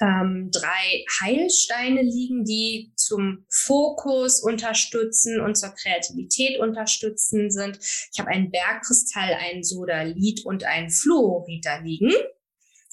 ähm, 0.01 0.49
drei 0.51 1.05
Heilsteine 1.21 2.01
liegen, 2.01 2.43
die 2.43 2.91
zum 2.95 3.45
Fokus 3.49 4.41
unterstützen 4.41 5.39
und 5.41 5.55
zur 5.55 5.69
Kreativität 5.69 6.59
unterstützen 6.59 7.51
sind. 7.51 7.80
Ich 8.11 8.19
habe 8.19 8.30
einen 8.30 8.51
Bergkristall, 8.51 9.34
einen 9.34 9.63
Sodalit 9.63 10.45
und 10.45 10.63
einen 10.63 10.89
Fluorid 10.89 11.65
da 11.65 11.78
liegen. 11.78 12.11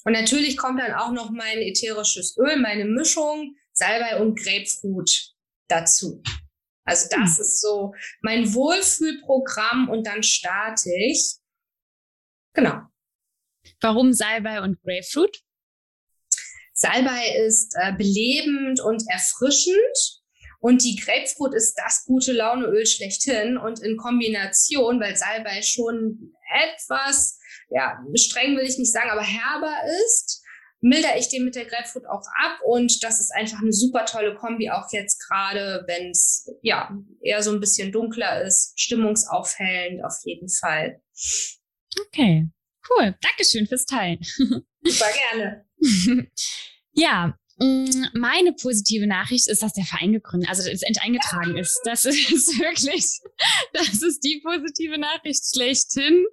Und 0.03 0.13
natürlich 0.13 0.57
kommt 0.57 0.79
dann 0.79 0.93
auch 0.93 1.11
noch 1.11 1.29
mein 1.31 1.59
ätherisches 1.59 2.37
Öl, 2.37 2.57
meine 2.57 2.85
Mischung, 2.85 3.55
Salbei 3.73 4.19
und 4.19 4.37
Grapefruit 4.37 5.33
dazu. 5.67 6.21
Also 6.83 7.07
das 7.09 7.37
hm. 7.37 7.41
ist 7.41 7.61
so 7.61 7.93
mein 8.21 8.53
Wohlfühlprogramm 8.53 9.89
und 9.89 10.07
dann 10.07 10.23
starte 10.23 10.89
ich. 10.93 11.35
Genau. 12.53 12.81
Warum 13.79 14.13
Salbei 14.13 14.61
und 14.61 14.81
Grapefruit? 14.81 15.41
Salbei 16.73 17.35
ist 17.45 17.75
äh, 17.79 17.93
belebend 17.93 18.81
und 18.81 19.03
erfrischend 19.07 20.21
und 20.59 20.83
die 20.83 20.95
Grapefruit 20.95 21.53
ist 21.53 21.75
das 21.75 22.05
gute 22.05 22.33
Launeöl 22.33 22.85
schlechthin 22.85 23.57
und 23.57 23.81
in 23.81 23.97
Kombination, 23.97 24.99
weil 24.99 25.15
Salbei 25.15 25.61
schon 25.61 26.33
etwas 26.63 27.39
ja, 27.71 27.99
streng 28.15 28.55
will 28.55 28.67
ich 28.67 28.77
nicht 28.77 28.91
sagen, 28.91 29.09
aber 29.09 29.23
herber 29.23 29.75
ist, 30.05 30.43
milder 30.81 31.17
ich 31.17 31.29
den 31.29 31.45
mit 31.45 31.55
der 31.55 31.65
Grapefruit 31.65 32.05
auch 32.07 32.23
ab 32.43 32.59
und 32.65 33.03
das 33.03 33.19
ist 33.19 33.31
einfach 33.31 33.61
eine 33.61 33.71
super 33.71 34.05
tolle 34.05 34.35
Kombi, 34.35 34.69
auch 34.69 34.91
jetzt 34.91 35.19
gerade, 35.27 35.83
wenn 35.87 36.09
es 36.09 36.49
ja 36.61 36.91
eher 37.21 37.43
so 37.43 37.51
ein 37.51 37.59
bisschen 37.59 37.91
dunkler 37.91 38.41
ist, 38.41 38.73
stimmungsaufhellend 38.79 40.03
auf 40.03 40.17
jeden 40.25 40.49
Fall. 40.49 41.01
Okay, 42.07 42.49
cool. 42.89 43.15
Dankeschön 43.21 43.67
fürs 43.67 43.85
Teilen. 43.85 44.19
Super 44.83 45.11
gerne. 45.29 45.65
ja, 46.93 47.37
meine 48.13 48.53
positive 48.53 49.05
Nachricht 49.05 49.47
ist, 49.47 49.61
dass 49.61 49.73
der 49.73 49.85
Verein 49.85 50.13
gegründet, 50.13 50.49
also 50.49 50.67
es 50.67 50.81
eingetragen 51.01 51.57
ist. 51.57 51.79
Das 51.83 52.05
ist 52.05 52.59
wirklich, 52.59 53.19
das 53.73 54.01
ist 54.01 54.23
die 54.23 54.41
positive 54.43 54.97
Nachricht 54.97 55.43
schlechthin. 55.53 56.25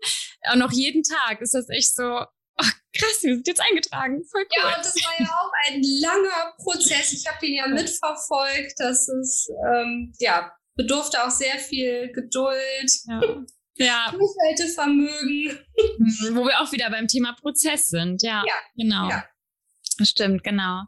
Auch 0.51 0.57
noch 0.57 0.73
jeden 0.73 1.03
Tag 1.03 1.41
ist 1.41 1.55
das 1.55 1.69
echt 1.69 1.95
so, 1.95 2.05
oh, 2.05 2.71
krass, 2.95 3.23
wir 3.23 3.35
sind 3.35 3.47
jetzt 3.47 3.61
eingetragen. 3.61 4.25
Voll 4.25 4.43
cool. 4.43 4.71
Ja, 4.71 4.77
und 4.77 4.85
das 4.85 4.95
war 4.95 5.21
ja 5.21 5.27
auch 5.27 5.53
ein 5.67 5.83
langer 6.01 6.55
Prozess. 6.63 7.13
Ich 7.13 7.27
habe 7.27 7.47
ihn 7.47 7.57
ja 7.57 7.69
mitverfolgt. 7.69 8.75
Das 8.79 9.09
ist, 9.09 9.51
ähm, 9.71 10.15
ja, 10.21 10.53
bedurfte 10.77 11.23
auch 11.25 11.31
sehr 11.31 11.59
viel 11.59 12.11
Geduld. 12.13 12.91
Ja. 13.07 13.21
Ja. 13.75 14.13
Durchhaltevermögen. 14.13 15.59
Mhm, 15.99 16.37
wo 16.37 16.45
wir 16.45 16.61
auch 16.61 16.73
wieder 16.73 16.91
beim 16.91 17.07
Thema 17.07 17.35
Prozess 17.35 17.89
sind. 17.89 18.23
Ja, 18.23 18.43
ja. 18.47 18.55
genau. 18.77 19.09
Ja. 19.09 19.25
Stimmt, 20.03 20.43
genau. 20.45 20.85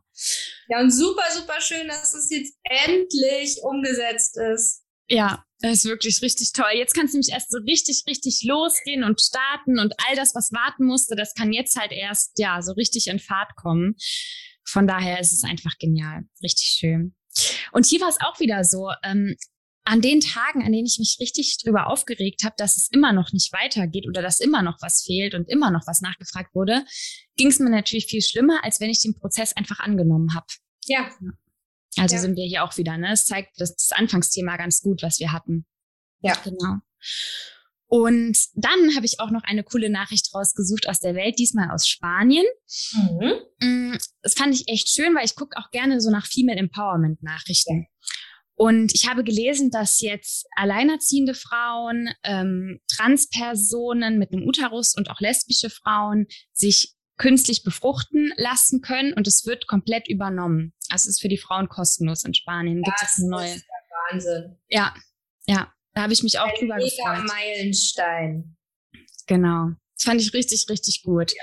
Ja, 0.68 0.81
und 0.81 0.91
super, 0.91 1.25
super 1.35 1.61
schön, 1.61 1.89
dass 1.89 2.14
es 2.14 2.31
jetzt 2.31 2.55
endlich 2.64 3.59
umgesetzt 3.62 4.37
ist. 4.37 4.83
Ja, 5.09 5.45
das 5.61 5.73
ist 5.73 5.85
wirklich 5.87 6.23
richtig 6.23 6.53
toll. 6.53 6.71
Jetzt 6.75 6.95
kann 6.95 7.07
es 7.07 7.12
nämlich 7.12 7.33
erst 7.33 7.51
so 7.51 7.59
richtig, 7.59 8.05
richtig 8.07 8.43
losgehen 8.45 9.03
und 9.03 9.21
starten 9.21 9.79
und 9.79 9.93
all 10.07 10.16
das, 10.16 10.35
was 10.35 10.53
warten 10.53 10.85
musste, 10.85 11.16
das 11.16 11.35
kann 11.35 11.53
jetzt 11.53 11.77
halt 11.77 11.93
erst, 11.93 12.39
ja, 12.39 12.62
so 12.62 12.73
richtig 12.73 13.09
in 13.09 13.18
Fahrt 13.18 13.57
kommen. 13.57 13.97
Von 14.64 14.87
daher 14.87 15.18
ist 15.21 15.33
es 15.33 15.43
einfach 15.43 15.77
genial. 15.79 16.23
Richtig 16.43 16.77
schön. 16.79 17.16
Und 17.73 17.87
hier 17.87 18.01
war 18.01 18.09
es 18.09 18.21
auch 18.21 18.39
wieder 18.41 18.62
so, 18.64 18.91
ähm, 19.03 19.37
an 19.91 20.01
den 20.01 20.20
Tagen, 20.20 20.62
an 20.62 20.70
denen 20.70 20.86
ich 20.86 21.01
mich 21.01 21.16
richtig 21.18 21.59
drüber 21.64 21.88
aufgeregt 21.88 22.45
habe, 22.45 22.55
dass 22.57 22.76
es 22.76 22.88
immer 22.93 23.12
noch 23.12 23.32
nicht 23.32 23.53
weitergeht 23.53 24.07
oder 24.07 24.22
dass 24.22 24.38
immer 24.38 24.62
noch 24.62 24.78
was 24.80 25.03
fehlt 25.03 25.34
und 25.34 25.49
immer 25.49 25.72
noch 25.72 25.84
was 25.88 26.01
nachgefragt 26.01 26.55
wurde, 26.55 26.84
ging 27.36 27.49
es 27.49 27.59
mir 27.59 27.70
natürlich 27.70 28.07
viel 28.07 28.22
schlimmer, 28.22 28.62
als 28.62 28.80
wenn 28.80 28.88
ich 28.88 29.03
den 29.03 29.18
Prozess 29.18 29.53
einfach 29.53 29.80
angenommen 29.80 30.32
habe. 30.32 30.47
Ja. 30.84 31.11
Also 31.97 32.14
ja. 32.14 32.20
sind 32.20 32.36
wir 32.36 32.47
hier 32.47 32.62
auch 32.62 32.76
wieder, 32.76 32.99
ne? 32.99 33.11
Es 33.12 33.24
zeigt 33.24 33.61
das, 33.61 33.74
das 33.74 33.91
Anfangsthema 33.91 34.57
ganz 34.59 34.80
gut, 34.80 35.03
was 35.03 35.18
wir 35.18 35.32
hatten. 35.32 35.66
Ja. 36.20 36.34
Genau. 36.45 36.76
Und 37.86 38.38
dann 38.55 38.95
habe 38.95 39.07
ich 39.07 39.18
auch 39.18 39.32
noch 39.32 39.43
eine 39.43 39.64
coole 39.64 39.91
Nachricht 39.91 40.32
rausgesucht 40.32 40.88
aus 40.88 41.01
der 41.01 41.16
Welt, 41.16 41.41
diesmal 41.41 41.72
aus 41.72 41.88
Spanien. 41.88 42.47
Mhm. 42.93 43.32
Mm, 43.61 43.99
das 44.22 44.34
fand 44.34 44.55
ich 44.55 44.68
echt 44.68 44.88
schön, 44.88 45.16
weil 45.16 45.24
ich 45.24 45.34
gucke 45.34 45.59
auch 45.59 45.72
gerne 45.72 46.01
so 46.01 46.12
nach 46.12 46.26
Female 46.26 46.61
Empowerment 46.61 47.24
Nachrichten. 47.24 47.88
Und 48.61 48.94
ich 48.94 49.08
habe 49.08 49.24
gelesen, 49.24 49.70
dass 49.70 50.02
jetzt 50.02 50.46
alleinerziehende 50.54 51.32
Frauen, 51.32 52.11
ähm, 52.22 52.78
Transpersonen 52.94 54.18
mit 54.18 54.34
einem 54.34 54.46
Uterus 54.46 54.94
und 54.94 55.08
auch 55.11 55.18
lesbische 55.18 55.70
Frauen 55.70 56.26
sich 56.52 56.92
künstlich 57.16 57.62
befruchten 57.62 58.34
lassen 58.36 58.82
können 58.82 59.14
und 59.14 59.26
es 59.26 59.46
wird 59.46 59.66
komplett 59.66 60.08
übernommen. 60.11 60.74
Also 60.90 61.08
es 61.08 61.16
ist 61.16 61.22
für 61.22 61.30
die 61.30 61.38
Frauen 61.38 61.70
kostenlos 61.70 62.22
in 62.24 62.34
Spanien. 62.34 62.82
Gibt 62.82 62.98
es 63.00 63.18
eine 63.18 63.30
neue. 63.30 63.54
Ist 63.54 63.64
der 63.64 64.11
Wahnsinn. 64.12 64.56
Ja, 64.68 64.94
ja. 65.46 65.72
Da 65.94 66.02
habe 66.02 66.12
ich 66.12 66.22
mich 66.22 66.38
auch 66.38 66.44
Ein 66.44 66.54
drüber 66.58 66.76
mega 66.76 67.14
gefreut. 67.14 67.28
Meilenstein. 67.28 68.58
Genau. 69.26 69.70
Das 69.96 70.04
fand 70.04 70.20
ich 70.20 70.34
richtig, 70.34 70.66
richtig 70.68 71.02
gut. 71.02 71.32
Ja. 71.32 71.42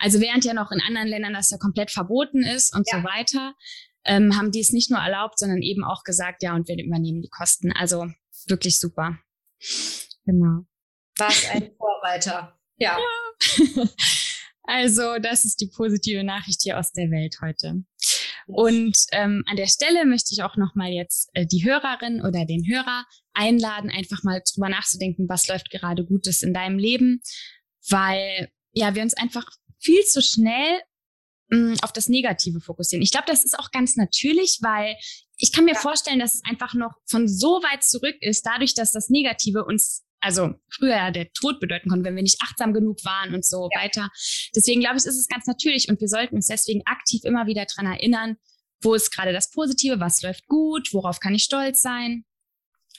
Also 0.00 0.20
während 0.20 0.44
ja 0.44 0.52
noch 0.52 0.70
in 0.70 0.80
anderen 0.80 1.08
Ländern 1.08 1.32
das 1.32 1.50
ja 1.50 1.56
komplett 1.56 1.90
verboten 1.90 2.42
ist 2.42 2.74
und 2.74 2.86
ja. 2.92 2.98
so 2.98 3.04
weiter, 3.04 3.54
ähm, 4.08 4.36
haben 4.36 4.50
die 4.50 4.60
es 4.60 4.72
nicht 4.72 4.90
nur 4.90 5.00
erlaubt, 5.00 5.38
sondern 5.38 5.62
eben 5.62 5.84
auch 5.84 6.02
gesagt, 6.02 6.42
ja, 6.42 6.54
und 6.54 6.66
wir 6.66 6.82
übernehmen 6.82 7.22
die 7.22 7.28
Kosten. 7.28 7.72
Also 7.72 8.06
wirklich 8.46 8.80
super. 8.80 9.18
Genau. 10.24 10.64
Was 11.16 11.48
ein 11.50 11.70
Vorreiter. 11.78 12.58
Ja. 12.76 12.98
ja. 12.98 13.84
Also, 14.70 15.16
das 15.18 15.46
ist 15.46 15.62
die 15.62 15.70
positive 15.74 16.22
Nachricht 16.24 16.60
hier 16.62 16.78
aus 16.78 16.92
der 16.92 17.10
Welt 17.10 17.36
heute. 17.40 17.84
Und 18.46 18.96
ähm, 19.12 19.42
an 19.46 19.56
der 19.56 19.66
Stelle 19.66 20.04
möchte 20.04 20.34
ich 20.34 20.42
auch 20.42 20.56
nochmal 20.56 20.90
jetzt 20.90 21.30
äh, 21.32 21.46
die 21.46 21.64
Hörerin 21.64 22.20
oder 22.20 22.44
den 22.44 22.66
Hörer 22.68 23.06
einladen, 23.32 23.90
einfach 23.90 24.22
mal 24.24 24.42
drüber 24.42 24.68
nachzudenken, 24.68 25.26
was 25.26 25.48
läuft 25.48 25.70
gerade 25.70 26.04
Gutes 26.04 26.42
in 26.42 26.52
deinem 26.52 26.78
Leben, 26.78 27.22
weil 27.88 28.50
ja, 28.72 28.94
wir 28.94 29.02
uns 29.02 29.14
einfach 29.14 29.46
viel 29.78 30.02
zu 30.04 30.20
schnell 30.20 30.80
auf 31.82 31.92
das 31.92 32.08
Negative 32.08 32.60
fokussieren. 32.60 33.02
Ich 33.02 33.10
glaube, 33.10 33.26
das 33.26 33.44
ist 33.44 33.58
auch 33.58 33.70
ganz 33.70 33.96
natürlich, 33.96 34.58
weil 34.60 34.96
ich 35.36 35.52
kann 35.52 35.64
mir 35.64 35.74
ja. 35.74 35.80
vorstellen, 35.80 36.18
dass 36.18 36.34
es 36.34 36.42
einfach 36.44 36.74
noch 36.74 36.92
von 37.06 37.26
so 37.26 37.62
weit 37.62 37.82
zurück 37.82 38.16
ist, 38.20 38.44
dadurch, 38.44 38.74
dass 38.74 38.92
das 38.92 39.08
Negative 39.08 39.64
uns 39.64 40.04
also 40.20 40.54
früher 40.70 41.10
der 41.12 41.32
Tod 41.32 41.60
bedeuten 41.60 41.88
konnte, 41.88 42.04
wenn 42.04 42.16
wir 42.16 42.22
nicht 42.22 42.42
achtsam 42.42 42.72
genug 42.72 43.04
waren 43.04 43.34
und 43.34 43.44
so 43.46 43.68
ja. 43.72 43.80
weiter. 43.80 44.08
Deswegen 44.54 44.80
glaube 44.80 44.96
ich, 44.96 45.04
ist 45.04 45.18
es 45.18 45.28
ganz 45.28 45.46
natürlich 45.46 45.88
und 45.88 46.00
wir 46.00 46.08
sollten 46.08 46.34
uns 46.34 46.48
deswegen 46.48 46.82
aktiv 46.86 47.22
immer 47.24 47.46
wieder 47.46 47.64
dran 47.66 47.86
erinnern, 47.86 48.36
wo 48.82 48.94
ist 48.94 49.10
gerade 49.10 49.32
das 49.32 49.50
Positive, 49.50 50.00
was 50.00 50.22
läuft 50.22 50.46
gut, 50.46 50.92
worauf 50.92 51.20
kann 51.20 51.34
ich 51.34 51.44
stolz 51.44 51.80
sein 51.80 52.24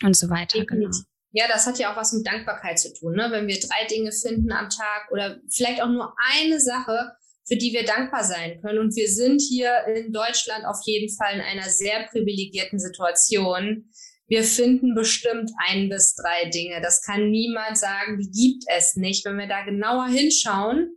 und 0.02 0.16
so 0.16 0.30
weiter. 0.30 0.64
Genau. 0.66 0.90
Ja, 1.32 1.48
das 1.48 1.68
hat 1.68 1.78
ja 1.78 1.92
auch 1.92 1.96
was 1.96 2.14
mit 2.14 2.26
Dankbarkeit 2.26 2.80
zu 2.80 2.92
tun. 2.94 3.14
Ne? 3.14 3.28
Wenn 3.32 3.48
wir 3.48 3.60
drei 3.60 3.86
Dinge 3.88 4.12
finden 4.12 4.52
am 4.52 4.70
Tag 4.70 5.12
oder 5.12 5.40
vielleicht 5.50 5.82
auch 5.82 5.90
nur 5.90 6.16
eine 6.34 6.60
Sache, 6.60 7.12
für 7.50 7.58
die 7.58 7.74
wir 7.74 7.84
dankbar 7.84 8.24
sein 8.24 8.62
können. 8.62 8.78
Und 8.78 8.96
wir 8.96 9.10
sind 9.10 9.42
hier 9.42 9.72
in 9.96 10.14
Deutschland 10.14 10.66
auf 10.66 10.78
jeden 10.86 11.14
Fall 11.16 11.36
in 11.36 11.42
einer 11.42 11.68
sehr 11.68 12.08
privilegierten 12.08 12.80
Situation. 12.80 13.90
Wir 14.28 14.44
finden 14.44 14.94
bestimmt 14.94 15.50
ein 15.68 15.90
bis 15.90 16.16
drei 16.16 16.50
Dinge. 16.52 16.80
Das 16.82 17.02
kann 17.02 17.32
niemand 17.32 17.78
sagen, 17.78 18.20
die 18.20 18.30
gibt 18.30 18.66
es 18.68 18.96
nicht. 18.96 19.26
Wenn 19.26 19.40
wir 19.40 19.48
da 19.48 19.64
genauer 19.64 20.08
hinschauen, 20.08 20.96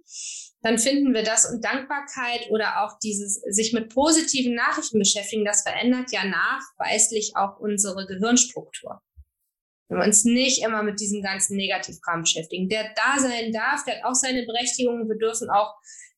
dann 0.60 0.78
finden 0.78 1.14
wir 1.14 1.22
das. 1.22 1.50
Und 1.50 1.64
Dankbarkeit 1.64 2.50
oder 2.50 2.84
auch 2.84 2.98
dieses 3.02 3.40
sich 3.48 3.72
mit 3.72 3.88
positiven 3.88 4.54
Nachrichten 4.54 4.98
beschäftigen, 4.98 5.46
das 5.46 5.62
verändert 5.62 6.12
ja 6.12 6.24
nachweislich 6.26 7.32
auch 7.34 7.58
unsere 7.58 8.06
Gehirnstruktur. 8.06 9.00
Wenn 9.88 9.98
wir 9.98 10.04
uns 10.04 10.24
nicht 10.24 10.62
immer 10.62 10.82
mit 10.82 11.00
diesem 11.00 11.22
ganzen 11.22 11.56
Negativkram 11.56 12.22
beschäftigen. 12.22 12.68
Der 12.68 12.92
da 12.94 13.18
sein 13.18 13.52
darf, 13.52 13.84
der 13.84 13.96
hat 13.96 14.04
auch 14.04 14.14
seine 14.14 14.44
Berechtigung. 14.44 15.08
Wir 15.08 15.16
dürfen 15.16 15.48
auch 15.48 15.74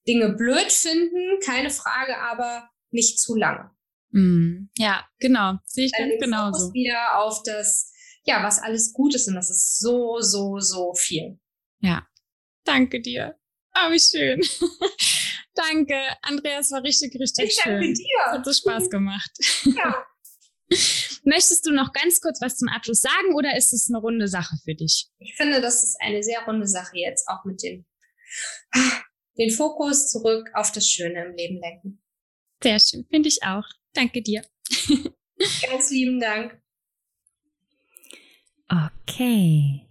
Dinge 0.07 0.34
blöd 0.34 0.70
finden, 0.70 1.40
keine 1.44 1.70
Frage, 1.70 2.18
aber 2.18 2.70
nicht 2.90 3.20
zu 3.20 3.34
lange. 3.34 3.70
Mm, 4.11 4.68
ja, 4.76 5.05
genau. 5.18 5.55
Sehe 5.64 5.86
ich 5.86 5.92
Dann 5.96 6.11
ganz 6.11 6.22
genauso. 6.22 6.72
wieder 6.72 7.18
auf 7.18 7.42
das, 7.44 7.90
ja, 8.24 8.42
was 8.42 8.61
alles 8.61 8.92
gut 8.92 9.14
ist 9.14 9.28
und 9.28 9.34
das 9.34 9.50
ist 9.50 9.80
so, 9.80 10.20
so, 10.20 10.59
so 10.61 10.94
viel. 10.94 11.38
Ja. 11.80 12.07
Danke 12.64 13.00
dir. 13.00 13.36
Ah, 13.72 13.90
wie 13.90 14.00
schön. 14.00 14.40
danke, 15.55 15.96
Andreas, 16.22 16.70
war 16.70 16.82
richtig, 16.82 17.14
richtig 17.20 17.46
ich 17.46 17.55
schön. 17.55 17.80
Danke 17.80 17.92
dir. 17.92 18.32
Hat 18.32 18.44
so 18.44 18.52
Spaß 18.52 18.90
gemacht. 18.90 19.30
Ja. 19.76 20.07
Möchtest 21.24 21.66
du 21.66 21.72
noch 21.72 21.92
ganz 21.92 22.20
kurz 22.20 22.40
was 22.40 22.57
zum 22.57 22.68
Abschluss 22.68 23.00
sagen 23.00 23.34
oder 23.34 23.57
ist 23.57 23.72
es 23.72 23.88
eine 23.88 23.98
runde 23.98 24.28
Sache 24.28 24.57
für 24.64 24.74
dich? 24.74 25.09
Ich 25.18 25.34
finde, 25.36 25.61
das 25.61 25.82
ist 25.82 25.96
eine 26.00 26.22
sehr 26.22 26.40
runde 26.46 26.66
Sache 26.66 26.96
jetzt, 26.96 27.28
auch 27.28 27.44
mit 27.44 27.62
dem 27.62 27.84
den 29.39 29.51
Fokus 29.51 30.11
zurück 30.11 30.51
auf 30.55 30.72
das 30.72 30.89
Schöne 30.89 31.24
im 31.24 31.35
Leben 31.35 31.61
lenken. 31.61 32.03
Sehr 32.62 32.78
schön, 32.80 33.07
finde 33.11 33.28
ich 33.28 33.43
auch. 33.43 33.64
Danke 33.93 34.22
dir. 34.22 34.43
Ganz 35.68 35.91
lieben 35.91 36.20
Dank. 36.20 36.61
Okay. 38.68 39.82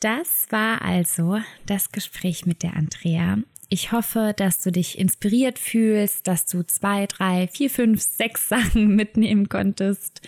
Das 0.00 0.46
war 0.50 0.82
also 0.82 1.40
das 1.66 1.90
Gespräch 1.90 2.46
mit 2.46 2.62
der 2.62 2.74
Andrea. 2.74 3.38
Ich 3.68 3.92
hoffe, 3.92 4.32
dass 4.36 4.62
du 4.62 4.70
dich 4.70 4.98
inspiriert 4.98 5.58
fühlst, 5.58 6.26
dass 6.26 6.46
du 6.46 6.62
zwei, 6.64 7.06
drei, 7.06 7.48
vier, 7.48 7.70
fünf, 7.70 8.00
sechs 8.00 8.48
Sachen 8.48 8.88
mitnehmen 8.96 9.48
konntest. 9.48 10.20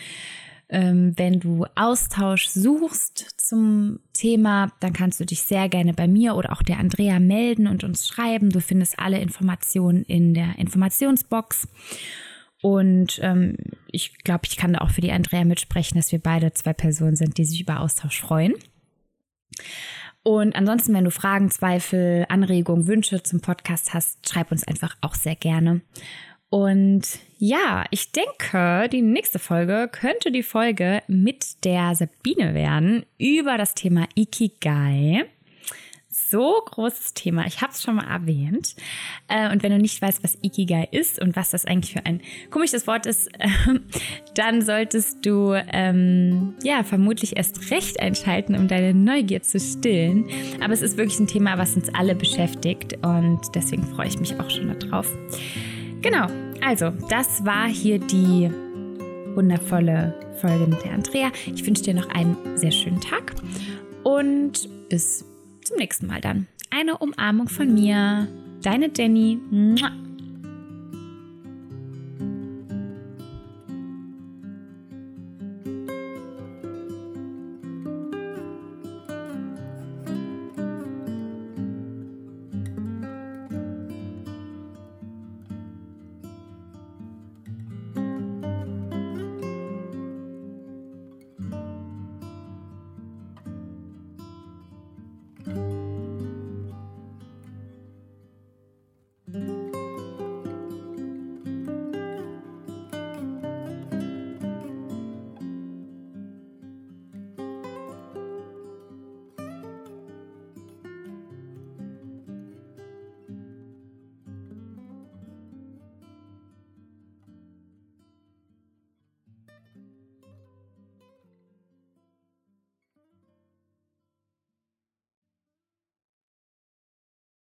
Ähm, 0.70 1.14
wenn 1.16 1.40
du 1.40 1.64
Austausch 1.74 2.48
suchst 2.48 3.40
zum 3.40 4.00
Thema, 4.12 4.70
dann 4.80 4.92
kannst 4.92 5.18
du 5.18 5.24
dich 5.24 5.42
sehr 5.42 5.68
gerne 5.68 5.94
bei 5.94 6.06
mir 6.06 6.34
oder 6.34 6.52
auch 6.52 6.62
der 6.62 6.78
Andrea 6.78 7.18
melden 7.20 7.66
und 7.66 7.84
uns 7.84 8.06
schreiben. 8.06 8.50
Du 8.50 8.60
findest 8.60 8.98
alle 8.98 9.18
Informationen 9.18 10.02
in 10.02 10.34
der 10.34 10.58
Informationsbox. 10.58 11.68
Und 12.60 13.18
ähm, 13.22 13.56
ich 13.90 14.18
glaube, 14.18 14.42
ich 14.46 14.56
kann 14.56 14.74
da 14.74 14.80
auch 14.80 14.90
für 14.90 15.00
die 15.00 15.12
Andrea 15.12 15.44
mitsprechen, 15.44 15.96
dass 15.96 16.12
wir 16.12 16.18
beide 16.18 16.52
zwei 16.52 16.72
Personen 16.72 17.16
sind, 17.16 17.38
die 17.38 17.44
sich 17.44 17.60
über 17.60 17.80
Austausch 17.80 18.20
freuen. 18.20 18.54
Und 20.22 20.56
ansonsten, 20.56 20.92
wenn 20.92 21.04
du 21.04 21.10
Fragen, 21.10 21.50
Zweifel, 21.50 22.26
Anregungen, 22.28 22.86
Wünsche 22.86 23.22
zum 23.22 23.40
Podcast 23.40 23.94
hast, 23.94 24.28
schreib 24.28 24.52
uns 24.52 24.66
einfach 24.66 24.96
auch 25.00 25.14
sehr 25.14 25.36
gerne. 25.36 25.80
Und 26.50 27.02
ja, 27.38 27.84
ich 27.90 28.12
denke, 28.12 28.88
die 28.90 29.02
nächste 29.02 29.38
Folge 29.38 29.88
könnte 29.92 30.32
die 30.32 30.42
Folge 30.42 31.02
mit 31.06 31.64
der 31.64 31.94
Sabine 31.94 32.54
werden 32.54 33.04
über 33.18 33.58
das 33.58 33.74
Thema 33.74 34.06
Ikigai 34.14 35.26
so 36.30 36.60
großes 36.64 37.14
Thema. 37.14 37.46
Ich 37.46 37.60
habe 37.60 37.72
es 37.72 37.82
schon 37.82 37.96
mal 37.96 38.06
erwähnt. 38.06 38.74
Äh, 39.28 39.50
und 39.52 39.62
wenn 39.62 39.72
du 39.72 39.78
nicht 39.78 40.00
weißt, 40.00 40.22
was 40.22 40.38
Ikigai 40.42 40.88
ist 40.90 41.20
und 41.20 41.36
was 41.36 41.50
das 41.50 41.64
eigentlich 41.64 41.92
für 41.92 42.04
ein 42.04 42.20
komisches 42.50 42.86
Wort 42.86 43.06
ist, 43.06 43.28
äh, 43.38 43.48
dann 44.34 44.62
solltest 44.62 45.24
du 45.24 45.54
ähm, 45.72 46.54
ja 46.62 46.82
vermutlich 46.84 47.36
erst 47.36 47.70
recht 47.70 48.00
einschalten, 48.00 48.54
um 48.54 48.68
deine 48.68 48.94
Neugier 48.94 49.42
zu 49.42 49.58
stillen. 49.58 50.26
Aber 50.62 50.72
es 50.72 50.82
ist 50.82 50.96
wirklich 50.96 51.18
ein 51.18 51.26
Thema, 51.26 51.58
was 51.58 51.76
uns 51.76 51.92
alle 51.94 52.14
beschäftigt 52.14 52.94
und 53.04 53.40
deswegen 53.54 53.84
freue 53.84 54.08
ich 54.08 54.18
mich 54.18 54.38
auch 54.38 54.50
schon 54.50 54.78
darauf. 54.78 55.08
Genau, 56.00 56.26
also 56.64 56.90
das 57.08 57.44
war 57.44 57.66
hier 57.66 57.98
die 57.98 58.50
wundervolle 59.34 60.14
Folge 60.40 60.66
mit 60.66 60.84
der 60.84 60.92
Andrea. 60.92 61.30
Ich 61.46 61.66
wünsche 61.66 61.82
dir 61.82 61.94
noch 61.94 62.08
einen 62.10 62.36
sehr 62.56 62.70
schönen 62.70 63.00
Tag 63.00 63.34
und 64.04 64.68
bis 64.88 65.24
zum 65.64 65.76
nächsten 65.76 66.06
Mal 66.06 66.20
dann. 66.20 66.46
Eine 66.70 66.98
Umarmung 66.98 67.48
von 67.48 67.74
mir. 67.74 68.28
Deine 68.62 68.90
Jenny. 68.96 69.38